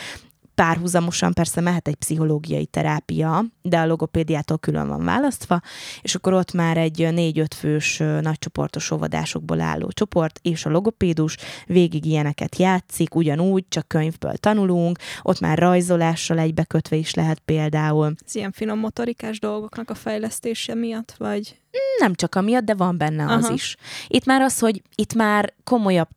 párhuzamosan 0.55 1.33
persze 1.33 1.61
mehet 1.61 1.89
egy 1.89 1.95
pszichológiai 1.95 2.67
terápia, 2.67 3.45
de 3.63 3.79
a 3.79 3.87
logopédiától 3.87 4.59
külön 4.59 4.89
van 4.89 5.05
választva, 5.05 5.61
és 6.03 6.15
akkor 6.15 6.33
ott 6.33 6.53
már 6.53 6.77
egy 6.77 7.09
négy-öt 7.13 7.55
fős 7.55 7.99
nagycsoportos 8.21 8.91
óvodásokból 8.91 9.61
álló 9.61 9.89
csoport, 9.89 10.39
és 10.43 10.67
a 10.67 10.71
logopédus 10.71 11.37
végig 11.67 12.05
ilyeneket 12.05 12.57
játszik, 12.57 13.15
ugyanúgy, 13.15 13.65
csak 13.69 13.89
könyvből 13.89 14.37
tanulunk, 14.37 14.99
ott 15.23 15.41
már 15.41 15.59
rajzolással 15.59 16.39
egybekötve 16.39 16.97
is 16.97 17.15
lehet 17.15 17.39
például. 17.39 18.15
Ez 18.27 18.35
ilyen 18.35 18.53
finom 18.53 18.79
motorikás 18.79 19.39
dolgoknak 19.39 19.91
a 19.91 19.95
fejlesztése 19.95 20.75
miatt, 20.75 21.15
vagy? 21.19 21.61
Nem 21.99 22.15
csak 22.15 22.35
amiatt, 22.35 22.65
de 22.65 22.75
van 22.75 22.99
benne 22.99 23.25
az 23.33 23.45
Aha. 23.45 23.55
is. 23.55 23.77
Itt 24.07 24.25
már 24.25 24.41
az, 24.41 24.59
hogy 24.59 24.83
itt 24.95 25.15
már 25.15 25.55
komolyabb 25.65 26.09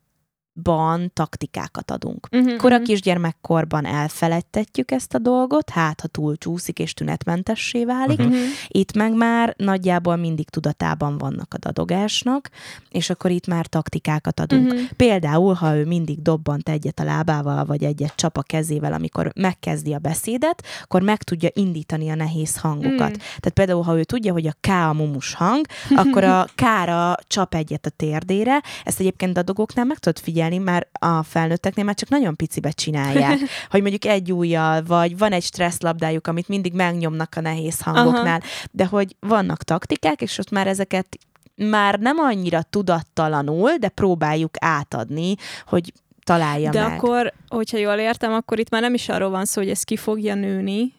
ban 0.64 1.12
taktikákat 1.14 1.92
adunk. 1.92 2.28
Uh-huh, 2.32 2.56
Kora 2.56 2.74
uh-huh. 2.74 2.90
kisgyermekkorban 2.90 3.86
elfeledtetjük 3.86 4.92
ezt 4.92 5.14
a 5.14 5.18
dolgot, 5.18 5.70
hát 5.70 6.02
ha 6.02 6.08
túl 6.08 6.38
csúszik 6.38 6.80
és 6.80 6.94
tünetmentessé 6.94 7.86
válik. 7.86 8.20
Uh-huh. 8.20 8.36
Itt 8.68 8.94
meg 8.94 9.14
már 9.14 9.54
nagyjából 9.58 10.16
mindig 10.16 10.50
tudatában 10.50 11.18
vannak 11.18 11.54
a 11.54 11.58
dadogásnak, 11.58 12.50
és 12.90 13.10
akkor 13.10 13.32
itt 13.32 13.48
már 13.48 13.66
taktikákat 13.66 14.40
adunk. 14.40 14.72
Uh-huh. 14.72 14.90
Például, 14.96 15.54
ha 15.54 15.76
ő 15.76 15.86
mindig 15.86 16.22
dobbant 16.22 16.70
egyet 16.70 17.00
a 17.00 17.04
lábával, 17.04 17.66
vagy 17.66 17.84
egyet 17.84 18.16
csap 18.16 18.38
a 18.38 18.42
kezével, 18.42 18.94
amikor 18.94 19.32
megkezdi 19.36 19.94
a 19.94 20.00
beszédet, 20.00 20.64
akkor 20.84 21.02
meg 21.02 21.24
tudja 21.24 21.50
indítani 21.54 22.10
a 22.10 22.16
nehéz 22.16 22.58
hangokat. 22.58 23.00
Uh-huh. 23.00 23.16
Tehát 23.16 23.54
például, 23.54 23.84
ha 23.84 23.98
ő 23.98 24.04
tudja, 24.04 24.32
hogy 24.32 24.48
a 24.48 24.56
K 24.60 24.68
a 24.68 24.94
mumus 24.94 25.34
hang, 25.34 25.66
akkor 25.96 26.24
a 26.24 26.46
K-ra 26.56 27.16
csap 27.28 27.54
egyet 27.54 27.86
a 27.86 27.90
térdére. 27.90 28.62
Ezt 28.84 29.00
egyébként 29.00 29.34
dadogóknál 29.34 29.86
meg 29.86 29.98
tudod 29.98 30.20
figyelni, 30.20 30.44
figyelni, 30.46 30.72
mert 30.72 30.90
a 31.00 31.24
felnőtteknél 31.24 31.86
már 31.86 31.96
csak 31.96 32.10
nagyon 32.10 32.36
picibe 32.36 32.72
csinálják. 32.72 33.40
hogy 33.72 33.82
mondjuk 33.82 34.06
egy 34.06 34.32
ujjal, 34.32 34.84
vagy 34.84 35.18
van 35.18 35.32
egy 35.32 35.44
stresszlabdájuk, 35.44 36.28
amit 36.28 36.48
mindig 36.48 36.74
megnyomnak 36.74 37.34
a 37.36 37.42
nehéz 37.42 37.82
hangoknál, 37.82 38.40
Aha. 38.40 38.68
de 38.72 38.86
hogy 38.86 39.16
vannak 39.20 39.64
taktikák, 39.64 40.22
és 40.22 40.38
ott 40.38 40.50
már 40.50 40.68
ezeket 40.68 41.18
már 41.56 42.00
nem 42.00 42.18
annyira 42.18 42.62
tudattalanul, 42.62 43.72
de 43.80 43.90
próbáljuk 43.90 44.54
átadni, 44.60 45.36
hogy 45.66 45.94
találja 46.24 46.72
de 46.72 46.82
meg. 46.82 46.90
De 46.90 46.96
akkor, 46.96 47.34
hogyha 47.48 47.78
jól 47.78 47.96
értem, 47.96 48.34
akkor 48.34 48.60
itt 48.60 48.70
már 48.70 48.82
nem 48.82 48.94
is 48.94 49.10
arról 49.10 49.30
van 49.30 49.46
szó, 49.46 49.62
hogy 49.62 49.70
ez 49.70 49.84
ki 49.84 49.98
fogja 49.98 50.36
nőni, 50.36 50.94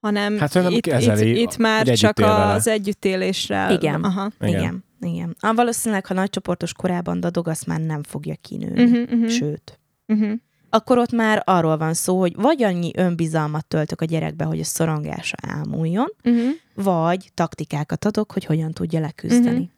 hanem 0.00 0.38
hát, 0.38 0.54
itt, 0.54 0.86
itt, 0.86 1.20
itt 1.20 1.56
már 1.56 1.86
csak 1.86 2.18
az 2.18 2.66
együttélésre. 2.66 3.72
Igen. 3.72 4.04
Aha. 4.04 4.30
Igen. 4.40 4.60
igen. 4.60 4.84
Igen. 5.00 5.36
Ah, 5.40 5.56
valószínűleg, 5.56 6.06
ha 6.06 6.14
nagycsoportos 6.14 6.72
korában 6.72 7.20
dadog, 7.20 7.48
azt 7.48 7.66
már 7.66 7.80
nem 7.80 8.02
fogja 8.02 8.34
kinőni. 8.40 8.82
Uh-huh, 8.82 9.12
uh-huh. 9.12 9.28
Sőt. 9.28 9.80
Uh-huh. 10.06 10.32
Akkor 10.70 10.98
ott 10.98 11.12
már 11.12 11.42
arról 11.44 11.76
van 11.76 11.94
szó, 11.94 12.18
hogy 12.18 12.34
vagy 12.34 12.62
annyi 12.62 12.90
önbizalmat 12.94 13.66
töltök 13.66 14.00
a 14.00 14.04
gyerekbe, 14.04 14.44
hogy 14.44 14.60
a 14.60 14.64
szorongása 14.64 15.36
elmúljon, 15.36 16.12
uh-huh. 16.24 16.50
vagy 16.74 17.30
taktikákat 17.34 18.04
adok, 18.04 18.32
hogy 18.32 18.44
hogyan 18.44 18.72
tudja 18.72 19.00
leküzdeni. 19.00 19.50
Uh-huh. 19.50 19.68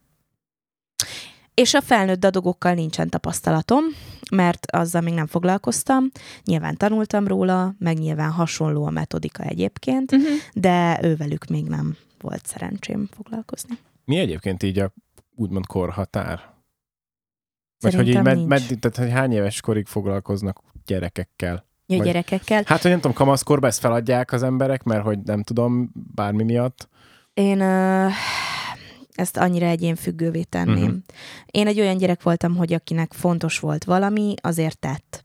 És 1.54 1.74
a 1.74 1.80
felnőtt 1.80 2.20
dadogokkal 2.20 2.74
nincsen 2.74 3.08
tapasztalatom, 3.08 3.84
mert 4.30 4.66
azzal 4.70 5.00
még 5.00 5.14
nem 5.14 5.26
foglalkoztam. 5.26 6.10
Nyilván 6.44 6.76
tanultam 6.76 7.26
róla, 7.26 7.74
meg 7.78 7.98
nyilván 7.98 8.30
hasonló 8.30 8.84
a 8.84 8.90
metodika 8.90 9.42
egyébként, 9.42 10.12
uh-huh. 10.12 10.28
de 10.54 10.98
ővelük 11.02 11.44
még 11.44 11.64
nem 11.64 11.96
volt 12.20 12.46
szerencsém 12.46 13.08
foglalkozni. 13.16 13.78
Mi 14.04 14.18
egyébként 14.18 14.62
így 14.62 14.78
a 14.78 14.92
úgymond 15.42 15.66
korhatár? 15.66 16.50
Vagy 17.80 17.94
hogy 17.94 18.08
így 18.08 18.22
med, 18.22 18.46
med, 18.46 18.62
tehát, 18.80 18.96
hogy 18.96 19.10
hány 19.10 19.32
éves 19.32 19.60
korig 19.60 19.86
foglalkoznak 19.86 20.62
gyerekekkel? 20.86 21.66
Ja, 21.86 21.96
Vagy, 21.96 22.06
gyerekekkel. 22.06 22.62
Hát, 22.66 22.82
hogy 22.82 22.90
nem 22.90 23.00
tudom, 23.00 23.16
kamaszkorban 23.16 23.70
ezt 23.70 23.80
feladják 23.80 24.32
az 24.32 24.42
emberek, 24.42 24.82
mert 24.82 25.02
hogy 25.02 25.18
nem 25.18 25.42
tudom, 25.42 25.90
bármi 26.14 26.42
miatt. 26.42 26.88
Én 27.34 27.60
uh, 27.60 28.12
ezt 29.12 29.36
annyira 29.36 29.66
egyén 29.66 29.94
függővé 29.94 30.42
tenném. 30.42 30.82
Uh-huh. 30.82 31.02
Én 31.46 31.66
egy 31.66 31.80
olyan 31.80 31.96
gyerek 31.96 32.22
voltam, 32.22 32.56
hogy 32.56 32.72
akinek 32.72 33.12
fontos 33.12 33.58
volt 33.58 33.84
valami, 33.84 34.34
azért 34.40 34.78
tett. 34.78 35.24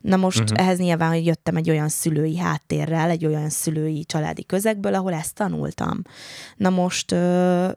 Na 0.00 0.16
most 0.16 0.40
uh-huh. 0.40 0.60
ehhez 0.60 0.78
nyilván, 0.78 1.12
hogy 1.12 1.26
jöttem 1.26 1.56
egy 1.56 1.70
olyan 1.70 1.88
szülői 1.88 2.36
háttérrel, 2.36 3.10
egy 3.10 3.26
olyan 3.26 3.48
szülői 3.48 4.04
családi 4.04 4.44
közegből, 4.44 4.94
ahol 4.94 5.12
ezt 5.12 5.34
tanultam. 5.34 6.02
Na 6.56 6.70
most 6.70 7.12
ö, 7.12 7.68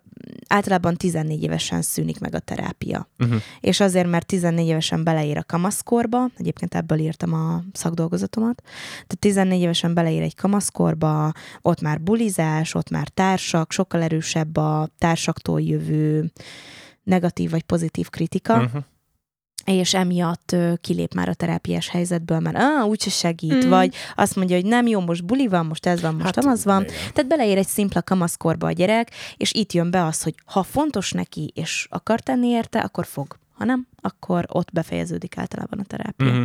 általában 0.48 0.96
14 0.96 1.44
évesen 1.44 1.82
szűnik 1.82 2.20
meg 2.20 2.36
a 2.36 2.40
terápia. 2.40 3.10
Uh-huh. 3.20 3.42
És 3.60 3.80
azért, 3.80 4.10
mert 4.10 4.26
14 4.26 4.68
évesen 4.68 5.04
beleér 5.04 5.38
a 5.38 5.44
kamaszkorba, 5.44 6.30
egyébként 6.38 6.76
ebből 6.76 7.00
írtam 7.00 7.34
a 7.34 7.64
szakdolgozatomat, 7.74 8.62
tehát 8.92 9.20
14 9.20 9.60
évesen 9.60 9.94
beleér 9.94 10.22
egy 10.22 10.36
kamaszkorba, 10.36 11.32
ott 11.62 11.82
már 11.82 12.02
bulizás, 12.02 12.74
ott 12.74 12.90
már 12.90 13.08
társak, 13.08 13.72
sokkal 13.72 14.02
erősebb 14.02 14.58
a 14.58 14.90
társaktól 14.98 15.62
jövő 15.62 16.32
negatív 17.04 17.50
vagy 17.50 17.64
pozitív 17.64 18.10
kritika, 18.10 18.54
uh-huh 18.54 18.84
és 19.74 19.94
emiatt 19.94 20.56
kilép 20.82 21.14
már 21.14 21.30
a 21.30 21.34
terápiás 21.34 21.90
helyzetből, 21.90 22.40
mert 22.40 22.58
ah, 22.58 22.88
úgyse 22.88 23.10
segít, 23.10 23.66
mm. 23.66 23.70
vagy 23.70 23.96
azt 24.16 24.36
mondja, 24.36 24.56
hogy 24.56 24.66
nem 24.66 24.88
jó, 24.88 25.00
most 25.00 25.26
buli 25.26 25.48
van, 25.48 25.66
most 25.66 25.86
ez 25.86 26.02
van, 26.02 26.14
most 26.14 26.36
hát, 26.36 26.46
az 26.46 26.64
van. 26.64 26.82
Igen. 26.82 26.96
Tehát 27.14 27.28
beleér 27.28 27.58
egy 27.58 27.68
szimpla 27.68 28.02
kamaszkorba 28.02 28.68
a 28.68 28.72
gyerek, 28.72 29.12
és 29.38 29.54
itt 29.54 29.74
jön 29.74 29.92
be 29.92 30.06
az, 30.06 30.24
hogy 30.24 30.36
ha 30.46 30.64
fontos 30.64 31.12
neki, 31.12 31.52
és 31.56 31.88
akar 31.90 32.20
tenni 32.20 32.48
érte, 32.48 32.80
akkor 32.80 33.06
fog. 33.06 33.38
Ha 33.54 33.66
nem, 33.66 33.88
akkor 34.02 34.46
ott 34.48 34.72
befejeződik 34.72 35.38
általában 35.38 35.80
a 35.80 35.84
terápia. 35.84 36.32
Mm-hmm. 36.32 36.44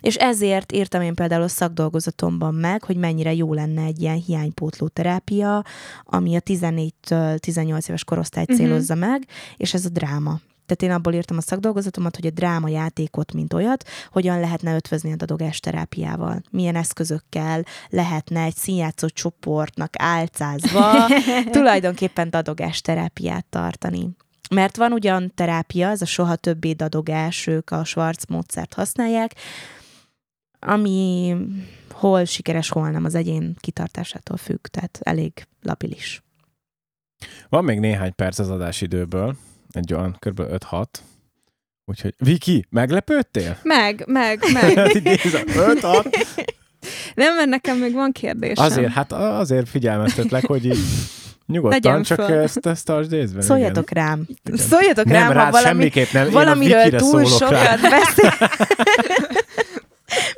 És 0.00 0.16
ezért 0.16 0.72
írtam 0.72 1.02
én 1.02 1.14
például 1.14 1.42
a 1.42 1.48
szakdolgozatomban 1.48 2.54
meg, 2.54 2.84
hogy 2.84 2.96
mennyire 2.96 3.34
jó 3.34 3.54
lenne 3.54 3.82
egy 3.82 4.00
ilyen 4.00 4.22
hiánypótló 4.26 4.88
terápia, 4.88 5.64
ami 6.04 6.36
a 6.36 6.40
14-től 6.40 7.38
18 7.38 7.88
éves 7.88 8.04
korosztályt 8.04 8.52
mm-hmm. 8.52 8.60
célozza 8.60 8.94
meg, 8.94 9.26
és 9.56 9.74
ez 9.74 9.84
a 9.84 9.88
dráma. 9.88 10.40
Tehát 10.66 10.82
én 10.82 10.90
abból 10.90 11.12
írtam 11.12 11.36
a 11.36 11.40
szakdolgozatomat, 11.40 12.16
hogy 12.16 12.26
a 12.26 12.30
drámajátékot, 12.30 13.32
mint 13.32 13.52
olyat, 13.52 13.88
hogyan 14.10 14.40
lehetne 14.40 14.74
ötvözni 14.74 15.12
a 15.12 15.16
dadogás 15.16 15.60
terápiával. 15.60 16.42
Milyen 16.50 16.76
eszközökkel 16.76 17.64
lehetne 17.88 18.42
egy 18.42 18.56
színjátszó 18.56 19.08
csoportnak 19.08 19.92
álcázva 19.98 21.06
tulajdonképpen 21.50 22.30
dadogás 22.30 22.80
terápiát 22.80 23.46
tartani. 23.46 24.10
Mert 24.50 24.76
van 24.76 24.92
ugyan 24.92 25.32
terápia, 25.34 25.88
ez 25.88 26.02
a 26.02 26.06
soha 26.06 26.36
többé 26.36 26.72
dadogás, 26.72 27.46
ők 27.46 27.70
a 27.70 27.84
Schwarz 27.84 28.24
módszert 28.28 28.74
használják, 28.74 29.34
ami 30.58 31.36
hol 31.90 32.24
sikeres, 32.24 32.68
hol 32.68 32.90
nem, 32.90 33.04
az 33.04 33.14
egyén 33.14 33.56
kitartásától 33.60 34.36
függ, 34.36 34.66
tehát 34.66 34.98
elég 35.02 35.46
labilis. 35.62 36.22
Van 37.48 37.64
még 37.64 37.78
néhány 37.78 38.14
perc 38.14 38.38
az 38.38 38.50
adásidőből 38.50 39.36
egy 39.76 39.94
olyan 39.94 40.16
kb. 40.18 40.40
5-6. 40.70 40.84
Úgyhogy, 41.84 42.14
Viki, 42.18 42.66
meglepődtél? 42.70 43.58
Meg, 43.62 44.04
meg, 44.06 44.40
meg. 44.62 44.72
5-6. 44.74 46.26
Nem, 47.14 47.36
mert 47.36 47.48
nekem 47.48 47.78
még 47.78 47.92
van 47.92 48.12
kérdés. 48.12 48.58
Azért, 48.58 48.92
hát 48.92 49.12
azért 49.12 49.68
figyelmeztetlek, 49.68 50.46
hogy 50.46 50.64
így 50.64 50.78
Nyugodtan, 51.46 51.80
Legyen 51.82 52.02
csak 52.02 52.20
föl. 52.20 52.38
ezt, 52.38 52.66
ezt 52.66 52.84
tartsd 52.84 53.12
észben. 53.12 53.42
Szóljatok 53.42 53.90
igen. 53.90 54.04
rám. 54.04 54.26
Igen. 54.44 54.56
Szóljatok 54.58 55.04
nem, 55.04 55.32
rám, 55.32 55.44
ha 55.44 55.50
valami, 55.50 55.90
nem. 56.12 56.30
valamiről 56.30 56.90
túl 56.90 57.24
sokat 57.24 57.80
beszél. 57.80 58.32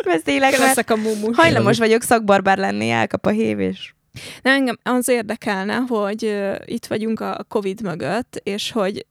beszélek, 0.04 0.58
mert 0.58 0.90
a 0.90 0.96
mumus. 0.96 1.36
hajlamos 1.36 1.78
vagyok 1.78 2.02
szakbarbár 2.02 2.58
lenni, 2.58 2.90
elkap 2.90 3.26
a 3.26 3.30
hév, 3.30 3.60
és 3.60 3.94
nem, 4.42 4.54
engem 4.54 4.78
az 4.82 5.08
érdekelne, 5.08 5.74
hogy 5.74 6.24
uh, 6.24 6.56
itt 6.64 6.86
vagyunk 6.86 7.20
a 7.20 7.44
Covid 7.48 7.82
mögött, 7.82 8.40
és 8.42 8.72
hogy 8.72 9.06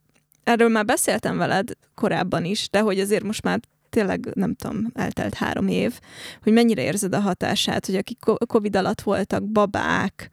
erről 0.46 0.70
már 0.70 0.86
beszéltem 0.86 1.38
veled 1.38 1.72
korábban 1.96 2.46
is, 2.46 2.70
de 2.70 2.80
hogy 2.80 3.00
azért 3.00 3.24
most 3.24 3.44
már 3.44 3.60
tényleg, 3.90 4.30
nem 4.34 4.56
tudom, 4.56 4.92
eltelt 4.94 5.34
három 5.34 5.68
év, 5.68 6.00
hogy 6.44 6.54
mennyire 6.54 6.82
érzed 6.82 7.14
a 7.14 7.20
hatását, 7.20 7.86
hogy 7.86 7.96
akik 7.96 8.20
Covid 8.48 8.76
alatt 8.76 9.02
voltak 9.02 9.52
babák, 9.52 10.30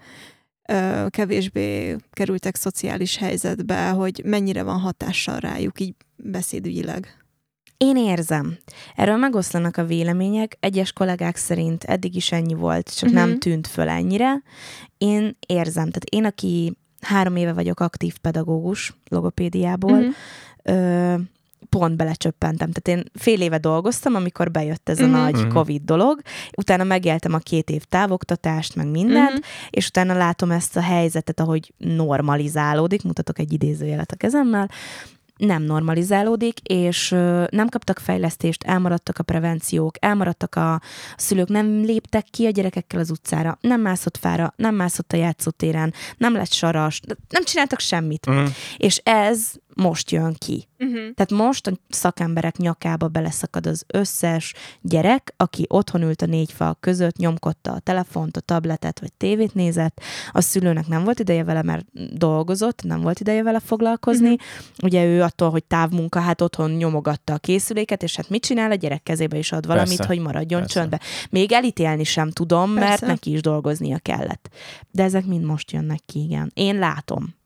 kevésbé 1.08 1.96
kerültek 2.10 2.56
szociális 2.56 3.16
helyzetbe, 3.16 3.88
hogy 3.88 4.22
mennyire 4.24 4.62
van 4.62 4.80
hatással 4.80 5.38
rájuk 5.38 5.80
így 5.80 5.94
beszédügyileg. 6.16 7.16
Én 7.76 7.96
érzem. 7.96 8.56
Erről 8.94 9.16
megoszlanak 9.16 9.76
a 9.76 9.84
vélemények. 9.84 10.56
Egyes 10.60 10.92
kollégák 10.92 11.36
szerint 11.36 11.84
eddig 11.84 12.16
is 12.16 12.32
ennyi 12.32 12.54
volt, 12.54 12.96
csak 12.96 13.08
uh-huh. 13.08 13.26
nem 13.26 13.38
tűnt 13.38 13.66
föl 13.66 13.88
ennyire. 13.88 14.42
Én 14.98 15.36
érzem. 15.46 15.90
Tehát 15.90 16.04
én, 16.10 16.24
aki 16.24 16.76
három 17.07 17.36
éve 17.36 17.53
vagyok 17.53 17.80
aktív 17.80 18.18
pedagógus 18.18 18.94
logopédiából, 19.09 19.98
uh-huh. 19.98 20.14
ö, 20.62 21.14
pont 21.68 21.96
belecsöppentem. 21.96 22.70
Tehát 22.72 23.00
én 23.00 23.11
fél 23.14 23.40
éve 23.40 23.59
dolgoztam, 23.59 24.14
amikor 24.14 24.50
bejött 24.50 24.88
ez 24.88 25.00
a 25.00 25.05
uh-huh. 25.05 25.20
nagy 25.20 25.34
uh-huh. 25.34 25.53
Covid 25.53 25.82
dolog, 25.84 26.20
utána 26.57 26.84
megéltem 26.84 27.34
a 27.34 27.38
két 27.38 27.70
év 27.70 27.84
távoktatást, 27.84 28.76
meg 28.76 28.86
mindent, 28.86 29.28
uh-huh. 29.28 29.44
és 29.70 29.86
utána 29.86 30.14
látom 30.14 30.50
ezt 30.50 30.76
a 30.76 30.80
helyzetet, 30.80 31.40
ahogy 31.40 31.72
normalizálódik, 31.76 33.03
mutatok 33.03 33.38
egy 33.38 33.53
idézőjelet 33.53 34.12
a 34.12 34.16
kezemmel, 34.16 34.70
nem 35.47 35.62
normalizálódik, 35.62 36.61
és 36.61 37.09
nem 37.51 37.68
kaptak 37.68 37.99
fejlesztést, 37.99 38.62
elmaradtak 38.62 39.18
a 39.18 39.22
prevenciók, 39.22 39.95
elmaradtak 40.01 40.55
a 40.55 40.80
szülők, 41.16 41.49
nem 41.49 41.66
léptek 41.66 42.24
ki 42.30 42.47
a 42.47 42.51
gyerekekkel 42.51 43.01
az 43.01 43.11
utcára, 43.11 43.59
nem 43.61 43.80
mászott 43.80 44.16
fára, 44.16 44.53
nem 44.57 44.74
mászott 44.74 45.12
a 45.12 45.16
játszótéren, 45.16 45.95
nem 46.16 46.34
lett 46.34 46.53
saras, 46.53 47.01
nem 47.28 47.45
csináltak 47.45 47.80
semmit. 47.80 48.26
Uh-huh. 48.26 48.49
És 48.76 48.97
ez 49.05 49.53
most 49.75 50.11
jön 50.11 50.35
ki. 50.39 50.68
Uh-huh. 50.79 50.97
Tehát 50.97 51.31
most 51.31 51.66
a 51.66 51.73
szakemberek 51.89 52.57
nyakába 52.57 53.09
beleszakad 53.09 53.66
az 53.66 53.85
összes 53.87 54.55
gyerek, 54.81 55.35
aki 55.37 55.64
otthon 55.68 56.03
ült 56.03 56.23
a 56.23 56.27
négy 56.27 56.53
fal 56.53 56.77
között, 56.81 57.16
nyomkodta 57.16 57.73
a 57.73 57.79
telefont, 57.79 58.37
a 58.37 58.41
tabletet 58.41 59.01
vagy 59.01 59.12
tévét 59.12 59.55
nézett, 59.55 60.01
a 60.33 60.41
szülőnek 60.41 60.87
nem 60.87 61.05
volt 61.05 61.18
ideje 61.18 61.45
vele, 61.45 61.62
mert 61.62 61.87
dolgozott, 62.14 62.83
nem 62.83 63.01
volt 63.01 63.20
ideje 63.20 63.43
vele 63.43 63.61
foglalkozni. 63.61 64.33
Uh-huh. 64.33 64.47
Ugye 64.83 65.05
ő 65.05 65.23
attól, 65.23 65.51
hogy 65.51 65.64
távmunka, 65.64 66.20
hát 66.20 66.41
otthon 66.41 66.70
nyomogatta 66.70 67.33
a 67.33 67.39
készüléket, 67.39 68.03
és 68.03 68.16
hát 68.16 68.29
mit 68.29 68.45
csinál? 68.45 68.70
A 68.70 68.75
gyerek 68.75 69.03
kezébe 69.03 69.39
is 69.39 69.53
ad 69.53 69.66
valamit, 69.66 69.97
Persze. 69.97 70.07
hogy 70.07 70.23
maradjon 70.23 70.61
Persze. 70.61 70.79
csöndbe. 70.79 71.01
Még 71.31 71.53
elítélni 71.53 72.05
sem 72.05 72.31
tudom, 72.31 72.75
Persze. 72.75 72.89
mert 72.89 73.07
neki 73.07 73.33
is 73.33 73.41
dolgoznia 73.41 73.99
kellett. 73.99 74.49
De 74.91 75.03
ezek 75.03 75.27
mind 75.27 75.45
most 75.45 75.70
jönnek 75.70 76.01
ki, 76.07 76.23
igen. 76.23 76.51
Én 76.55 76.79
látom. 76.79 77.41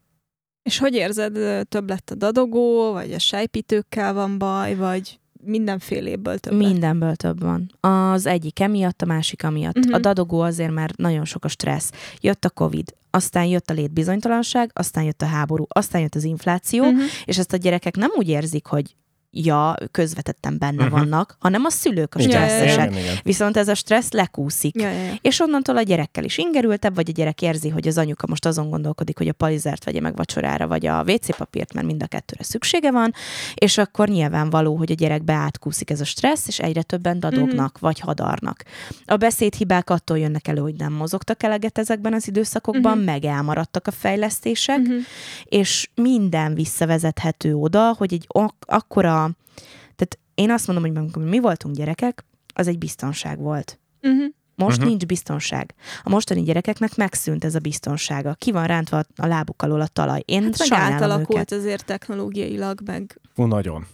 És 0.66 0.78
hogy 0.78 0.94
érzed, 0.94 1.66
több 1.68 1.88
lett 1.88 2.10
a 2.10 2.14
dadogó, 2.14 2.92
vagy 2.92 3.12
a 3.12 3.18
sejpítőkkel 3.18 4.14
van 4.14 4.38
baj, 4.38 4.74
vagy 4.74 5.18
mindenféléből 5.42 6.38
több 6.38 6.56
Mindenből 6.56 7.14
több 7.16 7.40
van. 7.40 7.70
Az 7.80 8.26
egyik 8.26 8.60
emiatt, 8.60 9.02
a 9.02 9.06
másik 9.06 9.44
amiatt. 9.44 9.76
Uh-huh. 9.76 9.94
A 9.94 9.98
dadogó 9.98 10.40
azért, 10.40 10.72
mert 10.72 10.96
nagyon 10.96 11.24
sok 11.24 11.44
a 11.44 11.48
stressz. 11.48 11.92
Jött 12.20 12.44
a 12.44 12.50
Covid, 12.50 12.94
aztán 13.10 13.44
jött 13.44 13.70
a 13.70 13.74
létbizonytalanság, 13.74 14.70
aztán 14.74 15.04
jött 15.04 15.22
a 15.22 15.26
háború, 15.26 15.64
aztán 15.68 16.00
jött 16.00 16.14
az 16.14 16.24
infláció, 16.24 16.84
uh-huh. 16.84 17.00
és 17.24 17.38
ezt 17.38 17.52
a 17.52 17.56
gyerekek 17.56 17.96
nem 17.96 18.10
úgy 18.16 18.28
érzik, 18.28 18.66
hogy 18.66 18.96
ja, 19.44 19.74
közvetetten 19.90 20.58
benne 20.58 20.84
uh-huh. 20.84 20.98
vannak, 20.98 21.36
hanem 21.38 21.64
a 21.64 21.70
szülők 21.70 22.14
a 22.14 22.20
stresszesek. 22.20 22.90
Ja, 22.90 22.98
ja, 22.98 23.04
ja. 23.04 23.12
Viszont 23.22 23.56
ez 23.56 23.68
a 23.68 23.74
stressz 23.74 24.12
lekúszik. 24.12 24.80
Ja, 24.80 24.90
ja, 24.90 25.02
ja. 25.02 25.14
És 25.20 25.40
onnantól 25.40 25.76
a 25.76 25.82
gyerekkel 25.82 26.24
is 26.24 26.38
ingerültebb, 26.38 26.94
vagy 26.94 27.08
a 27.08 27.12
gyerek 27.12 27.42
érzi, 27.42 27.68
hogy 27.68 27.88
az 27.88 27.98
anyuka 27.98 28.26
most 28.28 28.46
azon 28.46 28.70
gondolkodik, 28.70 29.18
hogy 29.18 29.28
a 29.28 29.32
palizert 29.32 29.84
vegye 29.84 30.00
meg 30.00 30.16
vacsorára, 30.16 30.66
vagy 30.66 30.86
a 30.86 31.04
WC 31.06 31.36
papírt, 31.36 31.72
mert 31.72 31.86
mind 31.86 32.02
a 32.02 32.06
kettőre 32.06 32.42
szüksége 32.42 32.90
van, 32.90 33.12
és 33.54 33.78
akkor 33.78 34.08
nyilvánvaló, 34.08 34.76
hogy 34.76 34.90
a 34.90 34.94
gyerekbe 34.94 35.32
átkúszik 35.32 35.90
ez 35.90 36.00
a 36.00 36.04
stressz, 36.04 36.48
és 36.48 36.58
egyre 36.58 36.82
többen 36.82 37.20
dadognak, 37.20 37.66
uh-huh. 37.66 37.80
vagy 37.80 38.00
hadarnak. 38.00 38.62
A 39.04 39.16
beszédhibák 39.16 39.90
attól 39.90 40.18
jönnek 40.18 40.48
elő, 40.48 40.60
hogy 40.60 40.74
nem 40.74 40.92
mozogtak 40.92 41.42
eleget 41.42 41.78
ezekben 41.78 42.12
az 42.12 42.28
időszakokban, 42.28 42.92
uh-huh. 42.92 43.06
meg 43.06 43.24
elmaradtak 43.24 43.86
a 43.86 43.90
fejlesztések, 43.90 44.78
uh-huh. 44.78 44.96
és 45.44 45.88
minden 45.94 46.54
visszavezethető 46.54 47.54
oda, 47.54 47.94
hogy 47.98 48.12
egy 48.12 48.24
ak- 48.28 48.64
akkora 48.66 49.25
tehát 49.96 50.18
én 50.34 50.50
azt 50.50 50.66
mondom, 50.66 50.84
hogy 50.86 50.96
amikor 50.96 51.22
mi 51.22 51.38
voltunk 51.38 51.74
gyerekek, 51.74 52.24
az 52.54 52.68
egy 52.68 52.78
biztonság 52.78 53.38
volt. 53.38 53.78
Uh-huh. 54.02 54.24
Most 54.54 54.76
uh-huh. 54.76 54.88
nincs 54.88 55.06
biztonság. 55.06 55.74
A 56.02 56.08
mostani 56.08 56.42
gyerekeknek 56.42 56.96
megszűnt 56.96 57.44
ez 57.44 57.54
a 57.54 57.58
biztonsága. 57.58 58.34
Ki 58.34 58.52
van 58.52 58.66
rántva 58.66 59.02
a 59.16 59.26
lábuk 59.26 59.62
alól 59.62 59.80
a 59.80 59.86
talaj. 59.86 60.22
Én 60.24 60.42
hát 60.42 60.56
sajnálom 60.56 60.94
átalakult 60.94 61.38
őket. 61.38 61.52
azért 61.52 61.84
technológiailag, 61.84 62.80
meg... 62.84 63.20
Fú, 63.34 63.44
nagyon. 63.44 63.86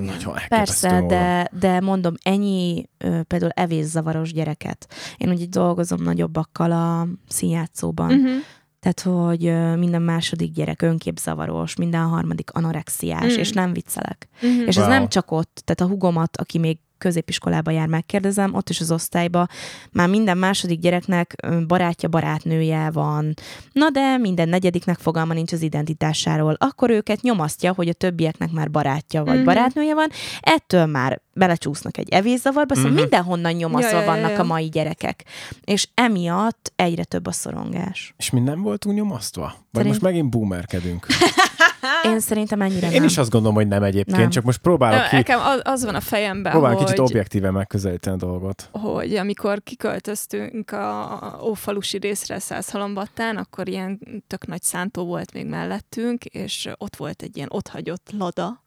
Nagyon 0.00 0.34
Persze, 0.48 1.04
de, 1.08 1.48
de 1.52 1.80
mondom, 1.80 2.14
ennyi 2.22 2.88
például 2.98 3.50
evészavaros 3.50 4.32
gyereket. 4.32 4.86
Én 5.16 5.28
ugye 5.28 5.46
dolgozom 5.48 6.02
nagyobbakkal 6.02 6.72
a 6.72 7.08
színjátszóban. 7.28 8.12
Uh-huh 8.12 8.42
tehát, 8.82 9.00
hogy 9.00 9.40
minden 9.78 10.02
második 10.02 10.52
gyerek 10.52 10.82
önképzavaros, 10.82 11.76
minden 11.76 12.06
harmadik 12.06 12.50
anorexiás, 12.50 13.34
mm. 13.34 13.38
és 13.38 13.52
nem 13.52 13.72
viccelek. 13.72 14.28
Mm-hmm. 14.46 14.66
És 14.66 14.76
wow. 14.76 14.84
ez 14.84 14.90
nem 14.90 15.08
csak 15.08 15.30
ott, 15.30 15.62
tehát 15.64 15.80
a 15.80 15.94
hugomat, 15.94 16.36
aki 16.36 16.58
még 16.58 16.78
középiskolába 17.02 17.70
jár, 17.70 17.86
megkérdezem, 17.86 18.54
ott 18.54 18.68
is 18.68 18.80
az 18.80 18.90
osztályba 18.90 19.46
már 19.92 20.08
minden 20.08 20.38
második 20.38 20.80
gyereknek 20.80 21.34
barátja, 21.66 22.08
barátnője 22.08 22.90
van, 22.90 23.34
na 23.72 23.90
de 23.90 24.16
minden 24.16 24.48
negyediknek 24.48 24.98
fogalma 24.98 25.32
nincs 25.32 25.52
az 25.52 25.62
identitásáról, 25.62 26.56
akkor 26.58 26.90
őket 26.90 27.22
nyomasztja, 27.22 27.72
hogy 27.72 27.88
a 27.88 27.92
többieknek 27.92 28.50
már 28.50 28.70
barátja 28.70 29.24
vagy 29.24 29.34
mm-hmm. 29.34 29.44
barátnője 29.44 29.94
van, 29.94 30.08
ettől 30.40 30.86
már 30.86 31.20
belecsúsznak 31.34 31.98
egy 31.98 32.08
evészavarba, 32.08 32.74
szóval 32.74 32.90
mm-hmm. 32.90 33.00
mindenhonnan 33.00 33.52
nyomaszva 33.52 33.88
ja, 33.88 33.96
ja, 33.96 34.04
ja, 34.04 34.14
ja. 34.14 34.22
vannak 34.22 34.38
a 34.38 34.44
mai 34.44 34.68
gyerekek. 34.68 35.24
És 35.64 35.88
emiatt 35.94 36.72
egyre 36.76 37.04
több 37.04 37.26
a 37.26 37.32
szorongás. 37.32 38.14
És 38.16 38.30
mi 38.30 38.40
nem 38.40 38.62
voltunk 38.62 38.96
nyomasztva? 38.96 39.42
Vagy 39.42 39.56
Szerint... 39.72 39.88
most 39.88 40.00
megint 40.00 40.30
boomerkedünk? 40.30 41.06
Én 42.12 42.20
szerintem 42.20 42.60
ennyire 42.60 42.86
Én 42.86 42.92
nem. 42.92 43.04
is 43.04 43.18
azt 43.18 43.30
gondolom, 43.30 43.56
hogy 43.56 43.68
nem 43.68 43.82
egyébként, 43.82 44.18
nem. 44.18 44.30
csak 44.30 44.44
most 44.44 44.58
próbálok 44.58 45.08
ki... 45.08 45.16
Nekem 45.16 45.40
az, 45.40 45.60
az 45.64 45.84
van 45.84 45.94
a 45.94 46.00
fejemben, 46.00 46.52
Próbálok 46.52 46.76
hogy... 46.76 46.86
kicsit 46.86 47.00
objektíven 47.00 47.52
megközelíteni 47.52 48.16
a 48.16 48.18
dolgot. 48.18 48.68
Hogy 48.72 49.14
amikor 49.14 49.62
kiköltöztünk 49.62 50.70
a 50.70 51.40
Ófalusi 51.44 51.98
részre 51.98 52.38
Százhalombattán, 52.38 53.36
akkor 53.36 53.68
ilyen 53.68 54.00
tök 54.26 54.46
nagy 54.46 54.62
szántó 54.62 55.04
volt 55.04 55.32
még 55.32 55.46
mellettünk, 55.46 56.24
és 56.24 56.68
ott 56.78 56.96
volt 56.96 57.22
egy 57.22 57.36
ilyen 57.36 57.48
otthagyott 57.50 58.10
lada, 58.18 58.61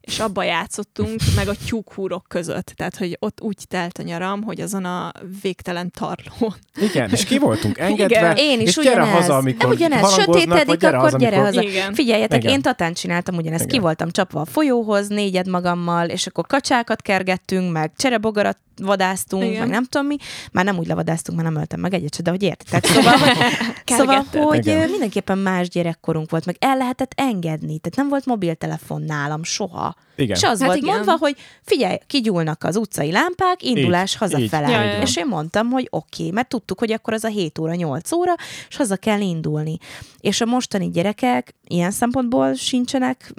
és 0.00 0.18
abba 0.18 0.42
játszottunk, 0.42 1.20
meg 1.36 1.48
a 1.48 1.54
tyúkhúrok 1.66 2.24
között. 2.28 2.72
Tehát, 2.76 2.96
hogy 2.96 3.16
ott 3.20 3.40
úgy 3.40 3.64
telt 3.68 3.98
a 3.98 4.02
nyaram, 4.02 4.42
hogy 4.42 4.60
azon 4.60 4.84
a 4.84 5.12
végtelen 5.42 5.90
tarlón. 5.98 6.54
Igen, 6.80 7.10
és 7.10 7.24
ki 7.24 7.38
voltunk 7.38 7.78
engedve, 7.78 8.04
Igen. 8.04 8.36
Én 8.36 8.60
is 8.60 8.68
és 8.68 8.76
ugyanez. 8.76 8.98
gyere 9.06 9.16
haza, 9.16 9.36
amikor 9.36 9.70
ugyanez. 9.70 10.12
Sötétedik, 10.12 10.76
gyere 10.76 10.96
akkor 10.96 11.10
haza, 11.10 11.16
gyere 11.16 11.36
amikor... 11.36 11.54
haza. 11.54 11.68
Igen. 11.68 11.94
Figyeljetek, 11.94 12.42
Igen. 12.42 12.52
én 12.52 12.62
tatán 12.62 12.92
csináltam 12.92 13.36
ugyanezt. 13.36 13.64
Igen. 13.64 13.76
Ki 13.76 13.82
voltam 13.82 14.10
csapva 14.10 14.40
a 14.40 14.44
folyóhoz, 14.44 15.08
négyed 15.08 15.48
magammal, 15.48 16.08
és 16.08 16.26
akkor 16.26 16.46
kacsákat 16.46 17.02
kergettünk, 17.02 17.72
meg 17.72 17.92
cserebogarat 17.96 18.58
vadáztunk, 18.76 19.44
Igen. 19.44 19.58
meg 19.58 19.68
nem 19.68 19.84
tudom 19.84 20.06
mi. 20.06 20.16
Már 20.52 20.64
nem 20.64 20.78
úgy 20.78 20.86
levadáztunk, 20.86 21.38
mert 21.38 21.50
nem 21.50 21.60
öltem 21.60 21.80
meg 21.80 21.94
egyet 21.94 22.22
de 22.22 22.30
hogy 22.30 22.42
érted. 22.42 22.84
Szóval, 22.84 23.14
szóval, 23.86 24.24
hogy 24.32 24.66
Igen. 24.66 24.90
mindenképpen 24.90 25.38
más 25.38 25.68
gyerekkorunk 25.68 26.30
volt, 26.30 26.46
meg 26.46 26.56
el 26.58 26.76
lehetett 26.76 27.12
engedni. 27.16 27.78
Tehát 27.78 27.96
nem 27.96 28.08
volt 28.08 28.26
mobiltelefon 28.26 29.02
nálam 29.02 29.42
soha. 29.42 29.71
Igen. 30.16 30.36
És 30.36 30.42
az 30.42 30.58
hát 30.58 30.68
volt 30.68 30.82
igen. 30.82 30.94
mondva, 30.94 31.16
hogy 31.18 31.36
figyelj, 31.62 31.96
kigyúlnak 32.06 32.64
az 32.64 32.76
utcai 32.76 33.10
lámpák, 33.10 33.62
indulás 33.62 34.12
így, 34.12 34.18
hazafele. 34.18 34.66
Így. 34.66 34.72
Ja, 34.72 34.82
ja. 34.82 35.00
És 35.00 35.16
én 35.16 35.26
mondtam, 35.26 35.70
hogy 35.70 35.86
oké, 35.90 36.22
okay, 36.22 36.30
mert 36.30 36.48
tudtuk, 36.48 36.78
hogy 36.78 36.92
akkor 36.92 37.12
az 37.12 37.24
a 37.24 37.28
7 37.28 37.58
óra, 37.58 37.74
8 37.74 38.12
óra, 38.12 38.34
és 38.68 38.76
haza 38.76 38.96
kell 38.96 39.20
indulni. 39.20 39.78
És 40.20 40.40
a 40.40 40.44
mostani 40.44 40.90
gyerekek 40.90 41.54
ilyen 41.66 41.90
szempontból 41.90 42.54
sincsenek, 42.54 43.32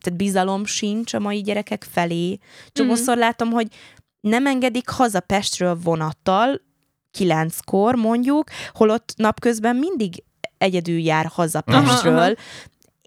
tehát 0.00 0.18
bizalom 0.18 0.64
sincs 0.64 1.14
a 1.14 1.18
mai 1.18 1.40
gyerekek 1.40 1.86
felé. 1.90 2.38
Csomószor 2.72 3.16
mm. 3.16 3.20
látom, 3.20 3.50
hogy 3.50 3.68
nem 4.20 4.46
engedik 4.46 4.88
haza 4.88 5.20
Pestről 5.20 5.78
vonattal, 5.82 6.60
kilenckor 7.10 7.94
mondjuk, 7.94 8.48
holott 8.72 9.12
napközben 9.16 9.76
mindig 9.76 10.24
egyedül 10.58 10.98
jár 10.98 11.26
haza 11.26 11.60
Pestről, 11.60 12.12
aha, 12.12 12.22
aha. 12.22 12.34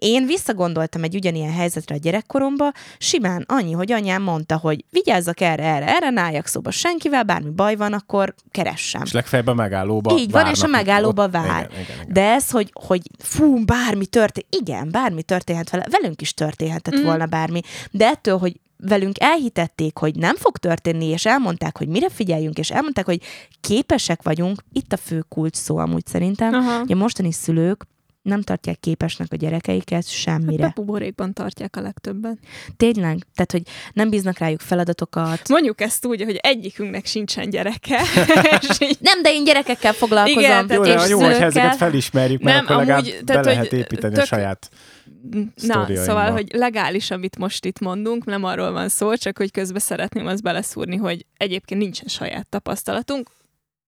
Én 0.02 0.26
visszagondoltam 0.26 1.02
egy 1.02 1.14
ugyanilyen 1.14 1.52
helyzetre 1.52 1.94
a 1.94 1.98
gyerekkoromba, 1.98 2.72
simán 2.98 3.44
annyi, 3.48 3.72
hogy 3.72 3.92
anyám 3.92 4.22
mondta, 4.22 4.56
hogy 4.56 4.84
vigyázzak 4.90 5.40
erre, 5.40 5.62
erre, 5.62 5.86
erre, 5.86 6.10
ne 6.10 6.20
álljak 6.20 6.46
szóba 6.46 6.70
senkivel, 6.70 7.22
bármi 7.22 7.50
baj 7.50 7.76
van, 7.76 7.92
akkor 7.92 8.34
keressem. 8.50 9.02
És 9.04 9.12
legfeljebb 9.12 9.48
a 9.48 9.54
megállóba 9.54 10.18
Így 10.18 10.30
van, 10.30 10.46
és 10.46 10.62
a 10.62 10.66
megállóba 10.66 11.28
vár. 11.28 11.44
Igen, 11.44 11.70
igen, 11.70 11.96
igen. 12.00 12.12
De 12.12 12.32
ez, 12.32 12.50
hogy, 12.50 12.70
hogy 12.72 13.00
fú, 13.18 13.64
bármi 13.64 14.06
történt, 14.06 14.46
igen, 14.50 14.88
bármi 14.90 15.22
történhet 15.22 15.70
vele, 15.70 15.86
velünk 15.90 16.20
is 16.20 16.34
történhetett 16.34 17.00
mm. 17.00 17.04
volna 17.04 17.26
bármi, 17.26 17.60
de 17.90 18.06
ettől, 18.06 18.38
hogy 18.38 18.60
velünk 18.76 19.16
elhitették, 19.20 19.98
hogy 19.98 20.14
nem 20.14 20.36
fog 20.36 20.58
történni, 20.58 21.06
és 21.06 21.26
elmondták, 21.26 21.78
hogy 21.78 21.88
mire 21.88 22.08
figyeljünk, 22.10 22.58
és 22.58 22.70
elmondták, 22.70 23.04
hogy 23.04 23.20
képesek 23.60 24.22
vagyunk, 24.22 24.62
itt 24.72 24.92
a 24.92 24.96
fő 24.96 25.24
kulcs 25.28 25.56
szó 25.56 25.76
amúgy 25.76 26.06
szerintem, 26.06 26.54
Aha. 26.54 26.78
hogy 26.78 26.92
a 26.92 26.96
mostani 26.96 27.32
szülők 27.32 27.86
nem 28.22 28.42
tartják 28.42 28.80
képesnek 28.80 29.28
a 29.30 29.36
gyerekeiket 29.36 30.08
semmire. 30.08 30.62
Hát 30.64 30.74
buborékban 30.74 31.32
tartják 31.32 31.76
a 31.76 31.80
legtöbben. 31.80 32.38
Tényleg? 32.76 33.26
Tehát, 33.34 33.52
hogy 33.52 33.62
nem 33.92 34.10
bíznak 34.10 34.38
rájuk 34.38 34.60
feladatokat. 34.60 35.48
Mondjuk 35.48 35.80
ezt 35.80 36.06
úgy, 36.06 36.22
hogy 36.22 36.36
egyikünknek 36.36 37.06
sincsen 37.06 37.50
gyereke. 37.50 38.00
így... 38.78 38.98
Nem, 39.00 39.22
de 39.22 39.32
én 39.32 39.44
gyerekekkel 39.44 39.92
foglalkozom. 39.92 40.40
Igen, 40.40 40.66
jó, 40.72 40.84
és 40.84 41.08
jó, 41.08 41.20
hogy 41.20 41.32
ezeket 41.32 41.76
felismerjük, 41.76 42.42
mert 42.42 42.56
nem, 42.56 42.64
akkor 42.64 42.76
legalább 42.76 43.04
amúgy, 43.04 43.24
tehát, 43.24 43.44
be 43.44 43.50
lehet 43.50 43.72
építeni 43.72 44.14
tök... 44.14 44.22
a 44.22 44.26
saját 44.26 44.70
Na, 45.66 45.88
szóval, 45.94 46.30
hogy 46.30 46.48
legális, 46.54 47.10
amit 47.10 47.38
most 47.38 47.64
itt 47.64 47.78
mondunk, 47.78 48.24
nem 48.24 48.44
arról 48.44 48.72
van 48.72 48.88
szó, 48.88 49.14
csak 49.14 49.38
hogy 49.38 49.50
közben 49.50 49.80
szeretném 49.80 50.26
azt 50.26 50.42
beleszúrni, 50.42 50.96
hogy 50.96 51.26
egyébként 51.36 51.80
nincsen 51.80 52.06
saját 52.08 52.46
tapasztalatunk, 52.46 53.30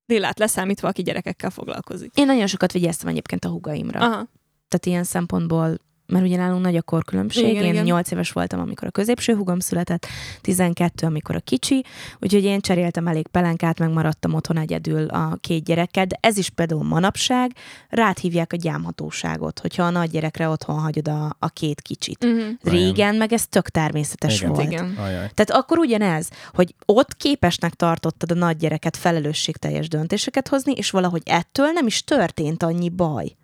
Lillát 0.06 0.38
leszámítva, 0.38 0.88
aki 0.88 1.02
gyerekekkel 1.02 1.50
foglalkozik. 1.50 2.10
Én 2.14 2.26
nagyon 2.26 2.46
sokat 2.46 2.72
vigyáztam 2.72 3.08
egyébként 3.08 3.44
a 3.44 3.48
hugaimra. 3.48 4.00
Aha. 4.00 4.28
Tehát 4.68 4.86
ilyen 4.86 5.04
szempontból 5.04 5.78
mert 6.06 6.24
ugye 6.24 6.36
nálunk 6.36 6.64
nagy 6.64 6.76
a 6.76 6.82
korkülönbség. 6.82 7.48
Igen, 7.48 7.64
én 7.64 7.72
igen. 7.72 7.84
8 7.84 8.10
éves 8.10 8.32
voltam, 8.32 8.60
amikor 8.60 8.88
a 8.88 8.90
középső 8.90 9.34
hugom 9.34 9.58
született, 9.58 10.06
12, 10.40 11.06
amikor 11.06 11.34
a 11.34 11.40
kicsi, 11.40 11.84
úgyhogy 12.20 12.44
én 12.44 12.60
cseréltem 12.60 13.06
elég 13.06 13.26
pelenkát, 13.26 13.78
meg 13.78 13.90
maradtam 13.90 14.34
otthon 14.34 14.56
egyedül 14.56 15.06
a 15.06 15.38
két 15.40 15.64
gyerekkel, 15.64 16.04
de 16.04 16.18
ez 16.20 16.36
is 16.36 16.50
például 16.50 16.84
manapság, 16.84 17.52
rád 17.88 18.18
hívják 18.18 18.52
a 18.52 18.56
gyámhatóságot, 18.56 19.58
hogyha 19.58 19.82
a 19.82 19.90
nagy 19.90 20.10
gyerekre 20.10 20.48
otthon 20.48 20.78
hagyod 20.78 21.08
a, 21.08 21.36
a 21.38 21.48
két 21.48 21.80
kicsit. 21.80 22.24
Uh-huh. 22.24 22.48
Régen 22.62 23.14
meg 23.14 23.32
ez 23.32 23.46
tök 23.46 23.68
természetes 23.68 24.36
Igen. 24.40 24.52
volt. 24.52 24.64
Igen. 24.64 24.94
Ajaj. 24.96 25.30
Tehát 25.34 25.50
akkor 25.50 25.78
ugyanez, 25.78 26.28
hogy 26.52 26.74
ott 26.86 27.16
képesnek 27.16 27.74
tartottad 27.74 28.30
a 28.30 28.34
nagy 28.34 28.56
gyereket 28.56 28.96
felelősségteljes 28.96 29.88
döntéseket 29.88 30.48
hozni, 30.48 30.72
és 30.72 30.90
valahogy 30.90 31.22
ettől 31.24 31.70
nem 31.70 31.86
is 31.86 32.04
történt 32.04 32.62
annyi 32.62 32.88
baj. 32.88 33.36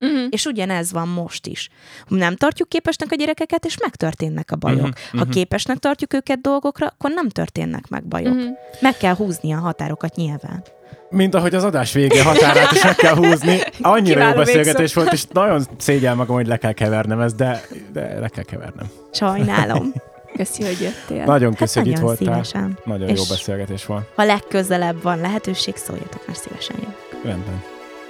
Uh-huh. 0.00 0.26
És 0.30 0.44
ugyanez 0.44 0.92
van 0.92 1.08
most 1.08 1.46
is. 1.46 1.68
Nem 2.08 2.36
tartjuk 2.36 2.68
képesnek 2.68 3.12
a 3.12 3.14
gyerekeket, 3.14 3.64
és 3.64 3.78
megtörténnek 3.80 4.50
a 4.50 4.56
bajok. 4.56 4.80
Mhm, 4.80 5.18
Ha 5.18 5.24
mhm. 5.24 5.30
képesnek 5.30 5.78
tartjuk 5.78 6.12
őket 6.14 6.40
dolgokra, 6.40 6.86
akkor 6.86 7.10
nem 7.10 7.28
történnek 7.28 7.88
meg 7.88 8.04
bajok. 8.04 8.34
Uh-huh. 8.34 8.50
Meg 8.80 8.96
kell 8.96 9.14
húzni 9.14 9.52
a 9.52 9.58
határokat 9.58 10.14
nyilván. 10.14 10.64
Mint 11.10 11.34
ahogy 11.34 11.54
az 11.54 11.64
adás 11.64 11.92
vége 11.92 12.22
határát 12.22 12.72
is 12.72 12.84
meg 12.84 12.94
kell 12.94 13.14
húzni. 13.14 13.58
Annyira 13.80 14.18
jó 14.20 14.26
Kiváló 14.26 14.36
beszélgetés 14.36 14.94
volt, 14.94 15.12
és 15.12 15.24
nagyon 15.32 15.66
szégyel 15.78 16.14
magam, 16.14 16.34
hogy 16.36 16.46
le 16.46 16.56
kell 16.56 16.72
kevernem 16.72 17.20
ezt, 17.20 17.36
de, 17.36 17.60
de 17.92 18.18
le 18.20 18.28
kell 18.28 18.44
kevernem. 18.44 18.86
Sajnálom. 19.12 19.92
Köszi, 20.36 20.64
hogy 20.64 20.80
jöttél. 20.80 21.24
Nagyon 21.24 21.50
Hát 21.50 21.58
köszönjük, 21.58 21.94
itt 21.96 22.00
nagyon 22.00 22.16
voltál. 22.16 22.44
szívesen. 22.44 22.78
Nagyon 22.84 23.08
jó 23.08 23.14
És- 23.14 23.28
beszélgetés 23.28 23.86
volt. 23.86 24.08
Ha 24.14 24.24
legközelebb 24.24 25.02
van 25.02 25.20
lehetőség, 25.20 25.76
szóljatok, 25.76 26.26
mert 26.26 26.38
szívesen 26.38 26.76
jövök. 26.78 27.24
Rendben. 27.24 27.62